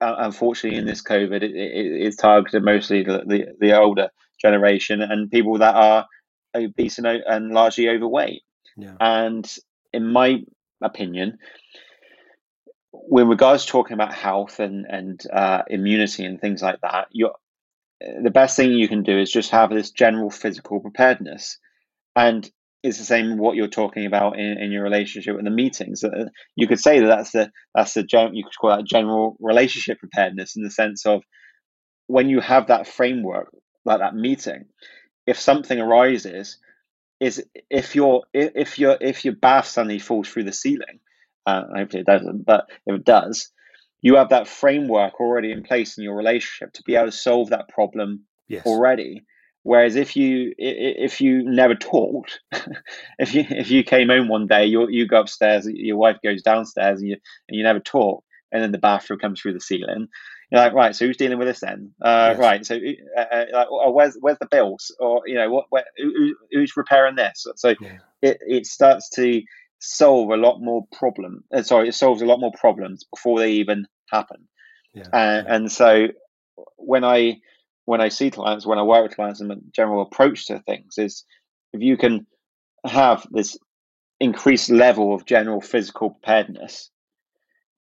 Uh, 0.00 0.14
unfortunately, 0.18 0.78
in 0.78 0.86
this 0.86 1.02
COVID, 1.02 1.42
it, 1.42 1.52
it's 1.54 2.16
targeted 2.16 2.64
mostly 2.64 3.02
the, 3.02 3.22
the, 3.26 3.46
the 3.60 3.78
older 3.78 4.08
generation 4.40 5.02
and 5.02 5.30
people 5.30 5.58
that 5.58 5.74
are 5.74 6.06
obese 6.54 6.98
and, 6.98 7.06
and 7.06 7.50
largely 7.52 7.88
overweight. 7.88 8.42
Yeah. 8.76 8.94
And 8.98 9.48
in 9.92 10.10
my 10.10 10.42
opinion, 10.80 11.38
with 12.92 13.26
regards 13.26 13.66
to 13.66 13.72
talking 13.72 13.94
about 13.94 14.14
health 14.14 14.58
and 14.60 14.86
and 14.88 15.20
uh, 15.32 15.62
immunity 15.68 16.24
and 16.24 16.40
things 16.40 16.62
like 16.62 16.80
that, 16.80 17.08
you 17.10 17.30
the 18.00 18.30
best 18.30 18.56
thing 18.56 18.72
you 18.72 18.88
can 18.88 19.02
do 19.02 19.18
is 19.18 19.30
just 19.30 19.50
have 19.50 19.70
this 19.70 19.90
general 19.90 20.30
physical 20.30 20.80
preparedness, 20.80 21.58
and 22.16 22.50
it's 22.82 22.98
the 22.98 23.04
same 23.04 23.36
what 23.36 23.56
you're 23.56 23.68
talking 23.68 24.06
about 24.06 24.38
in, 24.38 24.56
in 24.58 24.72
your 24.72 24.82
relationship 24.82 25.36
with 25.36 25.44
the 25.44 25.50
meetings. 25.50 26.02
Uh, 26.02 26.26
you 26.56 26.66
could 26.66 26.80
say 26.80 27.00
that 27.00 27.06
that's 27.06 27.32
the 27.32 27.50
that's 27.74 27.94
the 27.94 28.06
you 28.32 28.44
could 28.44 28.56
call 28.58 28.70
that 28.70 28.86
general 28.86 29.36
relationship 29.40 29.98
preparedness 29.98 30.56
in 30.56 30.62
the 30.62 30.70
sense 30.70 31.04
of 31.06 31.22
when 32.06 32.28
you 32.28 32.40
have 32.40 32.68
that 32.68 32.86
framework 32.86 33.54
like 33.84 34.00
that 34.00 34.14
meeting, 34.14 34.64
if 35.26 35.38
something 35.38 35.78
arises, 35.78 36.58
is 37.20 37.44
if 37.68 37.94
your 37.94 38.24
if 38.32 38.78
your 38.78 38.96
if 39.00 39.24
your 39.24 39.34
bath 39.34 39.66
suddenly 39.66 39.98
falls 39.98 40.28
through 40.28 40.44
the 40.44 40.52
ceiling, 40.52 41.00
uh, 41.46 41.64
hopefully 41.74 42.00
it 42.00 42.06
doesn't, 42.06 42.44
but 42.44 42.66
if 42.86 42.96
it 42.96 43.04
does, 43.04 43.50
you 44.00 44.16
have 44.16 44.30
that 44.30 44.48
framework 44.48 45.20
already 45.20 45.52
in 45.52 45.62
place 45.62 45.98
in 45.98 46.04
your 46.04 46.16
relationship 46.16 46.72
to 46.72 46.82
be 46.84 46.96
able 46.96 47.06
to 47.06 47.12
solve 47.12 47.50
that 47.50 47.68
problem 47.68 48.24
yes. 48.48 48.66
already. 48.66 49.22
Whereas 49.62 49.96
if 49.96 50.16
you 50.16 50.54
if 50.58 51.20
you 51.20 51.42
never 51.42 51.74
talked, 51.74 52.40
if 53.18 53.34
you 53.34 53.44
if 53.48 53.70
you 53.70 53.84
came 53.84 54.08
home 54.08 54.28
one 54.28 54.46
day, 54.46 54.66
you 54.66 54.88
you 54.88 55.06
go 55.06 55.20
upstairs, 55.20 55.68
your 55.68 55.98
wife 55.98 56.16
goes 56.24 56.42
downstairs, 56.42 57.00
and 57.00 57.08
you 57.08 57.16
and 57.48 57.56
you 57.58 57.62
never 57.62 57.80
talk, 57.80 58.24
and 58.50 58.62
then 58.62 58.72
the 58.72 58.78
bathroom 58.78 59.18
comes 59.18 59.40
through 59.40 59.52
the 59.52 59.60
ceiling, 59.60 60.08
you're 60.50 60.60
like, 60.60 60.72
right, 60.72 60.96
so 60.96 61.06
who's 61.06 61.16
dealing 61.16 61.38
with 61.38 61.46
this 61.46 61.60
then? 61.60 61.92
Uh, 62.02 62.30
yes. 62.32 62.38
Right, 62.38 62.66
so 62.66 62.74
uh, 62.74 63.20
uh, 63.20 63.44
like, 63.52 63.68
oh, 63.70 63.90
where's 63.92 64.16
where's 64.20 64.38
the 64.40 64.48
bills, 64.50 64.94
or 64.98 65.22
you 65.26 65.36
know, 65.36 65.50
what 65.50 65.66
where, 65.70 65.84
who, 65.96 66.34
who's 66.50 66.76
repairing 66.76 67.14
this? 67.14 67.46
So 67.56 67.74
yeah. 67.80 67.98
it 68.20 68.38
it 68.40 68.66
starts 68.66 69.08
to 69.10 69.42
solve 69.78 70.30
a 70.30 70.36
lot 70.36 70.60
more 70.60 70.86
problem. 70.92 71.44
Uh, 71.54 71.62
sorry, 71.62 71.88
it 71.88 71.94
solves 71.94 72.20
a 72.20 72.26
lot 72.26 72.40
more 72.40 72.52
problems 72.58 73.04
before 73.14 73.38
they 73.38 73.52
even 73.52 73.86
happen. 74.10 74.48
Yeah. 74.92 75.04
Uh, 75.04 75.08
yeah. 75.12 75.44
And 75.46 75.70
so 75.70 76.08
when 76.76 77.04
I 77.04 77.36
when 77.90 78.00
I 78.00 78.08
see 78.08 78.30
clients, 78.30 78.64
when 78.64 78.78
I 78.78 78.84
work 78.84 79.02
with 79.02 79.16
clients, 79.16 79.40
and 79.40 79.50
the 79.50 79.60
general 79.72 80.02
approach 80.02 80.46
to 80.46 80.60
things 80.60 80.96
is 80.96 81.24
if 81.72 81.82
you 81.82 81.96
can 81.96 82.24
have 82.86 83.26
this 83.32 83.58
increased 84.20 84.70
level 84.70 85.12
of 85.12 85.26
general 85.26 85.60
physical 85.60 86.10
preparedness, 86.10 86.88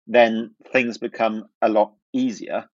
then 0.07 0.55
things 0.73 0.97
become 0.97 1.45
a 1.61 1.69
lot 1.69 1.93
easier 2.15 2.71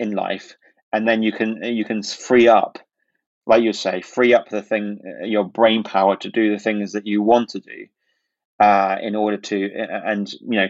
in 0.00 0.16
life, 0.16 0.56
and 0.92 1.06
then 1.06 1.22
you 1.22 1.30
can 1.30 1.62
you 1.62 1.84
can 1.84 2.02
free 2.02 2.48
up, 2.48 2.80
like 3.46 3.62
you 3.62 3.72
say, 3.72 4.00
free 4.00 4.34
up 4.34 4.48
the 4.48 4.60
thing, 4.60 4.98
uh, 5.06 5.26
your 5.26 5.44
brain 5.44 5.84
power 5.84 6.16
to 6.16 6.28
do 6.28 6.50
the 6.50 6.58
things 6.58 6.90
that 6.90 7.06
you 7.06 7.22
want 7.22 7.50
to 7.50 7.60
do, 7.60 7.86
uh, 8.58 8.96
in 9.00 9.14
order 9.14 9.36
to, 9.36 9.70
and 10.12 10.32
you 10.32 10.58
know 10.58 10.66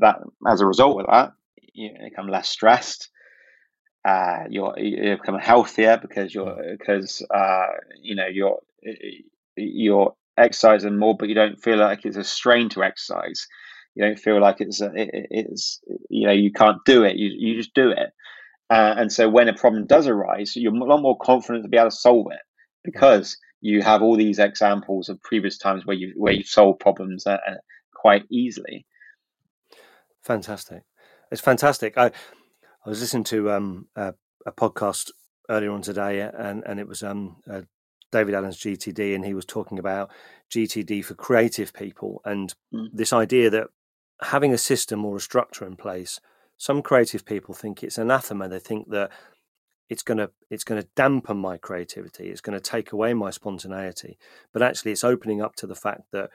that 0.00 0.16
as 0.46 0.60
a 0.60 0.66
result 0.66 1.00
of 1.00 1.06
that, 1.06 1.32
you 1.72 1.92
become 2.04 2.28
less 2.28 2.50
stressed. 2.50 3.08
Uh, 4.04 4.44
you're 4.48 4.78
you 4.78 5.16
become 5.16 5.38
healthier 5.38 5.98
because 6.00 6.34
you're 6.34 6.56
because 6.78 7.24
uh, 7.34 7.66
you 8.00 8.14
know 8.14 8.26
you're 8.26 8.58
you're 9.56 10.14
exercising 10.38 10.98
more, 10.98 11.16
but 11.16 11.28
you 11.28 11.34
don't 11.34 11.62
feel 11.62 11.76
like 11.76 12.04
it's 12.04 12.16
a 12.16 12.24
strain 12.24 12.68
to 12.70 12.82
exercise. 12.82 13.46
You 13.94 14.04
don't 14.04 14.18
feel 14.18 14.40
like 14.40 14.60
it's 14.60 14.80
a, 14.80 14.90
it, 14.94 15.10
it's 15.30 15.80
you 16.08 16.26
know 16.26 16.32
you 16.32 16.52
can't 16.52 16.78
do 16.86 17.04
it. 17.04 17.16
You 17.16 17.30
you 17.36 17.56
just 17.56 17.74
do 17.74 17.90
it. 17.90 18.10
Uh, 18.70 18.94
and 18.96 19.12
so 19.12 19.28
when 19.28 19.48
a 19.48 19.54
problem 19.54 19.86
does 19.86 20.06
arise, 20.06 20.54
you're 20.54 20.74
a 20.74 20.84
lot 20.84 21.02
more 21.02 21.18
confident 21.18 21.64
to 21.64 21.68
be 21.68 21.76
able 21.76 21.90
to 21.90 21.96
solve 21.96 22.28
it 22.30 22.40
because 22.84 23.36
you 23.60 23.82
have 23.82 24.00
all 24.00 24.16
these 24.16 24.38
examples 24.38 25.08
of 25.08 25.20
previous 25.22 25.58
times 25.58 25.84
where 25.84 25.96
you 25.96 26.14
where 26.16 26.32
you've 26.32 26.46
solved 26.46 26.80
problems 26.80 27.26
uh, 27.26 27.38
uh 27.46 27.54
quite 27.94 28.22
easily. 28.30 28.86
Fantastic! 30.22 30.84
It's 31.30 31.40
fantastic. 31.40 31.98
I 31.98 32.12
I 32.84 32.88
was 32.88 33.00
listening 33.00 33.24
to 33.24 33.50
um, 33.50 33.88
a, 33.94 34.14
a, 34.46 34.52
podcast 34.52 35.10
earlier 35.48 35.70
on 35.70 35.82
today, 35.82 36.20
and 36.20 36.62
and 36.64 36.80
it 36.80 36.88
was 36.88 37.02
um, 37.02 37.36
uh, 37.50 37.62
David 38.10 38.34
Allen's 38.34 38.58
GTD, 38.58 39.14
and 39.14 39.24
he 39.24 39.34
was 39.34 39.44
talking 39.44 39.78
about 39.78 40.10
GTD 40.50 41.04
for 41.04 41.14
creative 41.14 41.72
people 41.72 42.22
and 42.24 42.54
mm. 42.74 42.88
this 42.92 43.12
idea 43.12 43.50
that 43.50 43.68
having 44.22 44.52
a 44.52 44.58
system 44.58 45.04
or 45.04 45.16
a 45.16 45.20
structure 45.20 45.66
in 45.66 45.76
place. 45.76 46.20
Some 46.56 46.82
creative 46.82 47.24
people 47.24 47.54
think 47.54 47.82
it's 47.82 47.96
anathema. 47.96 48.46
They 48.46 48.58
think 48.58 48.90
that 48.90 49.10
it's 49.88 50.02
going 50.02 50.18
to 50.18 50.30
it's 50.50 50.64
going 50.64 50.80
to 50.80 50.88
dampen 50.94 51.38
my 51.38 51.56
creativity. 51.56 52.28
It's 52.28 52.42
going 52.42 52.58
to 52.58 52.70
take 52.70 52.92
away 52.92 53.14
my 53.14 53.30
spontaneity. 53.30 54.18
But 54.52 54.62
actually, 54.62 54.92
it's 54.92 55.04
opening 55.04 55.40
up 55.40 55.56
to 55.56 55.66
the 55.66 55.74
fact 55.74 56.02
that 56.12 56.30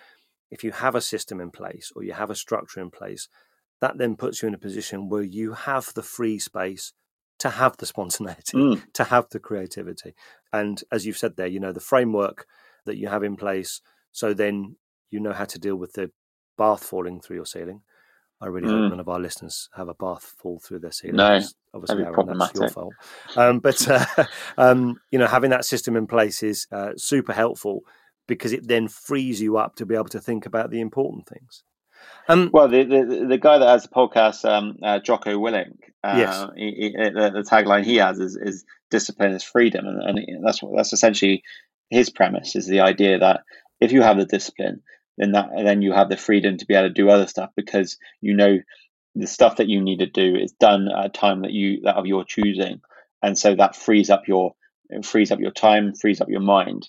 if 0.51 0.63
you 0.63 0.71
have 0.71 0.95
a 0.95 1.01
system 1.01 1.39
in 1.39 1.51
place 1.51 1.91
or 1.95 2.03
you 2.03 2.13
have 2.13 2.29
a 2.29 2.35
structure 2.35 2.81
in 2.81 2.91
place, 2.91 3.27
that 3.85 3.99
then 3.99 4.15
puts 4.15 4.41
you 4.41 4.47
in 4.47 4.55
a 4.55 4.57
position 4.57 5.09
where 5.09 5.21
you 5.21 5.53
have 5.53 5.93
the 5.93 6.01
free 6.01 6.39
space 6.39 6.91
to 7.37 7.51
have 7.51 7.77
the 7.77 7.85
spontaneity, 7.93 8.57
mm. 8.57 8.81
to 8.93 9.03
have 9.03 9.29
the 9.29 9.39
creativity. 9.39 10.15
And 10.51 10.81
as 10.91 11.05
you've 11.05 11.17
said 11.17 11.35
there, 11.35 11.47
you 11.47 11.59
know, 11.59 11.71
the 11.71 11.79
framework 11.79 12.47
that 12.85 12.97
you 12.97 13.07
have 13.07 13.23
in 13.23 13.35
place, 13.35 13.81
so 14.11 14.33
then 14.33 14.77
you 15.11 15.19
know 15.19 15.33
how 15.33 15.45
to 15.45 15.59
deal 15.59 15.75
with 15.75 15.93
the 15.93 16.11
bath 16.57 16.83
falling 16.83 17.21
through 17.21 17.35
your 17.35 17.45
ceiling. 17.45 17.81
I 18.41 18.47
really 18.47 18.67
mm. 18.67 18.81
hope 18.81 18.89
none 18.89 18.99
of 18.99 19.07
our 19.07 19.19
listeners 19.19 19.69
have 19.75 19.87
a 19.87 19.93
bath 19.93 20.33
fall 20.37 20.59
through 20.59 20.79
their 20.79 20.91
ceiling. 20.91 21.17
No, 21.17 21.39
obviously, 21.73 22.03
Aaron, 22.03 22.37
that's 22.37 22.59
your 22.59 22.69
fault. 22.69 22.93
Um, 23.35 23.59
but 23.59 23.87
uh, 23.87 24.05
um, 24.57 24.99
you 25.11 25.19
know, 25.19 25.27
having 25.27 25.51
that 25.51 25.63
system 25.63 25.95
in 25.95 26.07
place 26.07 26.41
is 26.41 26.67
uh, 26.71 26.93
super 26.97 27.33
helpful 27.33 27.81
because 28.27 28.51
it 28.51 28.67
then 28.67 28.87
frees 28.87 29.41
you 29.41 29.57
up 29.57 29.75
to 29.75 29.85
be 29.85 29.95
able 29.95 30.05
to 30.05 30.19
think 30.19 30.45
about 30.45 30.71
the 30.71 30.81
important 30.81 31.27
things. 31.27 31.63
Um, 32.27 32.49
well, 32.51 32.67
the, 32.67 32.83
the, 32.83 33.25
the 33.29 33.37
guy 33.37 33.59
that 33.59 33.67
has 33.67 33.83
the 33.83 33.89
podcast, 33.89 34.45
um, 34.49 34.77
uh, 34.81 34.99
Jocko 34.99 35.37
Willink, 35.37 35.77
uh, 36.03 36.15
yes. 36.17 36.45
He, 36.55 36.71
he, 36.71 36.89
the, 36.91 37.31
the, 37.33 37.43
tagline 37.49 37.83
he 37.83 37.97
has 37.97 38.19
is, 38.19 38.35
is 38.35 38.63
"Discipline 38.91 39.31
is 39.31 39.43
freedom," 39.43 39.85
and, 39.87 40.19
and 40.19 40.45
that's 40.45 40.61
that's 40.75 40.93
essentially 40.93 41.43
his 41.89 42.09
premise 42.09 42.55
is 42.55 42.67
the 42.67 42.81
idea 42.81 43.19
that 43.19 43.41
if 43.79 43.91
you 43.91 44.01
have 44.01 44.17
the 44.17 44.25
discipline, 44.25 44.81
then 45.17 45.31
that 45.31 45.49
then 45.55 45.81
you 45.81 45.93
have 45.93 46.09
the 46.09 46.17
freedom 46.17 46.57
to 46.57 46.65
be 46.65 46.75
able 46.75 46.89
to 46.89 46.93
do 46.93 47.09
other 47.09 47.27
stuff 47.27 47.51
because 47.55 47.97
you 48.21 48.35
know 48.35 48.59
the 49.15 49.27
stuff 49.27 49.55
that 49.57 49.67
you 49.67 49.81
need 49.81 49.99
to 49.99 50.05
do 50.05 50.35
is 50.35 50.51
done 50.53 50.89
at 50.95 51.05
a 51.05 51.09
time 51.09 51.41
that 51.41 51.51
you 51.51 51.81
that 51.81 51.95
of 51.95 52.05
your 52.05 52.23
choosing, 52.23 52.81
and 53.23 53.37
so 53.37 53.55
that 53.55 53.75
frees 53.75 54.09
up 54.09 54.27
your 54.27 54.53
frees 55.03 55.31
up 55.31 55.39
your 55.39 55.51
time, 55.51 55.93
frees 55.95 56.21
up 56.21 56.29
your 56.29 56.41
mind. 56.41 56.87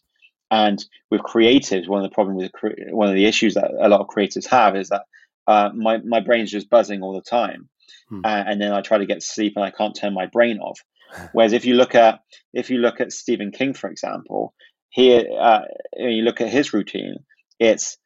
And 0.50 0.84
with 1.10 1.22
creatives, 1.22 1.88
one 1.88 2.04
of 2.04 2.08
the 2.08 2.14
problems 2.14 2.42
with 2.42 2.74
one 2.90 3.08
of 3.08 3.14
the 3.14 3.26
issues 3.26 3.54
that 3.54 3.72
a 3.78 3.88
lot 3.88 4.00
of 4.00 4.06
creatives 4.06 4.46
have 4.48 4.76
is 4.76 4.90
that 4.90 5.02
uh, 5.46 5.70
my 5.74 5.98
my 5.98 6.20
brain's 6.20 6.50
just 6.50 6.70
buzzing 6.70 7.02
all 7.02 7.14
the 7.14 7.20
time, 7.20 7.68
hmm. 8.08 8.20
uh, 8.24 8.44
and 8.46 8.60
then 8.60 8.72
I 8.72 8.80
try 8.80 8.98
to 8.98 9.06
get 9.06 9.22
sleep 9.22 9.54
and 9.56 9.64
I 9.64 9.70
can't 9.70 9.96
turn 9.96 10.14
my 10.14 10.26
brain 10.26 10.58
off. 10.58 10.80
Whereas 11.32 11.52
if 11.52 11.64
you 11.64 11.74
look 11.74 11.94
at 11.94 12.20
if 12.52 12.70
you 12.70 12.78
look 12.78 13.00
at 13.00 13.12
Stephen 13.12 13.50
King, 13.52 13.74
for 13.74 13.90
example, 13.90 14.54
here 14.90 15.24
uh, 15.38 15.62
you 15.96 16.22
look 16.22 16.40
at 16.40 16.48
his 16.48 16.72
routine. 16.72 17.16
It's 17.58 17.96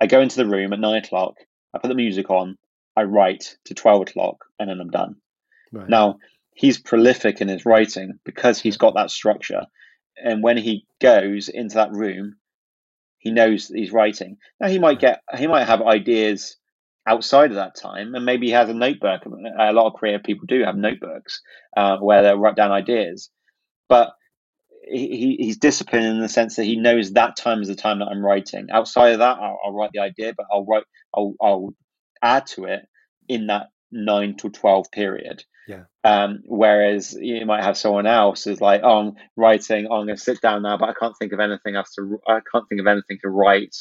I 0.00 0.06
go 0.06 0.20
into 0.20 0.36
the 0.36 0.46
room 0.46 0.72
at 0.72 0.80
nine 0.80 1.02
o'clock, 1.02 1.34
I 1.72 1.78
put 1.78 1.88
the 1.88 1.94
music 1.94 2.28
on, 2.28 2.58
I 2.94 3.04
write 3.04 3.56
to 3.66 3.74
twelve 3.74 4.02
o'clock, 4.02 4.44
and 4.58 4.68
then 4.68 4.80
I'm 4.80 4.90
done. 4.90 5.16
Right. 5.72 5.88
Now 5.88 6.18
he's 6.54 6.78
prolific 6.78 7.40
in 7.40 7.48
his 7.48 7.64
writing 7.64 8.18
because 8.24 8.60
he's 8.60 8.76
got 8.76 8.94
that 8.94 9.10
structure 9.10 9.62
and 10.22 10.42
when 10.42 10.56
he 10.56 10.86
goes 11.00 11.48
into 11.48 11.76
that 11.76 11.92
room, 11.92 12.36
he 13.18 13.30
knows 13.30 13.68
he's 13.68 13.92
writing. 13.92 14.38
Now 14.60 14.68
he 14.68 14.78
might 14.78 15.00
get 15.00 15.22
he 15.36 15.46
might 15.46 15.66
have 15.66 15.82
ideas 15.82 16.56
outside 17.06 17.50
of 17.50 17.56
that 17.56 17.76
time, 17.76 18.14
and 18.14 18.24
maybe 18.24 18.46
he 18.46 18.52
has 18.52 18.68
a 18.68 18.74
notebook. 18.74 19.22
A 19.26 19.72
lot 19.72 19.86
of 19.86 19.94
creative 19.94 20.24
people 20.24 20.46
do 20.46 20.62
have 20.64 20.76
notebooks 20.76 21.40
uh, 21.76 21.98
where 21.98 22.22
they 22.22 22.34
write 22.34 22.56
down 22.56 22.72
ideas, 22.72 23.30
but 23.88 24.12
he, 24.88 25.36
he's 25.40 25.58
disciplined 25.58 26.06
in 26.06 26.20
the 26.20 26.28
sense 26.28 26.56
that 26.56 26.64
he 26.64 26.76
knows 26.76 27.12
that 27.12 27.36
time 27.36 27.60
is 27.60 27.68
the 27.68 27.74
time 27.74 27.98
that 27.98 28.08
I'm 28.08 28.24
writing. 28.24 28.68
Outside 28.72 29.14
of 29.14 29.18
that, 29.18 29.38
I'll, 29.38 29.58
I'll 29.64 29.72
write 29.72 29.90
the 29.92 30.00
idea, 30.00 30.32
but 30.36 30.46
I'll 30.52 30.64
write 30.64 30.84
I'll, 31.14 31.34
I'll 31.40 31.74
add 32.22 32.46
to 32.48 32.64
it 32.64 32.86
in 33.28 33.48
that 33.48 33.68
nine 33.90 34.36
to 34.38 34.50
twelve 34.50 34.90
period. 34.92 35.44
Yeah. 35.66 35.84
Um, 36.04 36.42
whereas 36.44 37.12
you 37.12 37.44
might 37.44 37.64
have 37.64 37.76
someone 37.76 38.06
else 38.06 38.44
who's 38.44 38.60
like, 38.60 38.82
oh, 38.84 38.98
I'm 38.98 39.12
writing, 39.36 39.88
oh, 39.90 39.96
I'm 39.96 40.06
going 40.06 40.16
to 40.16 40.22
sit 40.22 40.40
down 40.40 40.62
now, 40.62 40.76
but 40.76 40.88
I 40.88 40.94
can't 40.94 41.16
think 41.18 41.32
of 41.32 41.40
anything 41.40 41.74
else 41.74 41.92
to, 41.94 42.20
I 42.26 42.40
can't 42.52 42.68
think 42.68 42.80
of 42.80 42.86
anything 42.86 43.18
to 43.22 43.28
write, 43.28 43.74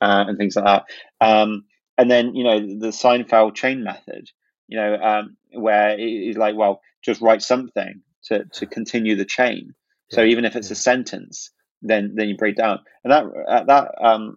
uh, 0.00 0.24
and 0.28 0.36
things 0.36 0.56
like 0.56 0.66
that. 0.66 0.84
Um, 1.20 1.64
and 1.96 2.10
then, 2.10 2.34
you 2.34 2.44
know, 2.44 2.60
the 2.60 2.88
Seinfeld 2.88 3.54
chain 3.54 3.82
method, 3.82 4.28
you 4.68 4.78
know, 4.78 4.94
um, 4.96 5.36
where 5.52 5.96
he's 5.96 6.36
like, 6.36 6.56
well, 6.56 6.80
just 7.02 7.22
write 7.22 7.42
something 7.42 8.02
to, 8.24 8.44
to 8.52 8.66
continue 8.66 9.16
the 9.16 9.24
chain. 9.24 9.74
Yeah. 10.10 10.16
So 10.16 10.24
even 10.24 10.44
if 10.44 10.56
it's 10.56 10.68
yeah. 10.68 10.74
a 10.74 10.76
sentence, 10.76 11.50
then, 11.80 12.12
then 12.16 12.28
you 12.28 12.36
break 12.36 12.56
down. 12.56 12.80
And 13.02 13.12
that, 13.12 13.24
uh, 13.48 13.64
that, 13.64 13.94
um, 14.02 14.36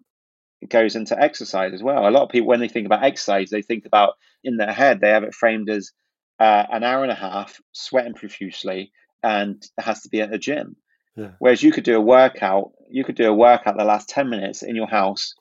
goes 0.70 0.96
into 0.96 1.22
exercise 1.22 1.74
as 1.74 1.84
well. 1.84 2.08
A 2.08 2.10
lot 2.10 2.24
of 2.24 2.30
people, 2.30 2.48
when 2.48 2.62
they 2.62 2.70
think 2.70 2.86
about 2.86 3.04
exercise, 3.04 3.50
they 3.50 3.62
think 3.62 3.86
about 3.86 4.14
in 4.46 4.56
their 4.56 4.72
head, 4.72 5.02
they 5.02 5.10
have 5.10 5.24
it 5.24 5.34
framed 5.34 5.70
as 5.70 5.92
uh, 6.40 6.66
an 6.72 6.84
hour 6.84 7.04
and 7.04 7.12
a 7.12 7.16
half, 7.16 7.62
sweating 7.72 8.14
profusely, 8.14 8.92
and 9.22 9.64
it 9.78 9.84
has 9.84 10.02
to 10.02 10.10
be 10.10 10.22
at 10.22 10.34
a 10.34 10.38
gym. 10.38 10.76
Yeah. 11.16 11.32
Whereas 11.40 11.62
you 11.62 11.72
could 11.72 11.84
do 11.84 11.98
a 11.98 12.02
workout, 12.02 12.72
you 12.90 13.04
could 13.04 13.16
do 13.16 13.30
a 13.30 13.34
workout 13.34 13.78
the 13.78 13.86
last 13.86 14.10
10 14.10 14.30
minutes 14.30 14.64
in 14.64 14.76
your 14.76 14.88
house 14.88 15.34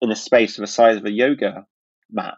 in 0.00 0.10
a 0.10 0.16
space 0.16 0.56
of 0.56 0.62
the 0.62 0.66
size 0.68 0.96
of 0.96 1.04
a 1.04 1.10
yoga 1.10 1.66
mat. 2.10 2.34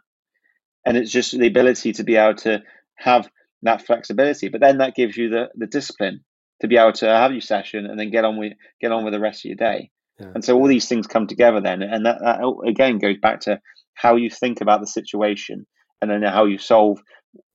And 0.87 0.97
it's 0.97 1.11
just 1.11 1.39
the 1.39 1.47
ability 1.47 1.93
to 1.95 2.05
be 2.05 2.17
able 2.17 2.37
to 2.37 2.63
have 2.97 3.29
that 3.63 3.85
flexibility. 3.85 4.49
But 4.49 4.61
then 4.61 4.79
that 4.79 4.95
gives 4.95 5.17
you 5.17 5.29
the, 5.29 5.49
the 5.55 5.67
discipline 5.67 6.25
to 6.61 6.69
be 6.69 6.77
able 6.77 6.93
to 6.93 7.07
have 7.07 7.33
your 7.33 7.41
session 7.41 7.87
and 7.87 7.99
then 7.99 8.11
get 8.11 8.25
on 8.25 8.39
with 8.39 8.55
get 8.81 8.93
on 8.93 9.05
with 9.05 9.13
the 9.13 9.21
rest 9.21 9.45
of 9.45 9.51
your 9.51 9.57
day. 9.57 9.91
Yeah. 10.19 10.33
And 10.35 10.45
so 10.45 10.57
all 10.57 10.67
these 10.67 10.89
things 10.89 11.07
come 11.07 11.27
together 11.27 11.61
then. 11.61 11.83
And 11.83 12.07
that, 12.07 12.19
that 12.21 12.41
again 12.67 12.99
goes 12.99 13.19
back 13.21 13.41
to 13.41 13.61
how 13.95 14.17
you 14.17 14.31
think 14.31 14.61
about 14.61 14.81
the 14.81 14.87
situation 14.87 15.67
and 16.01 16.11
then 16.11 16.23
how 16.23 16.47
you 16.47 16.59
solve 16.59 17.01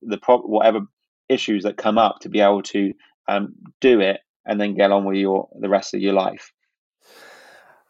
the 0.02 0.18
pro- 0.18 0.42
whatever 0.42 0.80
issues 1.28 1.64
that 1.64 1.76
come 1.76 1.98
up 1.98 2.20
to 2.20 2.28
be 2.28 2.40
able 2.40 2.62
to 2.62 2.92
um, 3.28 3.54
do 3.80 4.00
it 4.00 4.20
and 4.46 4.60
then 4.60 4.74
get 4.74 4.92
on 4.92 5.04
with 5.04 5.16
your 5.16 5.48
the 5.58 5.68
rest 5.68 5.94
of 5.94 6.00
your 6.00 6.12
life. 6.12 6.52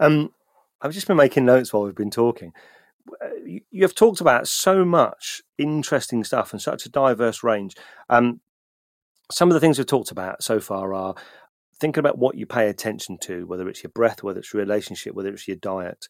Um, 0.01 0.33
I've 0.81 0.93
just 0.93 1.07
been 1.07 1.17
making 1.17 1.45
notes 1.45 1.73
while 1.73 1.85
we've 1.85 1.95
been 1.95 2.11
talking. 2.11 2.53
Uh, 3.23 3.29
you 3.71 3.83
have 3.83 3.95
talked 3.95 4.21
about 4.21 4.49
so 4.49 4.85
much 4.85 5.43
interesting 5.59 6.25
stuff 6.25 6.53
and 6.53 6.61
such 6.61 6.87
a 6.87 6.91
diverse 6.91 7.43
range. 7.43 7.75
Um, 8.09 8.41
some 9.31 9.49
of 9.49 9.55
the 9.55 9.61
things 9.61 9.79
we've 9.79 9.87
talked 9.87 10.11
about 10.11 10.43
so 10.43 10.61
far 10.61 10.95
are 10.95 11.15
thinking 11.81 12.01
about 12.01 12.19
what 12.19 12.37
you 12.37 12.47
pay 12.47 12.69
attention 12.69 13.19
to, 13.23 13.47
whether 13.47 13.69
it's 13.69 13.83
your 13.83 13.91
breath, 13.91 14.23
whether 14.23 14.41
it's 14.41 14.53
your 14.53 14.63
relationship, 14.63 15.15
whether 15.15 15.33
it's 15.33 15.49
your 15.49 15.57
diet. 15.57 16.07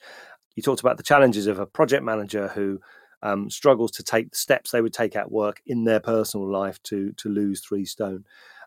You 0.54 0.62
talked 0.62 0.80
about 0.80 0.96
the 0.96 1.02
challenges 1.02 1.46
of 1.46 1.58
a 1.58 1.66
project 1.66 2.04
manager 2.04 2.48
who 2.48 2.80
um, 3.24 3.50
struggles 3.50 3.90
to 3.92 4.02
take 4.02 4.30
the 4.30 4.36
steps 4.36 4.70
they 4.70 4.82
would 4.82 4.92
take 4.92 5.16
at 5.16 5.32
work 5.32 5.60
in 5.66 5.84
their 5.84 5.98
personal 5.98 6.48
life 6.48 6.80
to 6.84 7.12
to 7.12 7.28
lose 7.28 7.60
three 7.60 7.84
stone. 7.84 8.24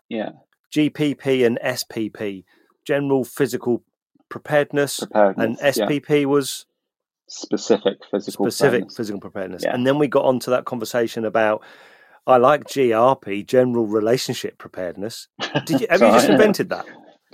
Yeah. 0.08 0.30
GPP 0.74 1.46
and 1.46 1.58
SPP, 1.64 2.44
general 2.84 3.24
physical 3.24 3.82
preparedness, 4.28 4.98
preparedness 4.98 5.60
and 5.60 5.74
SPP 5.74 6.20
yeah. 6.20 6.26
was 6.26 6.66
specific 7.28 7.98
physical 8.10 8.46
specific 8.46 8.70
preparedness. 8.70 8.96
physical 8.96 9.20
preparedness. 9.20 9.62
Yeah. 9.64 9.74
And 9.74 9.86
then 9.86 9.98
we 9.98 10.08
got 10.08 10.24
onto 10.24 10.50
that 10.50 10.64
conversation 10.64 11.24
about 11.24 11.62
I 12.26 12.36
like 12.36 12.64
GRP, 12.64 13.46
general 13.46 13.86
relationship 13.86 14.58
preparedness. 14.58 15.28
Did 15.64 15.80
you 15.80 15.86
have 15.90 16.02
you 16.02 16.08
just 16.08 16.28
invented 16.28 16.68
that? 16.70 16.84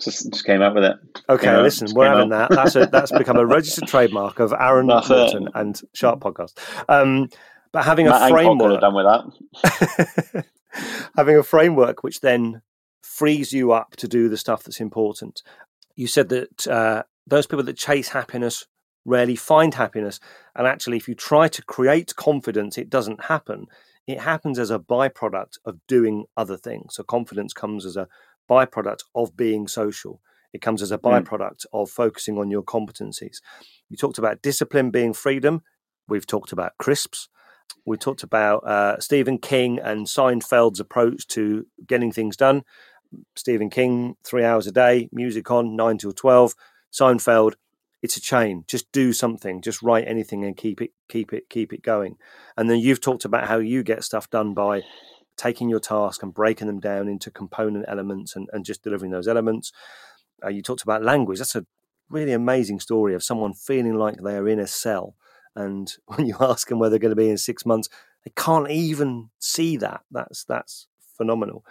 Just, 0.00 0.32
just 0.32 0.44
came 0.44 0.60
up 0.60 0.74
with 0.74 0.84
it. 0.84 0.96
Okay, 1.28 1.56
listen, 1.60 1.88
we're 1.94 2.08
having 2.08 2.32
up. 2.32 2.50
that. 2.50 2.56
That's 2.56 2.76
a, 2.76 2.86
that's 2.86 3.12
become 3.12 3.36
a 3.36 3.46
registered 3.46 3.88
trademark 3.88 4.40
of 4.40 4.52
Aaron 4.52 4.88
That's. 4.88 5.08
Morton 5.08 5.48
and 5.54 5.80
Sharp 5.92 6.20
Podcast. 6.20 6.58
Um, 6.88 7.28
but 7.72 7.84
having 7.84 8.06
Matt 8.06 8.30
a 8.30 8.34
Hancock 8.34 8.58
could 8.58 8.70
have 8.70 8.80
framework, 8.80 8.80
done 8.80 8.94
with 8.94 10.32
that. 10.32 10.44
having 11.16 11.36
a 11.36 11.42
framework 11.42 12.02
which 12.02 12.20
then 12.20 12.62
frees 13.02 13.52
you 13.52 13.72
up 13.72 13.94
to 13.96 14.08
do 14.08 14.28
the 14.28 14.36
stuff 14.36 14.64
that's 14.64 14.80
important. 14.80 15.42
You 15.94 16.08
said 16.08 16.28
that 16.30 16.66
uh, 16.66 17.02
those 17.26 17.46
people 17.46 17.64
that 17.64 17.76
chase 17.76 18.08
happiness 18.08 18.66
rarely 19.04 19.36
find 19.36 19.74
happiness, 19.74 20.18
and 20.56 20.66
actually, 20.66 20.96
if 20.96 21.08
you 21.08 21.14
try 21.14 21.46
to 21.48 21.62
create 21.62 22.16
confidence, 22.16 22.78
it 22.78 22.90
doesn't 22.90 23.24
happen. 23.24 23.66
It 24.06 24.20
happens 24.20 24.58
as 24.58 24.70
a 24.70 24.78
byproduct 24.78 25.58
of 25.64 25.78
doing 25.86 26.24
other 26.36 26.56
things. 26.56 26.96
So 26.96 27.04
confidence 27.04 27.52
comes 27.52 27.86
as 27.86 27.96
a 27.96 28.08
byproduct 28.48 29.00
of 29.14 29.36
being 29.36 29.66
social. 29.68 30.20
It 30.52 30.60
comes 30.62 30.82
as 30.82 30.92
a 30.92 30.98
Mm. 30.98 31.24
byproduct 31.24 31.66
of 31.72 31.90
focusing 31.90 32.38
on 32.38 32.50
your 32.50 32.62
competencies. 32.62 33.38
You 33.88 33.96
talked 33.96 34.18
about 34.18 34.42
discipline 34.42 34.90
being 34.90 35.12
freedom. 35.12 35.62
We've 36.08 36.26
talked 36.26 36.52
about 36.52 36.72
crisps. 36.78 37.28
We 37.86 37.96
talked 37.96 38.22
about 38.22 38.58
uh, 38.66 39.00
Stephen 39.00 39.38
King 39.38 39.78
and 39.78 40.06
Seinfeld's 40.06 40.80
approach 40.80 41.26
to 41.28 41.66
getting 41.86 42.12
things 42.12 42.36
done. 42.36 42.62
Stephen 43.36 43.70
King, 43.70 44.16
three 44.24 44.44
hours 44.44 44.66
a 44.66 44.72
day, 44.72 45.08
music 45.12 45.50
on, 45.50 45.76
nine 45.76 45.98
till 45.98 46.12
12. 46.12 46.54
Seinfeld, 46.92 47.54
it's 48.02 48.16
a 48.16 48.20
chain. 48.20 48.64
Just 48.68 48.90
do 48.92 49.12
something. 49.12 49.60
Just 49.62 49.82
write 49.82 50.06
anything 50.06 50.44
and 50.44 50.56
keep 50.56 50.80
it, 50.82 50.90
keep 51.08 51.32
it, 51.32 51.48
keep 51.48 51.72
it 51.72 51.82
going. 51.82 52.16
And 52.56 52.68
then 52.68 52.78
you've 52.78 53.00
talked 53.00 53.24
about 53.24 53.48
how 53.48 53.58
you 53.58 53.82
get 53.82 54.04
stuff 54.04 54.28
done 54.30 54.52
by 54.54 54.82
taking 55.36 55.68
your 55.68 55.80
task 55.80 56.22
and 56.22 56.34
breaking 56.34 56.66
them 56.66 56.80
down 56.80 57.08
into 57.08 57.30
component 57.30 57.84
elements 57.88 58.36
and, 58.36 58.48
and 58.52 58.64
just 58.64 58.82
delivering 58.82 59.10
those 59.10 59.28
elements. 59.28 59.72
Uh, 60.44 60.48
you 60.48 60.62
talked 60.62 60.82
about 60.82 61.02
language. 61.02 61.38
That's 61.38 61.56
a 61.56 61.66
really 62.08 62.32
amazing 62.32 62.80
story 62.80 63.14
of 63.14 63.22
someone 63.22 63.54
feeling 63.54 63.94
like 63.94 64.16
they're 64.22 64.48
in 64.48 64.60
a 64.60 64.66
cell. 64.66 65.16
And 65.56 65.92
when 66.06 66.26
you 66.26 66.36
ask 66.40 66.68
them 66.68 66.78
where 66.78 66.90
they're 66.90 66.98
going 66.98 67.10
to 67.10 67.16
be 67.16 67.30
in 67.30 67.38
six 67.38 67.66
months, 67.66 67.88
they 68.24 68.32
can't 68.36 68.70
even 68.70 69.30
see 69.38 69.76
that. 69.78 70.02
That's 70.10 70.44
that's 70.44 70.86
phenomenal. 71.16 71.64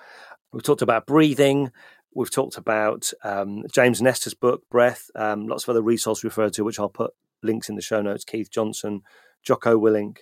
We've 0.52 0.64
talked 0.64 0.84
about 0.84 1.08
breathing. 1.08 1.72
We've 2.16 2.30
talked 2.30 2.58
about 2.58 3.12
um, 3.24 3.64
James 3.72 4.02
Nestor's 4.02 4.36
book, 4.36 4.62
Breath. 4.70 5.10
Um, 5.16 5.48
lots 5.48 5.64
of 5.64 5.70
other 5.70 5.82
resources 5.82 6.24
referred 6.24 6.54
to, 6.54 6.64
which 6.64 6.80
I'll 6.80 6.90
put 6.90 7.14
links 7.42 7.70
in 7.70 7.76
the 7.76 7.82
show 7.82 8.04
notes. 8.04 8.24
Keith 8.24 8.52
Johnstone, 8.52 9.02
Jocko 9.42 9.80
Willink. 9.80 10.20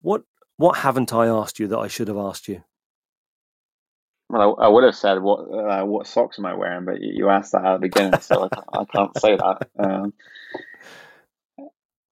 What 0.00 0.22
what 0.56 0.78
haven't 0.78 1.12
I 1.12 1.26
asked 1.26 1.58
you 1.58 1.66
that 1.68 1.78
I 1.78 1.88
should 1.88 2.08
have 2.08 2.16
asked 2.16 2.46
you? 2.46 2.62
Well, 4.28 4.56
I, 4.60 4.64
I 4.64 4.68
would 4.68 4.84
have 4.84 4.96
said 4.96 5.20
what 5.22 5.40
uh, 5.40 5.84
what 5.84 6.06
socks 6.06 6.38
am 6.38 6.46
I 6.46 6.54
wearing, 6.54 6.84
but 6.84 7.00
you, 7.00 7.12
you 7.14 7.28
asked 7.30 7.52
that 7.52 7.64
at 7.64 7.74
the 7.74 7.88
beginning, 7.88 8.20
so 8.20 8.44
I, 8.44 8.48
can't, 8.48 8.66
I 8.72 8.84
can't 8.84 9.16
say 9.16 9.36
that. 9.36 9.58
Um, 9.78 10.12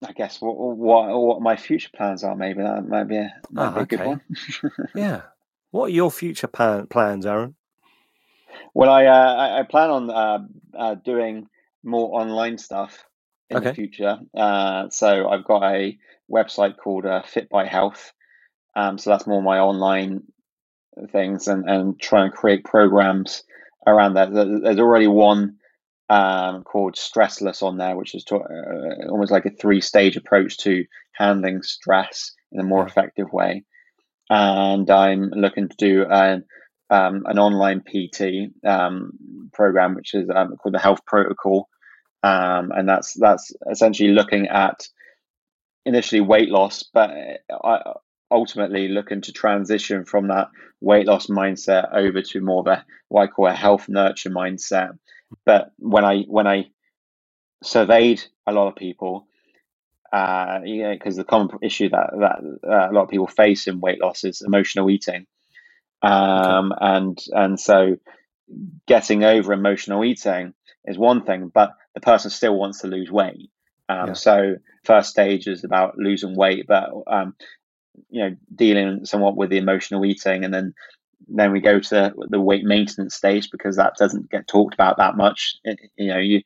I 0.07 0.13
guess 0.13 0.41
what, 0.41 0.57
what 0.57 1.09
what 1.09 1.43
my 1.43 1.57
future 1.57 1.91
plans 1.95 2.25
are. 2.25 2.35
Maybe 2.37 2.63
that 2.63 2.87
might 2.87 3.05
be 3.05 3.17
a, 3.17 3.33
might 3.51 3.69
Ah, 3.69 3.75
be 3.75 3.81
a 3.81 3.87
good 3.87 4.05
one. 4.05 4.21
Yeah. 4.95 5.23
What 5.71 5.87
are 5.87 5.91
your 5.95 6.11
future 6.11 6.49
plan, 6.49 6.87
plans, 6.87 7.25
Aaron? 7.25 7.55
Well, 8.75 8.91
I 8.91 9.07
uh, 9.07 9.35
I, 9.35 9.61
I 9.61 9.63
plan 9.63 9.91
on 9.91 10.11
uh, 10.11 10.39
uh, 10.77 10.95
doing 10.97 11.47
more 11.83 12.21
online 12.21 12.59
stuff 12.59 13.05
in 13.51 13.59
Okay. 13.59 13.69
the 13.69 13.75
future. 13.75 14.19
Uh, 14.37 14.89
so 14.91 15.29
I've 15.29 15.45
got 15.45 15.63
a 15.65 15.99
website 16.31 16.77
called 16.77 17.07
uh, 17.07 17.23
Fit 17.23 17.49
by 17.49 17.67
Health. 17.67 18.13
Um, 18.75 18.99
so 18.99 19.11
that's 19.11 19.27
more 19.27 19.43
my 19.43 19.59
online 19.59 20.23
things 21.11 21.49
and 21.49 21.69
and 21.69 22.01
try 22.01 22.25
and 22.25 22.33
create 22.33 22.65
programs 22.65 23.43
around 23.87 24.15
that. 24.15 24.33
There's 24.33 24.79
already 24.79 25.07
one 25.07 25.57
um, 26.09 26.63
called 26.63 26.95
Stressless 26.95 27.63
on 27.63 27.79
there, 27.79 27.97
which 27.97 28.15
is 28.15 28.25
to, 28.25 28.37
uh, 28.37 29.09
almost 29.11 29.33
like 29.33 29.47
a 29.47 29.51
three 29.51 29.81
stage 29.81 30.17
approach 30.17 30.59
to 30.59 30.85
handling 31.13 31.63
stress 31.63 32.33
in 32.53 32.61
a 32.61 32.65
more 32.65 32.87
effective 32.87 33.33
way. 33.33 33.65
And 34.29 34.89
I'm 34.91 35.31
looking 35.31 35.69
to 35.69 35.77
do 35.77 36.07
an 36.09 36.45
um, 36.91 37.25
an 37.27 37.39
online 37.39 37.81
PT 37.81 38.53
um, 38.67 39.51
program, 39.53 39.95
which 39.95 40.15
is 40.15 40.29
um, 40.35 40.57
called 40.57 40.75
the 40.75 40.79
Health 40.79 41.01
Protocol, 41.07 41.69
um, 42.23 42.71
and 42.73 42.89
that's 42.89 43.15
that's 43.15 43.51
essentially 43.71 44.11
looking 44.11 44.49
at 44.49 44.87
initially 45.85 46.21
weight 46.21 46.49
loss, 46.49 46.85
but 46.95 47.11
uh, 47.51 47.95
ultimately 48.33 48.89
looking 48.89 49.21
to 49.23 49.33
transition 49.33 50.05
from 50.05 50.29
that 50.29 50.49
weight 50.81 51.07
loss 51.07 51.27
mindset 51.27 51.95
over 51.95 52.23
to 52.23 52.41
more 52.41 52.61
of 52.61 52.67
a 52.67 52.85
what 53.09 53.23
I 53.23 53.27
call 53.29 53.47
a 53.47 53.53
health 53.53 53.89
nurture 53.89 54.31
mindset. 54.31 54.99
But 55.45 55.73
when 55.79 56.05
I 56.05 56.23
when 56.23 56.47
I 56.47 56.67
surveyed 57.63 58.23
a 58.47 58.53
lot 58.53 58.69
of 58.69 58.77
people, 58.77 59.27
uh, 60.13 60.61
yeah, 60.65 60.93
because 60.93 61.17
the 61.17 61.25
common 61.25 61.51
issue 61.63 61.89
that 61.91 62.11
that 62.19 62.69
uh, 62.69 62.91
a 62.91 62.93
lot 62.93 63.05
of 63.05 63.11
people 63.11 63.27
face 63.27 63.67
in 63.67 63.81
weight 63.81 64.01
loss 64.01 64.25
is 64.25 64.43
emotional 64.43 64.91
eating, 64.91 65.27
um, 66.03 66.73
and 66.81 67.19
and 67.31 67.61
so 67.61 67.97
getting 68.87 69.25
over 69.25 69.53
emotional 69.53 70.05
eating 70.05 70.55
is 70.85 70.99
one 70.99 71.25
thing, 71.25 71.51
but 71.53 71.73
the 71.95 72.01
person 72.01 72.31
still 72.31 72.59
wants 72.59 72.81
to 72.81 72.89
lose 72.89 73.11
weight. 73.11 73.51
Um, 73.89 74.09
Yeah. 74.09 74.13
So 74.15 74.57
first 74.85 75.11
stage 75.11 75.47
is 75.47 75.65
about 75.65 75.97
losing 75.97 76.37
weight, 76.37 76.67
but 76.67 76.91
um, 77.07 77.35
you 78.11 78.23
know 78.23 78.37
dealing 78.55 79.05
somewhat 79.05 79.37
with 79.37 79.51
the 79.51 79.59
emotional 79.59 80.05
eating, 80.05 80.45
and 80.45 80.53
then 80.53 80.75
then 81.29 81.53
we 81.53 81.61
go 81.61 81.79
to 81.79 81.91
the, 81.91 82.27
the 82.31 82.41
weight 82.41 82.65
maintenance 82.65 83.15
stage 83.15 83.51
because 83.51 83.77
that 83.77 83.95
doesn't 83.97 84.31
get 84.31 84.49
talked 84.49 84.75
about 84.75 84.97
that 84.97 85.17
much. 85.17 85.57
It- 85.65 85.79
you 85.97 86.09
know, 86.09 86.19
you 86.19 86.43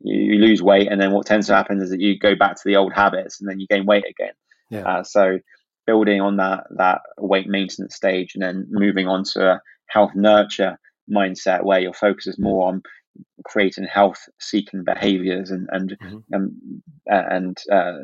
you 0.00 0.34
lose 0.38 0.62
weight, 0.62 0.88
and 0.90 1.00
then 1.00 1.12
what 1.12 1.26
tends 1.26 1.46
to 1.46 1.54
happen 1.54 1.80
is 1.80 1.90
that 1.90 2.00
you 2.00 2.18
go 2.18 2.34
back 2.34 2.56
to 2.56 2.62
the 2.64 2.76
old 2.76 2.92
habits, 2.92 3.40
and 3.40 3.48
then 3.48 3.60
you 3.60 3.66
gain 3.68 3.86
weight 3.86 4.04
again. 4.08 4.34
Yeah. 4.70 4.82
Uh, 4.86 5.02
so 5.02 5.38
building 5.86 6.20
on 6.20 6.36
that 6.36 6.64
that 6.76 7.00
weight 7.18 7.48
maintenance 7.48 7.94
stage, 7.94 8.34
and 8.34 8.42
then 8.42 8.66
moving 8.68 9.06
on 9.06 9.24
to 9.24 9.52
a 9.52 9.60
health 9.86 10.12
nurture 10.14 10.78
mindset 11.10 11.64
where 11.64 11.78
your 11.80 11.92
focus 11.94 12.26
is 12.26 12.38
more 12.38 12.66
on 12.68 12.82
creating 13.44 13.84
health 13.84 14.28
seeking 14.40 14.82
behaviors 14.84 15.50
and 15.50 15.68
and 15.70 15.96
Mhm. 16.02 16.22
and, 16.32 16.52
and 17.06 17.58
uh, 17.70 17.98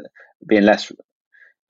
being 0.47 0.63
less 0.63 0.91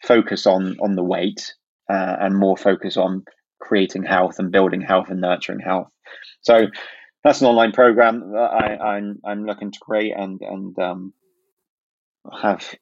focused 0.03 0.47
on 0.47 0.77
on 0.81 0.97
the 0.97 1.05
weight 1.05 1.55
uh, 1.89 2.17
and 2.21 2.37
more 2.37 2.57
focus 2.57 2.97
on 2.97 3.25
creating 3.61 4.03
health 4.03 4.39
and 4.39 4.51
building 4.51 4.81
health 4.81 5.09
and 5.09 5.21
nurturing 5.21 5.61
health. 5.61 5.93
So 6.41 6.67
that's 7.23 7.41
an 7.41 7.47
online 7.47 7.73
program 7.73 8.33
that 8.33 8.51
I, 8.51 8.77
I'm 8.77 9.21
I'm 9.25 9.45
looking 9.45 9.71
to 9.71 9.79
create 9.79 10.15
and 10.17 10.41
and 10.41 10.79
um, 10.79 11.13
have 12.31 12.75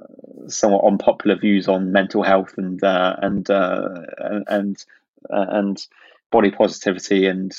uh, 0.00 0.48
somewhat 0.48 0.84
unpopular 0.84 1.36
views 1.36 1.68
on 1.68 1.92
mental 1.92 2.22
health 2.22 2.54
and 2.56 2.82
uh, 2.84 3.16
and 3.20 3.48
uh, 3.50 3.88
and 4.18 4.44
and, 4.48 4.84
uh, 5.32 5.46
and 5.48 5.86
body 6.30 6.50
positivity 6.50 7.26
and 7.26 7.52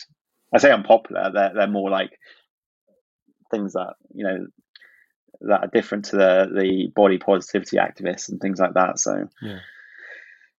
I 0.54 0.60
say 0.60 0.72
unpopular 0.72 1.32
they're 1.34 1.54
they're 1.56 1.68
more 1.68 1.90
like 1.90 2.18
things 3.50 3.74
that 3.74 3.96
you 4.14 4.24
know 4.24 4.48
that 5.40 5.62
are 5.62 5.70
different 5.74 6.06
to 6.06 6.16
the 6.18 6.48
the 6.54 6.88
body 6.96 7.18
positivity 7.18 7.78
activists 7.78 8.30
and 8.30 8.40
things 8.42 8.60
like 8.60 8.74
that 8.74 9.00
so 9.00 9.28
Yeah. 9.42 9.60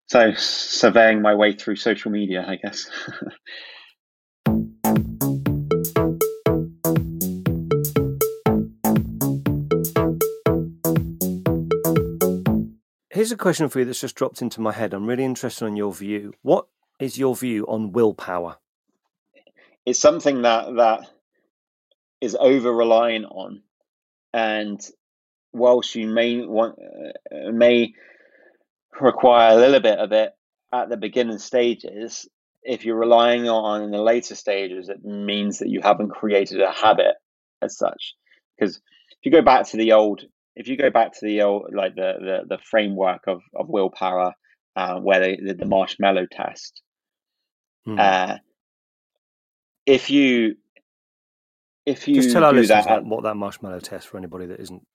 so 0.07 0.33
surveying 0.33 1.21
my 1.21 1.35
way 1.35 1.53
through 1.53 1.75
social 1.77 2.11
media 2.11 2.43
I 2.47 2.55
guess 2.57 2.89
Here's 13.09 13.31
a 13.31 13.37
question 13.37 13.69
for 13.69 13.79
you 13.79 13.85
that's 13.85 13.99
just 14.01 14.15
dropped 14.15 14.41
into 14.41 14.59
my 14.59 14.71
head. 14.71 14.93
I'm 14.93 15.05
really 15.05 15.23
interested 15.23 15.65
on 15.65 15.75
your 15.75 15.93
view. 15.93 16.33
What 16.41 16.65
is 16.99 17.17
your 17.17 17.35
view 17.35 17.65
on 17.67 17.91
willpower? 17.91 18.57
it's 19.85 19.99
something 19.99 20.43
that 20.43 20.73
that 20.77 21.01
is 22.21 22.35
over 22.39 22.71
relying 22.73 23.25
on 23.25 23.61
and 24.33 24.81
whilst 25.51 25.95
you 25.95 26.07
may 26.07 26.45
want 26.45 26.75
uh, 26.79 27.51
may 27.51 27.93
require 28.99 29.53
a 29.53 29.59
little 29.59 29.79
bit 29.79 29.99
of 29.99 30.11
it 30.11 30.31
at 30.73 30.89
the 30.89 30.97
beginning 30.97 31.37
stages 31.39 32.27
if 32.63 32.85
you're 32.85 32.97
relying 32.97 33.47
on 33.49 33.83
in 33.83 33.91
the 33.91 34.01
later 34.01 34.35
stages 34.35 34.89
it 34.89 35.03
means 35.03 35.59
that 35.59 35.69
you 35.69 35.81
haven't 35.81 36.09
created 36.09 36.61
a 36.61 36.71
habit 36.71 37.15
as 37.61 37.77
such 37.77 38.15
because 38.57 38.77
if 38.77 39.17
you 39.23 39.31
go 39.31 39.41
back 39.41 39.67
to 39.67 39.77
the 39.77 39.91
old 39.93 40.23
if 40.55 40.67
you 40.67 40.77
go 40.77 40.89
back 40.89 41.13
to 41.13 41.25
the 41.25 41.41
old 41.41 41.71
like 41.73 41.95
the 41.95 42.13
the, 42.19 42.55
the 42.55 42.57
framework 42.69 43.21
of, 43.27 43.41
of 43.55 43.69
willpower 43.69 44.33
uh, 44.75 44.99
where 44.99 45.19
they 45.19 45.35
did 45.35 45.59
the 45.59 45.65
marshmallow 45.65 46.25
test 46.31 46.81
Hmm. 47.85 47.99
uh, 47.99 48.37
if 49.85 50.09
you 50.09 50.55
if 51.85 52.07
you 52.07 52.15
Just 52.15 52.31
tell 52.31 52.43
our 52.43 52.53
listeners 52.53 52.85
that, 52.85 53.05
what 53.05 53.23
that 53.23 53.35
marshmallow 53.35 53.79
test 53.79 54.07
for 54.07 54.17
anybody 54.17 54.45
that 54.47 54.59
isn't. 54.59 54.85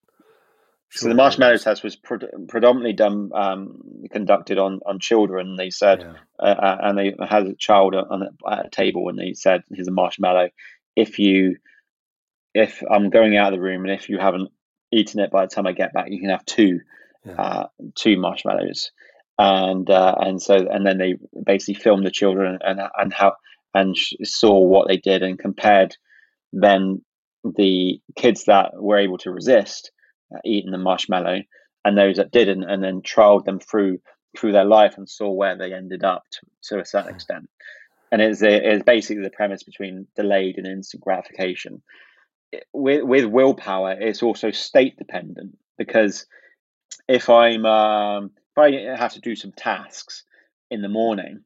so 0.91 1.09
the 1.09 1.15
marshmallow 1.15 1.59
test 1.59 1.85
was 1.85 1.97
pre- 1.97 2.19
predominantly 2.49 2.95
done 2.95 3.31
um, 3.35 3.81
conducted 4.11 4.59
on 4.59 4.81
on 4.87 4.99
children. 5.01 5.57
They 5.57 5.71
said, 5.71 6.01
Yeah. 6.01 6.13
uh, 6.39 6.57
uh, 6.61 6.77
and 6.83 6.99
they 6.99 7.15
had 7.29 7.47
a 7.47 7.55
child 7.55 7.95
on 7.95 8.23
a, 8.23 8.51
at 8.51 8.67
a 8.67 8.71
table, 8.71 9.09
and 9.09 9.19
they 9.19 9.35
said, 9.35 9.63
"Here's 9.71 9.89
a 9.89 9.93
marshmallow. 9.93 10.49
If 10.97 11.19
you 11.19 11.57
if 12.55 12.83
I'm 12.91 13.11
going 13.11 13.37
out 13.37 13.53
of 13.53 13.59
the 13.59 13.63
room 13.63 13.85
and 13.85 13.93
if 13.93 14.09
you 14.09 14.19
haven't 14.19 14.51
eaten 14.91 15.21
it 15.21 15.31
by 15.31 15.45
the 15.45 15.55
time 15.55 15.67
I 15.67 15.73
get 15.73 15.93
back, 15.93 16.07
you 16.11 16.21
can 16.21 16.31
have 16.31 16.45
two 16.47 16.81
Yeah. 17.27 17.33
uh, 17.35 17.67
two 17.95 18.17
marshmallows, 18.19 18.91
and 19.39 19.89
uh, 19.91 20.15
and 20.19 20.41
so 20.41 20.55
and 20.57 20.87
then 20.87 20.97
they 20.99 21.17
basically 21.45 21.75
filmed 21.75 22.07
the 22.07 22.11
children 22.11 22.59
and 22.63 22.81
and 22.97 23.13
how 23.13 23.35
and 23.75 23.95
sh- 23.97 24.15
saw 24.23 24.59
what 24.59 24.89
they 24.89 24.97
did 24.97 25.23
and 25.23 25.39
compared 25.39 25.95
then 26.53 27.03
the 27.45 28.01
kids 28.17 28.45
that 28.45 28.73
were 28.75 28.99
able 28.99 29.19
to 29.19 29.31
resist 29.31 29.91
uh, 30.35 30.39
eating 30.45 30.71
the 30.71 30.79
marshmallow 30.79 31.43
and 31.85 31.97
those 31.97 32.17
that 32.17 32.33
didn't, 32.33 32.65
and 32.65 32.83
then 32.83 33.01
trialed 33.03 33.45
them 33.45 33.61
through 33.61 33.99
through 34.37 34.53
their 34.53 34.65
life 34.65 34.95
and 34.99 35.09
saw 35.09 35.31
where 35.31 35.57
they 35.57 35.73
ended 35.73 36.05
up 36.05 36.23
to, 36.31 36.41
to 36.63 36.81
a 36.81 36.85
certain 36.85 37.15
extent. 37.15 37.49
And 38.13 38.21
it's 38.21 38.43
it's 38.43 38.85
basically 38.85 39.23
the 39.23 39.31
premise 39.31 39.63
between 39.63 40.07
delayed 40.17 40.59
and 40.59 40.67
instant 40.67 41.03
gratification. 41.03 41.83
With 42.73 43.05
with 43.05 43.27
willpower, 43.27 43.93
it's 43.93 44.23
also 44.23 44.51
state 44.51 44.97
dependent 44.97 45.57
because 45.77 46.27
if 47.07 47.29
I'm 47.29 47.65
um, 47.65 48.31
if 48.57 48.59
I 48.59 48.97
have 48.97 49.13
to 49.15 49.21
do 49.21 49.37
some 49.37 49.53
tasks 49.53 50.25
in 50.71 50.83
the 50.83 50.89
morning, 50.89 51.45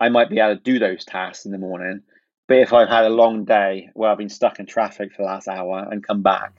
I 0.00 0.08
might 0.08 0.30
be 0.30 0.40
able 0.40 0.56
to 0.56 0.62
do 0.62 0.78
those 0.78 1.04
tasks 1.04 1.44
in 1.44 1.52
the 1.52 1.58
morning. 1.58 2.02
But 2.48 2.58
if 2.58 2.72
I've 2.72 2.88
had 2.88 3.04
a 3.04 3.10
long 3.10 3.44
day 3.44 3.90
where 3.92 4.10
I've 4.10 4.18
been 4.18 4.30
stuck 4.30 4.58
in 4.58 4.66
traffic 4.66 5.12
for 5.12 5.22
the 5.22 5.28
last 5.28 5.48
hour 5.48 5.86
and 5.90 6.04
come 6.04 6.22
back, 6.22 6.54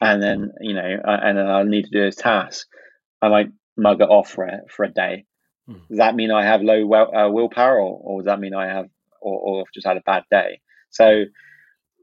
and 0.00 0.22
then 0.22 0.52
you 0.60 0.74
know, 0.74 1.00
uh, 1.04 1.18
and 1.22 1.36
then 1.36 1.46
I 1.46 1.64
need 1.64 1.84
to 1.86 1.90
do 1.90 2.00
those 2.00 2.16
task, 2.16 2.66
I 3.20 3.28
might 3.28 3.48
mug 3.76 4.00
it 4.00 4.08
off 4.08 4.30
for 4.30 4.44
a, 4.44 4.60
for 4.68 4.84
a 4.84 4.92
day. 4.92 5.26
Hmm. 5.66 5.78
Does 5.88 5.98
that 5.98 6.14
mean 6.14 6.30
I 6.30 6.44
have 6.44 6.62
low 6.62 6.86
will, 6.86 7.14
uh, 7.14 7.28
willpower, 7.28 7.80
or, 7.80 8.00
or 8.02 8.20
does 8.20 8.26
that 8.26 8.38
mean 8.38 8.54
I 8.54 8.66
have, 8.66 8.86
or, 9.20 9.38
or 9.38 9.60
I've 9.60 9.72
just 9.74 9.86
had 9.86 9.96
a 9.96 10.02
bad 10.06 10.22
day? 10.30 10.60
So, 10.90 11.24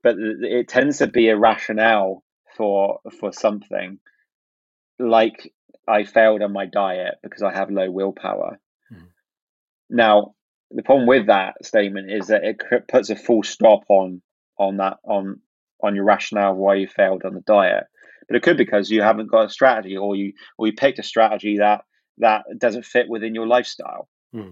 but 0.04 0.16
it 0.18 0.68
tends 0.68 0.98
to 0.98 1.08
be 1.08 1.30
a 1.30 1.38
rationale 1.38 2.24
for 2.58 3.00
for 3.20 3.32
something, 3.32 4.00
like 5.00 5.54
I 5.88 6.04
failed 6.04 6.42
on 6.42 6.52
my 6.52 6.66
diet 6.66 7.16
because 7.24 7.44
I 7.44 7.54
have 7.54 7.72
low 7.72 7.90
willpower. 7.90 8.60
Hmm. 8.90 9.06
Now, 9.90 10.36
the 10.74 10.84
problem 10.84 11.08
with 11.08 11.28
that 11.28 11.64
statement 11.64 12.12
is 12.12 12.28
that 12.28 12.44
it 12.44 12.62
puts 12.88 13.10
a 13.10 13.16
full 13.16 13.44
stop 13.44 13.82
on 13.90 14.22
on 14.58 14.78
that 14.78 14.98
on 15.04 15.40
on 15.84 15.96
your 15.96 16.04
rationale 16.04 16.52
of 16.52 16.58
why 16.58 16.76
you 16.76 16.88
failed 16.88 17.24
on 17.26 17.34
the 17.34 17.42
diet. 17.42 17.86
But 18.28 18.38
it 18.38 18.44
could 18.44 18.58
be 18.58 18.64
because 18.64 18.90
you 18.90 19.02
haven't 19.02 19.32
got 19.32 19.46
a 19.46 19.50
strategy, 19.50 19.98
or 19.98 20.16
you 20.16 20.34
or 20.58 20.68
you 20.68 20.74
picked 20.74 21.00
a 21.00 21.04
strategy 21.04 21.58
that 21.58 21.82
that 22.20 22.44
doesn't 22.58 22.86
fit 22.86 23.10
within 23.10 23.36
your 23.36 23.48
lifestyle. 23.48 24.08
Hmm. 24.34 24.52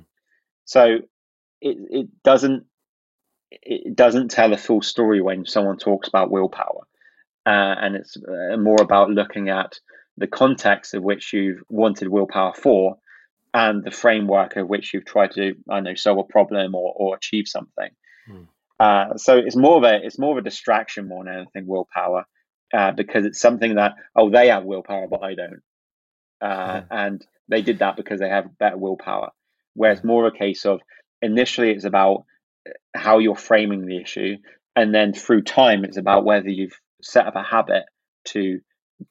So 0.66 1.00
it 1.62 1.78
it 1.90 2.08
doesn't 2.24 2.66
it 3.52 3.96
doesn't 3.96 4.30
tell 4.32 4.54
a 4.54 4.58
full 4.58 4.82
story 4.82 5.22
when 5.22 5.46
someone 5.46 5.78
talks 5.78 6.08
about 6.08 6.32
willpower, 6.32 6.88
uh, 7.46 7.76
and 7.82 7.96
it's 7.96 8.18
uh, 8.18 8.58
more 8.58 8.82
about 8.82 9.10
looking 9.10 9.50
at 9.50 9.80
the 10.18 10.28
context 10.28 10.94
of 10.94 11.04
which 11.04 11.32
you've 11.34 11.62
wanted 11.70 12.10
willpower 12.10 12.54
for, 12.54 12.98
and 13.54 13.84
the 13.84 13.92
framework 13.92 14.56
of 14.56 14.68
which 14.68 14.94
you've 14.94 15.06
tried 15.06 15.32
to 15.32 15.56
I 15.70 15.80
know 15.80 15.96
solve 15.96 16.20
a 16.20 16.24
problem 16.24 16.76
or, 16.76 16.94
or 16.96 17.16
achieve 17.16 17.48
something. 17.48 17.90
Hmm. 18.28 18.44
Uh, 18.80 19.18
so 19.18 19.38
it's 19.38 19.56
more 19.56 19.78
of 19.78 19.84
a 19.84 20.06
it's 20.06 20.20
more 20.20 20.38
of 20.38 20.38
a 20.38 20.48
distraction 20.50 21.08
more 21.08 21.24
than 21.24 21.34
anything 21.34 21.68
willpower, 21.68 22.26
uh, 22.74 22.92
because 22.92 23.26
it's 23.26 23.42
something 23.42 23.76
that 23.76 23.96
oh 24.16 24.30
they 24.30 24.48
have 24.50 24.64
willpower 24.64 25.08
but 25.08 25.24
I 25.24 25.36
don't, 25.36 25.62
uh, 26.42 26.82
and 26.90 27.26
they 27.48 27.62
did 27.62 27.80
that 27.80 27.98
because 27.98 28.20
they 28.20 28.30
have 28.30 28.58
better 28.58 28.78
willpower. 28.78 29.32
Whereas 29.74 30.04
more 30.04 30.26
of 30.26 30.34
a 30.34 30.38
case 30.38 30.66
of 30.66 30.82
initially 31.22 31.72
it's 31.72 31.86
about 31.86 32.26
uh, 32.68 32.72
how 32.96 33.18
you're 33.18 33.36
framing 33.36 33.86
the 33.86 34.02
issue, 34.02 34.38
and 34.76 34.94
then 34.94 35.14
through 35.14 35.42
time 35.42 35.84
it's 35.84 35.98
about 35.98 36.24
whether 36.24 36.50
you've 36.50 36.80
set 37.02 37.28
up 37.28 37.36
a 37.36 37.44
habit 37.44 37.84
to 38.26 38.60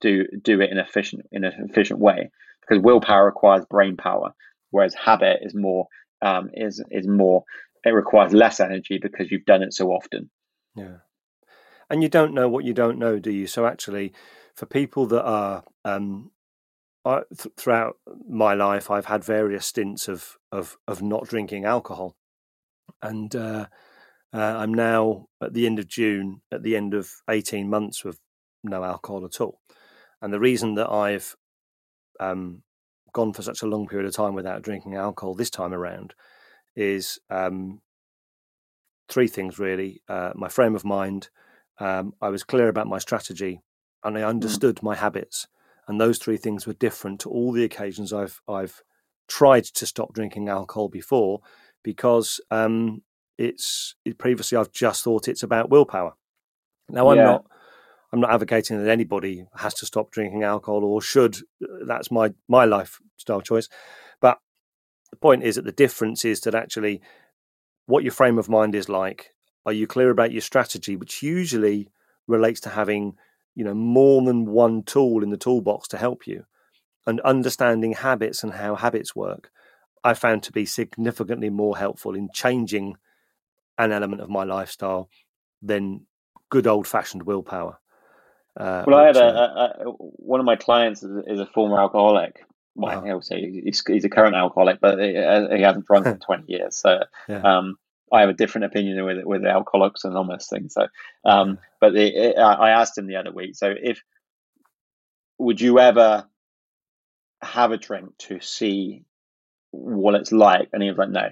do 0.00 0.26
do 0.42 0.60
it 0.60 0.70
in 0.70 0.78
efficient 0.78 1.26
in 1.32 1.44
an 1.44 1.52
efficient 1.68 1.98
way. 1.98 2.30
Because 2.68 2.82
willpower 2.82 3.26
requires 3.26 3.64
brain 3.70 3.96
power, 3.96 4.34
whereas 4.70 4.94
habit 4.94 5.38
is 5.42 5.54
more 5.54 5.86
um, 6.20 6.50
is 6.52 6.82
is 6.90 7.06
more 7.06 7.44
it 7.84 7.90
requires 7.90 8.32
less 8.32 8.60
energy 8.60 8.98
because 9.00 9.30
you've 9.30 9.44
done 9.44 9.62
it 9.62 9.72
so 9.72 9.88
often. 9.88 10.30
Yeah. 10.74 10.98
And 11.90 12.02
you 12.02 12.08
don't 12.08 12.34
know 12.34 12.48
what 12.48 12.64
you 12.64 12.74
don't 12.74 12.98
know, 12.98 13.18
do 13.18 13.30
you? 13.30 13.46
So 13.46 13.66
actually, 13.66 14.12
for 14.54 14.66
people 14.66 15.06
that 15.06 15.24
are, 15.24 15.64
um, 15.84 16.32
I, 17.04 17.22
th- 17.34 17.54
throughout 17.56 17.96
my 18.28 18.54
life, 18.54 18.90
I've 18.90 19.06
had 19.06 19.24
various 19.24 19.66
stints 19.66 20.08
of 20.08 20.36
of 20.52 20.76
of 20.86 21.00
not 21.00 21.26
drinking 21.26 21.64
alcohol, 21.64 22.16
and 23.02 23.34
uh, 23.34 23.66
uh, 24.34 24.38
I'm 24.38 24.74
now 24.74 25.28
at 25.42 25.54
the 25.54 25.64
end 25.64 25.78
of 25.78 25.88
June, 25.88 26.42
at 26.52 26.62
the 26.62 26.76
end 26.76 26.92
of 26.92 27.10
eighteen 27.30 27.70
months 27.70 28.04
with 28.04 28.18
no 28.62 28.84
alcohol 28.84 29.24
at 29.24 29.40
all. 29.40 29.60
And 30.20 30.32
the 30.32 30.40
reason 30.40 30.74
that 30.74 30.90
I've 30.90 31.36
um, 32.20 32.62
gone 33.12 33.32
for 33.32 33.42
such 33.42 33.62
a 33.62 33.66
long 33.66 33.86
period 33.86 34.06
of 34.06 34.14
time 34.14 34.34
without 34.34 34.62
drinking 34.62 34.94
alcohol 34.94 35.34
this 35.34 35.50
time 35.50 35.72
around 35.72 36.14
is 36.76 37.18
um, 37.30 37.80
three 39.08 39.28
things 39.28 39.58
really. 39.58 40.02
Uh, 40.08 40.32
my 40.34 40.48
frame 40.48 40.74
of 40.74 40.84
mind, 40.84 41.28
um, 41.78 42.14
I 42.20 42.28
was 42.28 42.44
clear 42.44 42.68
about 42.68 42.86
my 42.86 42.98
strategy, 42.98 43.62
and 44.04 44.16
I 44.16 44.22
understood 44.22 44.82
my 44.82 44.94
habits. 44.94 45.46
And 45.86 46.00
those 46.00 46.18
three 46.18 46.36
things 46.36 46.66
were 46.66 46.74
different 46.74 47.20
to 47.20 47.30
all 47.30 47.52
the 47.52 47.64
occasions 47.64 48.12
I've 48.12 48.40
I've 48.46 48.82
tried 49.26 49.64
to 49.64 49.86
stop 49.86 50.12
drinking 50.12 50.48
alcohol 50.48 50.88
before, 50.88 51.40
because 51.82 52.40
um, 52.50 53.02
it's 53.38 53.94
it, 54.04 54.18
previously 54.18 54.58
I've 54.58 54.72
just 54.72 55.02
thought 55.02 55.28
it's 55.28 55.42
about 55.42 55.70
willpower. 55.70 56.14
Now 56.90 57.08
I'm 57.08 57.18
Yeah. 57.18 57.24
not. 57.24 57.46
I'm 58.12 58.20
not 58.20 58.32
advocating 58.32 58.82
that 58.82 58.90
anybody 58.90 59.46
has 59.56 59.74
to 59.74 59.86
stop 59.86 60.10
drinking 60.10 60.42
alcohol 60.42 60.84
or 60.84 61.02
should. 61.02 61.38
That's 61.86 62.10
my 62.10 62.32
my 62.48 62.64
lifestyle 62.64 63.42
choice. 63.42 63.68
But 64.20 64.38
the 65.10 65.16
point 65.16 65.42
is 65.42 65.56
that 65.56 65.64
the 65.64 65.72
difference 65.72 66.24
is 66.24 66.40
that 66.40 66.54
actually 66.54 67.00
what 67.86 68.04
your 68.04 68.12
frame 68.12 68.38
of 68.38 68.48
mind 68.48 68.74
is 68.74 68.88
like. 68.88 69.30
Are 69.66 69.72
you 69.72 69.86
clear 69.86 70.10
about 70.10 70.32
your 70.32 70.40
strategy, 70.40 70.96
which 70.96 71.22
usually 71.22 71.90
relates 72.26 72.60
to 72.60 72.70
having 72.70 73.16
you 73.54 73.64
know 73.64 73.74
more 73.74 74.22
than 74.22 74.46
one 74.46 74.82
tool 74.84 75.22
in 75.22 75.30
the 75.30 75.36
toolbox 75.36 75.88
to 75.88 75.98
help 75.98 76.26
you, 76.26 76.44
and 77.06 77.20
understanding 77.20 77.92
habits 77.92 78.42
and 78.42 78.52
how 78.52 78.76
habits 78.76 79.16
work. 79.16 79.50
I 80.04 80.14
found 80.14 80.44
to 80.44 80.52
be 80.52 80.64
significantly 80.64 81.50
more 81.50 81.76
helpful 81.76 82.14
in 82.14 82.28
changing 82.32 82.96
an 83.76 83.90
element 83.90 84.22
of 84.22 84.28
my 84.28 84.44
lifestyle 84.44 85.08
than 85.60 86.06
good 86.50 86.66
old 86.66 86.86
fashioned 86.86 87.24
willpower. 87.24 87.78
Uh, 88.58 88.84
Well, 88.86 88.98
I 88.98 89.06
had 89.06 89.16
a, 89.16 89.24
uh, 89.24 89.72
a, 89.84 89.88
a 89.88 89.92
one 89.92 90.40
of 90.40 90.46
my 90.46 90.56
clients 90.56 91.02
is, 91.02 91.24
is 91.26 91.40
a 91.40 91.46
former 91.46 91.80
alcoholic. 91.80 92.44
Well, 92.74 93.02
Wow. 93.02 93.20
He's, 93.30 93.82
he's 93.86 94.04
a 94.04 94.08
current 94.08 94.34
alcoholic, 94.36 94.80
but 94.80 94.98
he, 94.98 95.16
uh, 95.16 95.54
he 95.54 95.62
hasn't 95.62 95.86
drunk 95.86 96.06
in 96.06 96.18
twenty 96.26 96.52
years. 96.52 96.76
So 96.76 97.00
Yeah. 97.28 97.40
um, 97.42 97.76
I 98.12 98.20
have 98.20 98.30
a 98.30 98.34
different 98.34 98.64
opinion 98.66 99.04
with 99.04 99.24
with 99.24 99.42
the 99.42 99.50
Alcoholics 99.50 100.04
Anonymous 100.04 100.48
thing. 100.48 100.68
So, 100.70 100.86
um, 101.24 101.58
but 101.80 101.92
the, 101.92 102.36
I 102.36 102.52
I 102.54 102.70
asked 102.70 102.96
him 102.98 103.06
the 103.06 103.16
other 103.16 103.32
week. 103.32 103.54
So, 103.56 103.72
if 103.80 104.00
would 105.38 105.60
you 105.60 105.78
ever 105.78 106.26
have 107.42 107.70
a 107.72 107.76
drink 107.76 108.16
to 108.18 108.40
see 108.40 109.04
what 109.70 110.14
it's 110.14 110.32
like? 110.32 110.70
And 110.72 110.82
he 110.82 110.88
was 110.88 110.98
like, 110.98 111.10
no, 111.10 111.28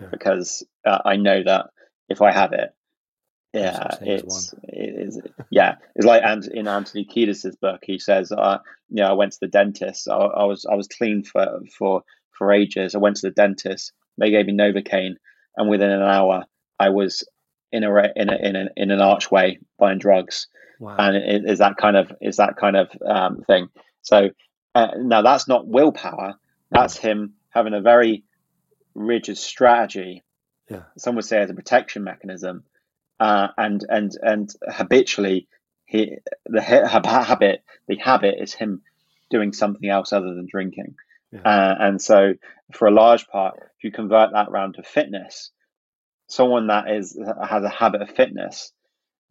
Yeah. 0.00 0.08
because 0.10 0.64
uh, 0.84 0.98
I 1.04 1.16
know 1.16 1.42
that 1.44 1.66
if 2.08 2.22
I 2.22 2.32
have 2.32 2.52
it, 2.52 2.70
yeah, 3.52 3.90
such 3.90 3.98
thing 4.00 4.08
as 4.08 4.22
it's 4.22 4.54
it 4.64 5.08
is 5.08 5.20
yeah. 5.50 5.76
It's 5.94 6.06
like 6.06 6.22
and 6.24 6.44
in 6.46 6.68
Anthony 6.68 7.04
Kiedis's 7.04 7.56
book, 7.56 7.80
he 7.82 7.98
says, 7.98 8.32
uh, 8.32 8.58
you 8.88 9.02
know, 9.02 9.08
I 9.08 9.14
went 9.14 9.32
to 9.32 9.38
the 9.40 9.48
dentist. 9.48 10.08
I, 10.08 10.14
I 10.14 10.44
was 10.44 10.66
I 10.70 10.74
was 10.74 10.88
clean 10.88 11.24
for 11.24 11.60
for 11.76 12.02
for 12.32 12.52
ages. 12.52 12.94
I 12.94 12.98
went 12.98 13.16
to 13.16 13.28
the 13.28 13.34
dentist. 13.34 13.92
They 14.18 14.30
gave 14.30 14.46
me 14.46 14.52
Novocaine, 14.52 15.14
and 15.56 15.68
within 15.68 15.90
an 15.90 16.02
hour, 16.02 16.44
I 16.78 16.90
was 16.90 17.24
in 17.72 17.84
a 17.84 17.90
in 18.16 18.30
a, 18.30 18.36
in, 18.36 18.56
a, 18.56 18.68
in 18.76 18.90
an 18.90 19.00
archway 19.00 19.58
buying 19.78 19.98
drugs 19.98 20.46
wow. 20.78 20.96
and 20.98 21.16
it 21.16 21.42
is 21.46 21.58
that 21.58 21.76
kind 21.76 21.96
of 21.96 22.12
is 22.20 22.36
that 22.36 22.56
kind 22.56 22.76
of 22.76 22.90
um, 23.04 23.42
thing. 23.46 23.68
So 24.02 24.30
uh, 24.74 24.88
now 24.96 25.22
that's 25.22 25.48
not 25.48 25.66
willpower. 25.66 26.34
That's 26.70 26.96
him 26.96 27.34
having 27.50 27.74
a 27.74 27.80
very 27.80 28.24
rigid 28.94 29.38
strategy. 29.38 30.22
Yeah. 30.70 30.82
Some 30.98 31.16
would 31.16 31.24
say 31.24 31.40
as 31.40 31.50
a 31.50 31.54
protection 31.54 32.04
mechanism, 32.04 32.64
uh, 33.20 33.48
and 33.56 33.84
and 33.88 34.12
and 34.22 34.50
habitually, 34.68 35.48
he 35.84 36.16
the 36.46 36.62
ha- 36.62 37.00
habit 37.24 37.62
the 37.86 37.96
habit 37.96 38.36
is 38.40 38.54
him 38.54 38.82
doing 39.30 39.52
something 39.52 39.88
else 39.88 40.12
other 40.12 40.34
than 40.34 40.46
drinking. 40.50 40.94
Yeah. 41.32 41.40
Uh, 41.40 41.74
and 41.78 42.00
so, 42.00 42.34
for 42.72 42.88
a 42.88 42.92
large 42.92 43.26
part, 43.28 43.56
if 43.76 43.84
you 43.84 43.92
convert 43.92 44.32
that 44.32 44.50
round 44.50 44.74
to 44.74 44.82
fitness, 44.82 45.50
someone 46.26 46.68
that 46.68 46.90
is 46.90 47.18
has 47.48 47.62
a 47.62 47.68
habit 47.68 48.02
of 48.02 48.10
fitness, 48.10 48.72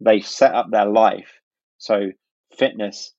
they 0.00 0.20
set 0.20 0.54
up 0.54 0.70
their 0.70 0.86
life 0.86 1.38
so 1.78 2.10
fitness 2.56 3.14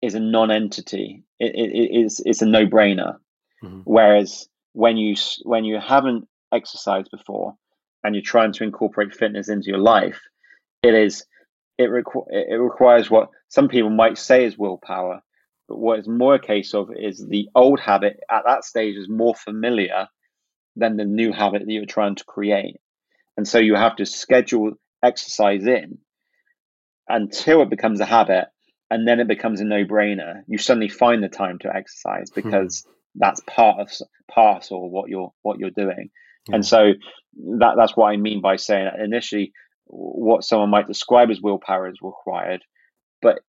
is 0.00 0.14
a 0.14 0.20
non-entity. 0.20 1.24
It, 1.40 1.54
it, 1.54 1.74
it 1.74 2.04
is 2.04 2.22
it's 2.24 2.42
a 2.42 2.46
no-brainer. 2.46 3.16
Mhm. 3.64 3.82
Whereas 3.84 4.48
when 4.72 4.96
you 4.96 5.16
when 5.42 5.64
you 5.64 5.80
haven't 5.80 6.28
exercised 6.52 7.10
before 7.10 7.56
and 8.04 8.14
you're 8.14 8.22
trying 8.22 8.52
to 8.52 8.64
incorporate 8.64 9.14
fitness 9.14 9.48
into 9.48 9.68
your 9.68 9.78
life, 9.78 10.20
it 10.82 10.94
is 10.94 11.24
it, 11.78 11.90
requ- 11.90 12.26
it 12.28 12.56
requires 12.56 13.10
what 13.10 13.28
some 13.48 13.68
people 13.68 13.90
might 13.90 14.18
say 14.18 14.44
is 14.44 14.58
willpower, 14.58 15.22
but 15.68 15.78
what 15.78 15.98
it's 15.98 16.08
more 16.08 16.34
a 16.34 16.40
case 16.40 16.74
of 16.74 16.90
is 16.96 17.24
the 17.24 17.48
old 17.54 17.78
habit 17.78 18.18
at 18.30 18.42
that 18.46 18.64
stage 18.64 18.96
is 18.96 19.08
more 19.08 19.34
familiar 19.34 20.08
than 20.76 20.96
the 20.96 21.04
new 21.04 21.32
habit 21.32 21.62
that 21.64 21.72
you're 21.72 21.86
trying 21.86 22.16
to 22.16 22.24
create. 22.24 22.76
And 23.36 23.46
so 23.46 23.58
you 23.58 23.74
have 23.74 23.96
to 23.96 24.06
schedule 24.06 24.72
exercise 25.02 25.66
in 25.66 25.98
until 27.08 27.62
it 27.62 27.70
becomes 27.70 28.00
a 28.00 28.04
habit 28.04 28.46
and 28.90 29.06
then 29.06 29.20
it 29.20 29.28
becomes 29.28 29.60
a 29.60 29.64
no-brainer. 29.64 30.42
You 30.46 30.58
suddenly 30.58 30.88
find 30.88 31.22
the 31.22 31.28
time 31.28 31.58
to 31.60 31.74
exercise 31.74 32.30
hmm. 32.30 32.40
because 32.40 32.84
hmm. 32.84 32.92
that's 33.16 33.40
part 33.46 33.80
of 33.80 33.90
parcel 34.30 34.90
what 34.90 35.08
you're 35.08 35.32
what 35.42 35.58
you're 35.58 35.70
doing. 35.70 36.10
Yeah. 36.48 36.56
And 36.56 36.66
so 36.66 36.92
that 37.58 37.74
that's 37.76 37.96
what 37.96 38.08
I 38.08 38.16
mean 38.16 38.40
by 38.40 38.56
saying 38.56 38.90
initially 39.02 39.52
what 39.86 40.44
someone 40.44 40.70
might 40.70 40.86
describe 40.86 41.30
as 41.30 41.40
willpower 41.40 41.88
is 41.88 41.98
required, 42.02 42.62
but 43.22 43.40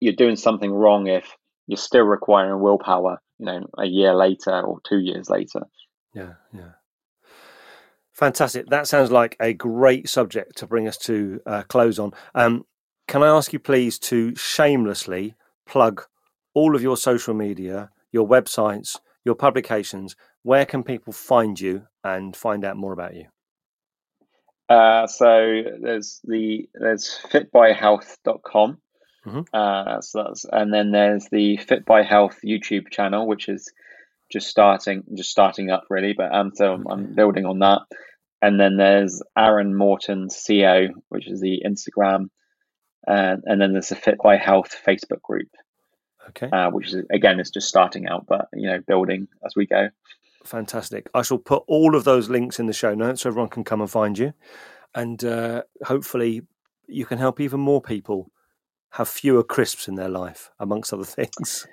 you're 0.00 0.14
doing 0.14 0.36
something 0.36 0.72
wrong 0.72 1.06
if 1.06 1.34
you're 1.66 1.76
still 1.76 2.04
requiring 2.04 2.62
willpower, 2.62 3.20
you 3.38 3.46
know, 3.46 3.66
a 3.78 3.86
year 3.86 4.14
later 4.14 4.60
or 4.62 4.80
two 4.88 4.98
years 4.98 5.28
later. 5.28 5.60
Yeah, 6.14 6.34
yeah. 6.52 6.72
Fantastic. 8.12 8.66
That 8.66 8.86
sounds 8.86 9.10
like 9.10 9.36
a 9.40 9.52
great 9.52 10.08
subject 10.08 10.56
to 10.58 10.66
bring 10.66 10.88
us 10.88 10.98
to 10.98 11.40
uh, 11.46 11.62
close 11.62 11.98
on. 11.98 12.12
Um, 12.34 12.64
can 13.08 13.22
I 13.22 13.28
ask 13.28 13.52
you, 13.52 13.58
please, 13.58 13.98
to 14.00 14.34
shamelessly 14.34 15.34
plug 15.66 16.04
all 16.54 16.76
of 16.76 16.82
your 16.82 16.96
social 16.96 17.34
media, 17.34 17.90
your 18.12 18.28
websites, 18.28 18.98
your 19.24 19.34
publications? 19.34 20.16
Where 20.42 20.64
can 20.64 20.82
people 20.82 21.12
find 21.12 21.60
you 21.60 21.86
and 22.02 22.34
find 22.34 22.64
out 22.64 22.76
more 22.76 22.92
about 22.92 23.14
you? 23.14 23.26
Uh, 24.68 25.06
so 25.06 25.62
there's 25.80 26.20
the 26.24 26.68
there's 26.74 27.18
fitbyhealth.com. 27.30 28.78
Mm-hmm. 29.26 29.40
Uh, 29.52 30.00
so 30.00 30.22
that's 30.22 30.46
and 30.50 30.72
then 30.72 30.92
there's 30.92 31.26
the 31.30 31.56
Fit 31.58 31.84
by 31.84 32.02
Health 32.02 32.38
YouTube 32.44 32.90
channel, 32.90 33.26
which 33.26 33.48
is 33.48 33.70
just 34.30 34.48
starting 34.48 35.02
just 35.14 35.30
starting 35.30 35.70
up 35.70 35.84
really, 35.90 36.14
but 36.16 36.32
um, 36.32 36.52
so 36.54 36.72
I'm, 36.72 36.86
I'm 36.88 37.14
building 37.14 37.44
on 37.44 37.58
that. 37.58 37.80
And 38.40 38.58
then 38.58 38.78
there's 38.78 39.22
Aaron 39.36 39.76
Morton 39.76 40.28
CO, 40.28 40.88
which 41.10 41.28
is 41.28 41.40
the 41.40 41.62
Instagram, 41.66 42.30
and 43.06 43.42
and 43.44 43.60
then 43.60 43.72
there's 43.72 43.90
the 43.90 43.96
Fit 43.96 44.18
by 44.22 44.36
Health 44.36 44.74
Facebook 44.86 45.20
group. 45.20 45.48
Okay. 46.28 46.48
Uh, 46.48 46.70
which 46.70 46.94
is 46.94 47.04
again, 47.12 47.40
it's 47.40 47.50
just 47.50 47.68
starting 47.68 48.06
out, 48.06 48.26
but 48.26 48.48
you 48.54 48.70
know, 48.70 48.78
building 48.86 49.26
as 49.44 49.54
we 49.56 49.66
go. 49.66 49.88
Fantastic. 50.44 51.08
I 51.14 51.22
shall 51.22 51.38
put 51.38 51.64
all 51.66 51.94
of 51.94 52.04
those 52.04 52.30
links 52.30 52.58
in 52.58 52.66
the 52.66 52.72
show 52.72 52.94
notes 52.94 53.22
so 53.22 53.28
everyone 53.28 53.50
can 53.50 53.64
come 53.64 53.80
and 53.80 53.90
find 53.90 54.18
you. 54.18 54.32
And 54.94 55.22
uh, 55.24 55.62
hopefully, 55.84 56.42
you 56.86 57.04
can 57.04 57.18
help 57.18 57.40
even 57.40 57.60
more 57.60 57.80
people 57.80 58.30
have 58.92 59.08
fewer 59.08 59.44
crisps 59.44 59.86
in 59.86 59.94
their 59.94 60.08
life, 60.08 60.50
amongst 60.58 60.92
other 60.92 61.04
things. 61.04 61.66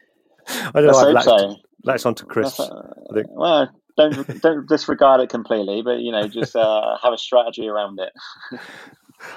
I 0.47 0.71
don't 0.73 0.87
know. 0.87 0.97
I've 0.97 1.13
latched, 1.13 1.25
so. 1.25 1.55
latched 1.83 2.05
onto 2.05 2.25
crisps. 2.25 2.59
Uh, 2.59 3.23
well, 3.29 3.69
don't 3.97 4.41
don't 4.41 4.67
disregard 4.67 5.21
it 5.21 5.29
completely, 5.29 5.81
but 5.81 5.99
you 5.99 6.11
know, 6.11 6.27
just 6.27 6.55
uh, 6.55 6.97
have 7.01 7.13
a 7.13 7.17
strategy 7.17 7.67
around 7.67 7.99
it. 7.99 8.13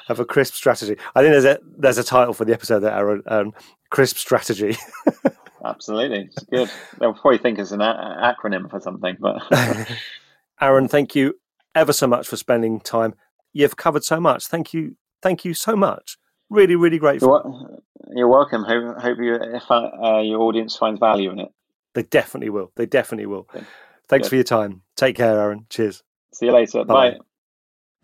have 0.07 0.21
a 0.21 0.25
crisp 0.25 0.55
strategy. 0.55 0.97
I 1.15 1.23
think 1.23 1.33
there's 1.33 1.45
a 1.45 1.59
there's 1.79 1.99
a 1.99 2.05
title 2.05 2.35
for 2.35 2.45
the 2.45 2.53
episode 2.53 2.81
that 2.81 2.97
Aaron 2.97 3.23
um, 3.27 3.53
crisp 3.91 4.19
strategy. 4.19 4.77
Absolutely, 5.65 6.31
it's 6.35 6.45
good. 6.45 6.71
They'll 6.99 7.15
probably 7.15 7.39
think 7.39 7.59
it's 7.59 7.73
an 7.73 7.81
a- 7.81 8.35
acronym 8.35 8.71
for 8.71 8.81
something. 8.81 9.17
But 9.21 9.43
Aaron, 10.61 10.89
thank 10.89 11.15
you 11.15 11.35
ever 11.75 11.93
so 11.93 12.07
much 12.07 12.27
for 12.29 12.37
spending 12.37 12.81
time. 12.81 13.15
You've 13.53 13.77
covered 13.77 14.05
so 14.05 14.21
much. 14.21 14.47
Thank 14.47 14.73
you, 14.73 14.97
thank 15.23 15.45
you 15.45 15.55
so 15.55 15.77
much. 15.77 16.17
Really, 16.49 16.77
really 16.77 16.99
grateful. 16.99 17.81
You're, 18.15 18.29
welcome. 18.29 18.65
Hope, 18.65 19.01
hope 19.01 19.19
you, 19.21 19.35
if, 19.35 19.71
uh, 19.71 20.19
your 20.23 20.41
audience 20.41 20.77
finds 20.77 20.99
value 20.99 21.31
in 21.31 21.39
it. 21.41 21.49
They 21.95 22.03
definitely 22.03 22.51
will. 22.51 22.73
They 22.77 22.87
definitely 22.87 23.27
will. 23.27 23.47
Okay. 23.55 23.65
Thanks 24.09 24.27
good. 24.27 24.31
for 24.31 24.35
your 24.37 24.45
time. 24.45 24.83
Take 24.97 25.17
care, 25.17 25.39
Aaron. 25.39 25.67
Cheers. 25.69 26.03
See 26.33 26.47
you 26.47 26.53
later. 26.53 26.85
Bye. 26.85 27.19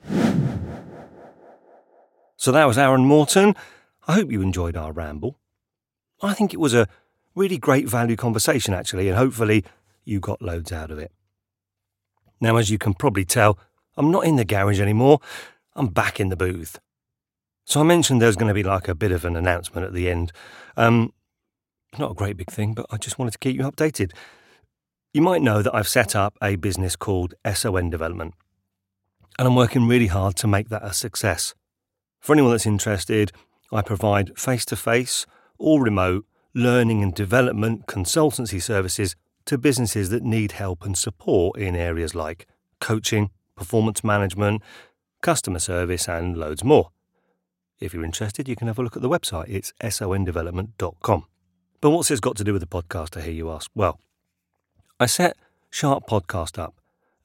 Bye. 0.04 0.26
So 2.36 2.52
that 2.52 2.66
was 2.66 2.78
Aaron 2.78 3.04
Morton. 3.06 3.56
I 4.06 4.14
hope 4.14 4.30
you 4.30 4.42
enjoyed 4.42 4.76
our 4.76 4.92
ramble. 4.92 5.38
I 6.22 6.32
think 6.34 6.54
it 6.54 6.60
was 6.60 6.74
a 6.74 6.86
really 7.36 7.58
great 7.58 7.88
value 7.88 8.16
conversation, 8.16 8.74
actually, 8.74 9.08
and 9.08 9.16
hopefully 9.16 9.64
you 10.04 10.18
got 10.18 10.42
loads 10.42 10.72
out 10.72 10.90
of 10.90 10.98
it. 10.98 11.12
Now, 12.40 12.56
as 12.56 12.70
you 12.70 12.78
can 12.78 12.94
probably 12.94 13.24
tell, 13.24 13.58
I'm 13.96 14.10
not 14.10 14.24
in 14.24 14.36
the 14.36 14.44
garage 14.44 14.80
anymore. 14.80 15.20
I'm 15.74 15.88
back 15.88 16.18
in 16.18 16.30
the 16.30 16.36
booth. 16.36 16.80
So 17.64 17.80
I 17.80 17.84
mentioned 17.84 18.20
there's 18.20 18.36
going 18.36 18.48
to 18.48 18.54
be 18.54 18.62
like 18.62 18.88
a 18.88 18.94
bit 18.94 19.12
of 19.12 19.24
an 19.24 19.36
announcement 19.36 19.86
at 19.86 19.92
the 19.92 20.08
end. 20.08 20.32
Um, 20.76 21.12
not 21.98 22.12
a 22.12 22.14
great 22.14 22.36
big 22.36 22.50
thing, 22.50 22.74
but 22.74 22.86
I 22.90 22.96
just 22.96 23.18
wanted 23.18 23.32
to 23.32 23.38
keep 23.38 23.56
you 23.56 23.62
updated. 23.62 24.12
You 25.12 25.22
might 25.22 25.42
know 25.42 25.62
that 25.62 25.74
I've 25.74 25.88
set 25.88 26.14
up 26.14 26.36
a 26.42 26.56
business 26.56 26.96
called 26.96 27.34
SON 27.52 27.90
Development, 27.90 28.34
and 29.38 29.48
I'm 29.48 29.56
working 29.56 29.88
really 29.88 30.06
hard 30.08 30.36
to 30.36 30.46
make 30.46 30.68
that 30.68 30.84
a 30.84 30.92
success. 30.92 31.54
For 32.20 32.32
anyone 32.32 32.52
that's 32.52 32.66
interested, 32.66 33.32
I 33.72 33.82
provide 33.82 34.38
face 34.38 34.64
to 34.66 34.76
face 34.76 35.26
or 35.58 35.82
remote 35.82 36.26
learning 36.56 37.02
and 37.02 37.14
development 37.14 37.86
consultancy 37.86 38.60
services 38.60 39.14
to 39.44 39.58
businesses 39.58 40.08
that 40.08 40.22
need 40.22 40.52
help 40.52 40.86
and 40.86 40.96
support 40.96 41.58
in 41.58 41.76
areas 41.76 42.14
like 42.14 42.46
coaching, 42.80 43.28
performance 43.54 44.02
management, 44.02 44.62
customer 45.20 45.58
service, 45.58 46.08
and 46.08 46.34
loads 46.34 46.64
more. 46.64 46.90
If 47.78 47.92
you're 47.92 48.04
interested, 48.04 48.48
you 48.48 48.56
can 48.56 48.68
have 48.68 48.78
a 48.78 48.82
look 48.82 48.96
at 48.96 49.02
the 49.02 49.08
website. 49.08 49.50
It's 49.50 49.74
sondevelopment.com. 49.82 51.26
But 51.82 51.90
what's 51.90 52.08
this 52.08 52.20
got 52.20 52.36
to 52.36 52.44
do 52.44 52.54
with 52.54 52.62
the 52.62 52.66
podcast, 52.66 53.18
I 53.18 53.20
hear 53.20 53.34
you 53.34 53.50
ask? 53.50 53.70
Well, 53.74 54.00
I 54.98 55.04
set 55.04 55.36
Sharp 55.68 56.06
Podcast 56.06 56.58
up 56.58 56.74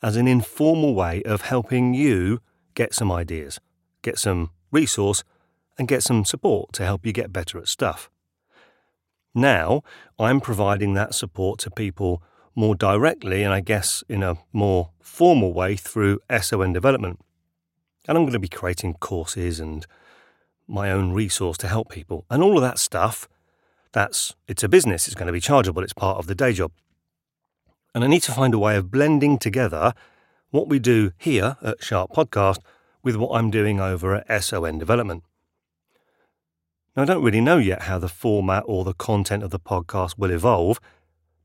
as 0.04 0.18
an 0.18 0.28
informal 0.28 0.94
way 0.94 1.24
of 1.24 1.44
helping 1.44 1.94
you 1.94 2.42
get 2.74 2.94
some 2.94 3.14
ideas, 3.14 3.62
get 4.02 4.20
some 4.20 4.52
resource, 4.72 5.24
and 5.78 5.88
get 5.88 6.04
some 6.04 6.26
support 6.26 6.74
to 6.74 6.84
help 6.84 7.06
you 7.06 7.14
get 7.14 7.32
better 7.32 7.58
at 7.58 7.70
stuff. 7.70 8.11
Now, 9.34 9.84
I'm 10.20 10.42
providing 10.42 10.94
that 10.94 11.16
support 11.16 11.60
to 11.60 11.72
people 11.72 12.22
more 12.56 12.76
directly 12.76 13.44
and 13.44 13.54
I 13.54 13.62
guess 13.62 14.04
in 14.10 14.24
a 14.24 14.38
more 14.52 14.92
formal 15.00 15.54
way 15.54 15.76
through 15.76 16.20
SON 16.42 16.74
development. 16.74 17.20
And 18.08 18.18
I'm 18.18 18.24
going 18.24 18.34
to 18.34 18.40
be 18.40 18.48
creating 18.48 18.96
courses 18.96 19.60
and 19.60 19.86
my 20.68 20.92
own 20.92 21.14
resource 21.14 21.58
to 21.60 21.68
help 21.68 21.90
people. 21.90 22.26
And 22.30 22.44
all 22.44 22.58
of 22.58 22.62
that 22.62 22.80
stuff, 22.80 23.30
that's 23.92 24.36
it's 24.48 24.64
a 24.64 24.70
business, 24.70 25.08
it's 25.08 25.16
going 25.16 25.28
to 25.28 25.34
be 25.34 25.40
chargeable, 25.40 25.84
it's 25.84 25.94
part 25.94 26.18
of 26.18 26.28
the 26.28 26.36
day 26.36 26.54
job. 26.54 26.72
And 27.94 28.04
I 28.04 28.08
need 28.08 28.24
to 28.24 28.32
find 28.32 28.54
a 28.54 28.60
way 28.60 28.76
of 28.78 28.92
blending 28.92 29.38
together 29.38 29.94
what 30.50 30.68
we 30.68 30.80
do 30.80 31.12
here 31.18 31.58
at 31.62 31.84
Sharp 31.84 32.12
Podcast 32.12 32.60
with 33.04 33.16
what 33.16 33.38
I'm 33.38 33.52
doing 33.52 33.80
over 33.80 34.16
at 34.16 34.44
SON 34.44 34.78
Development. 34.78 35.24
Now, 36.96 37.04
I 37.04 37.06
don't 37.06 37.24
really 37.24 37.39
know 37.39 37.58
yet 37.58 37.84
how 37.84 38.00
the 38.00 38.10
format 38.10 38.64
or 38.66 38.84
the 38.84 38.94
content 38.94 39.44
of 39.44 39.50
the 39.50 39.60
podcast 39.60 40.18
will 40.18 40.32
evolve, 40.32 40.80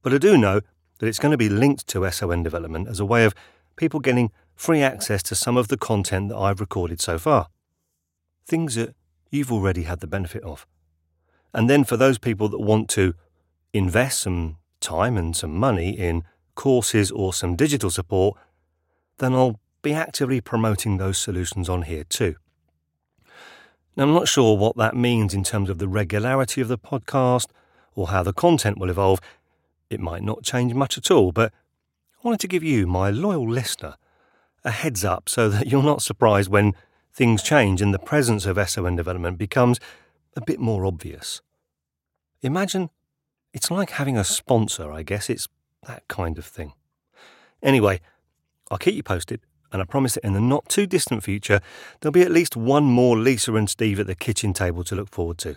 but 0.03 0.12
I 0.12 0.18
do 0.18 0.36
know 0.36 0.61
that 0.99 1.07
it's 1.07 1.20
going 1.20 1.30
to 1.30 1.38
be 1.38 1.49
linked 1.49 1.86
to 1.88 2.11
SON 2.11 2.42
development 2.42 2.88
as 2.88 2.99
a 2.99 3.05
way 3.05 3.24
of 3.24 3.34
people 3.76 4.01
getting 4.01 4.32
free 4.57 4.82
access 4.82 5.22
to 5.22 5.34
some 5.36 5.57
of 5.57 5.68
the 5.68 5.76
content 5.76 6.30
that 6.30 6.36
I've 6.36 6.59
recorded 6.59 7.01
so 7.01 7.16
far. 7.18 7.47
Things 8.44 8.74
that 8.74 8.97
you've 9.30 9.53
already 9.53 9.82
had 9.82 10.01
the 10.01 10.07
benefit 10.09 10.42
of. 10.42 10.66
And 11.55 11.70
then 11.70 11.84
for 11.84 11.97
those 11.97 12.18
people 12.18 12.49
that 12.49 12.61
want 12.61 12.88
to 12.90 13.14
invest 13.72 14.20
some 14.20 14.57
time 14.80 15.16
and 15.16 15.36
some 15.36 15.55
money 15.55 15.90
in 15.90 16.24
courses 16.55 17.11
or 17.12 17.32
some 17.32 17.55
digital 17.55 17.90
support, 17.90 18.36
then 19.18 19.32
I'll 19.32 19.61
be 19.82 19.92
actively 19.92 20.40
promoting 20.40 20.97
those 20.97 21.18
solutions 21.18 21.68
on 21.68 21.82
here 21.82 22.05
too. 22.05 22.36
Now, 23.97 24.05
I'm 24.05 24.12
not 24.12 24.28
sure 24.28 24.59
what 24.59 24.76
that 24.76 24.94
means 24.94 25.32
in 25.32 25.42
terms 25.42 25.70
of 25.70 25.78
the 25.78 25.88
regularity 25.88 26.61
of 26.61 26.68
the 26.68 26.76
podcast 26.76 27.47
or 27.94 28.09
how 28.09 28.22
the 28.22 28.34
content 28.34 28.76
will 28.78 28.90
evolve. 28.90 29.20
It 29.88 30.01
might 30.01 30.22
not 30.22 30.42
change 30.42 30.74
much 30.74 30.99
at 30.99 31.11
all, 31.11 31.32
but 31.32 31.51
I 31.51 32.20
wanted 32.22 32.40
to 32.40 32.49
give 32.49 32.62
you, 32.62 32.86
my 32.86 33.11
loyal 33.11 33.49
listener, 33.49 33.94
a 34.64 34.70
heads 34.70 35.03
up 35.03 35.30
so 35.30 35.49
that 35.49 35.66
you're 35.68 35.82
not 35.82 36.03
surprised 36.03 36.51
when 36.51 36.74
things 37.14 37.42
change 37.42 37.80
and 37.80 37.94
the 37.94 37.99
presence 37.99 38.44
of 38.44 38.59
SON 38.68 38.97
development 38.97 39.38
becomes 39.38 39.80
a 40.36 40.42
bit 40.42 40.61
more 40.61 40.84
obvious. 40.84 41.40
Imagine 42.42 42.90
it's 43.55 43.70
like 43.70 43.90
having 43.90 44.18
a 44.18 44.24
sponsor, 44.24 44.92
I 44.92 45.03
guess. 45.05 45.30
It's 45.30 45.49
that 45.86 46.07
kind 46.09 46.36
of 46.36 46.44
thing. 46.44 46.74
Anyway, 47.62 48.03
I'll 48.70 48.76
keep 48.76 48.94
you 48.94 49.03
posted 49.03 49.40
and 49.77 49.83
I 49.83 49.85
promise 49.85 50.14
that 50.14 50.24
in 50.24 50.33
the 50.33 50.41
not 50.41 50.68
too 50.68 50.87
distant 50.87 51.22
future, 51.22 51.61
there'll 52.01 52.12
be 52.12 52.22
at 52.22 52.31
least 52.31 52.57
one 52.57 52.85
more 52.85 53.16
Lisa 53.16 53.55
and 53.55 53.68
Steve 53.68 54.01
at 54.01 54.07
the 54.07 54.14
kitchen 54.14 54.53
table 54.53 54.83
to 54.85 54.95
look 54.95 55.11
forward 55.11 55.39
to. 55.39 55.57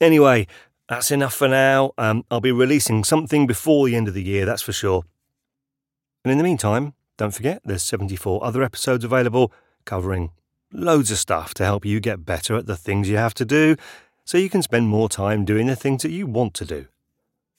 Anyway, 0.00 0.46
that's 0.88 1.10
enough 1.10 1.34
for 1.34 1.48
now. 1.48 1.92
Um, 1.96 2.24
I'll 2.30 2.40
be 2.40 2.52
releasing 2.52 3.04
something 3.04 3.46
before 3.46 3.86
the 3.86 3.96
end 3.96 4.08
of 4.08 4.14
the 4.14 4.22
year, 4.22 4.44
that's 4.44 4.62
for 4.62 4.72
sure. 4.72 5.04
And 6.24 6.32
in 6.32 6.38
the 6.38 6.44
meantime, 6.44 6.94
don't 7.16 7.34
forget 7.34 7.62
there's 7.64 7.82
74 7.82 8.44
other 8.44 8.62
episodes 8.62 9.04
available 9.04 9.52
covering 9.84 10.30
Loads 10.72 11.10
of 11.10 11.18
stuff 11.18 11.52
to 11.54 11.64
help 11.64 11.84
you 11.84 12.00
get 12.00 12.24
better 12.24 12.56
at 12.56 12.66
the 12.66 12.76
things 12.76 13.08
you 13.08 13.18
have 13.18 13.34
to 13.34 13.44
do 13.44 13.76
so 14.24 14.38
you 14.38 14.48
can 14.48 14.62
spend 14.62 14.88
more 14.88 15.08
time 15.08 15.44
doing 15.44 15.66
the 15.66 15.76
things 15.76 16.02
that 16.02 16.10
you 16.10 16.26
want 16.26 16.54
to 16.54 16.64
do. 16.64 16.86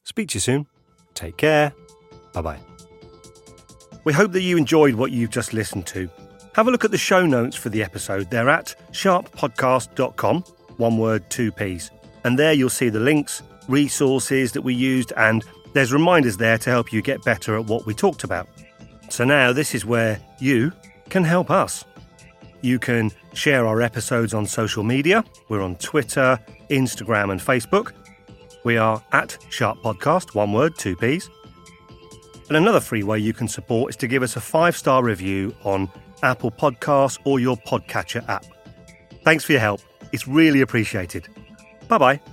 Speak 0.03 0.29
to 0.29 0.35
you 0.35 0.39
soon. 0.39 0.67
Take 1.13 1.37
care. 1.37 1.73
Bye 2.33 2.41
bye. 2.41 2.72
We 4.03 4.13
hope 4.13 4.31
that 4.33 4.41
you 4.41 4.57
enjoyed 4.57 4.95
what 4.95 5.11
you've 5.11 5.29
just 5.29 5.53
listened 5.53 5.87
to. 5.87 6.09
Have 6.55 6.67
a 6.67 6.71
look 6.71 6.85
at 6.85 6.91
the 6.91 6.97
show 6.97 7.25
notes 7.25 7.55
for 7.55 7.69
the 7.69 7.81
episode. 7.81 8.29
They're 8.29 8.49
at 8.49 8.75
sharppodcast.com, 8.91 10.43
one 10.77 10.97
word, 10.97 11.29
two 11.29 11.51
P's. 11.51 11.89
And 12.23 12.37
there 12.37 12.53
you'll 12.53 12.69
see 12.69 12.89
the 12.89 12.99
links, 12.99 13.41
resources 13.67 14.51
that 14.51 14.61
we 14.61 14.73
used, 14.73 15.13
and 15.17 15.43
there's 15.73 15.91
reminders 15.91 16.37
there 16.37 16.57
to 16.59 16.69
help 16.69 16.93
you 16.93 17.01
get 17.01 17.23
better 17.23 17.57
at 17.57 17.65
what 17.65 17.85
we 17.85 17.93
talked 17.93 18.23
about. 18.23 18.47
So 19.09 19.23
now 19.23 19.53
this 19.53 19.73
is 19.73 19.85
where 19.85 20.19
you 20.39 20.71
can 21.09 21.23
help 21.23 21.49
us. 21.49 21.85
You 22.61 22.79
can 22.79 23.11
share 23.33 23.65
our 23.65 23.81
episodes 23.81 24.33
on 24.33 24.45
social 24.45 24.83
media. 24.83 25.23
We're 25.49 25.61
on 25.61 25.75
Twitter, 25.77 26.39
Instagram, 26.69 27.31
and 27.31 27.41
Facebook. 27.41 27.91
We 28.63 28.77
are 28.77 29.03
at 29.11 29.37
Sharp 29.49 29.79
Podcast, 29.79 30.35
one 30.35 30.53
word, 30.53 30.77
two 30.77 30.95
P's. 30.95 31.29
And 32.47 32.57
another 32.57 32.79
free 32.79 33.03
way 33.03 33.19
you 33.19 33.33
can 33.33 33.47
support 33.47 33.91
is 33.91 33.95
to 33.97 34.07
give 34.07 34.23
us 34.23 34.35
a 34.35 34.41
five 34.41 34.75
star 34.75 35.03
review 35.03 35.55
on 35.63 35.89
Apple 36.21 36.51
Podcasts 36.51 37.19
or 37.25 37.39
your 37.39 37.57
podcatcher 37.57 38.27
app. 38.29 38.45
Thanks 39.23 39.43
for 39.43 39.53
your 39.53 39.61
help. 39.61 39.81
It's 40.11 40.27
really 40.27 40.61
appreciated. 40.61 41.27
Bye 41.87 41.97
bye. 41.97 42.32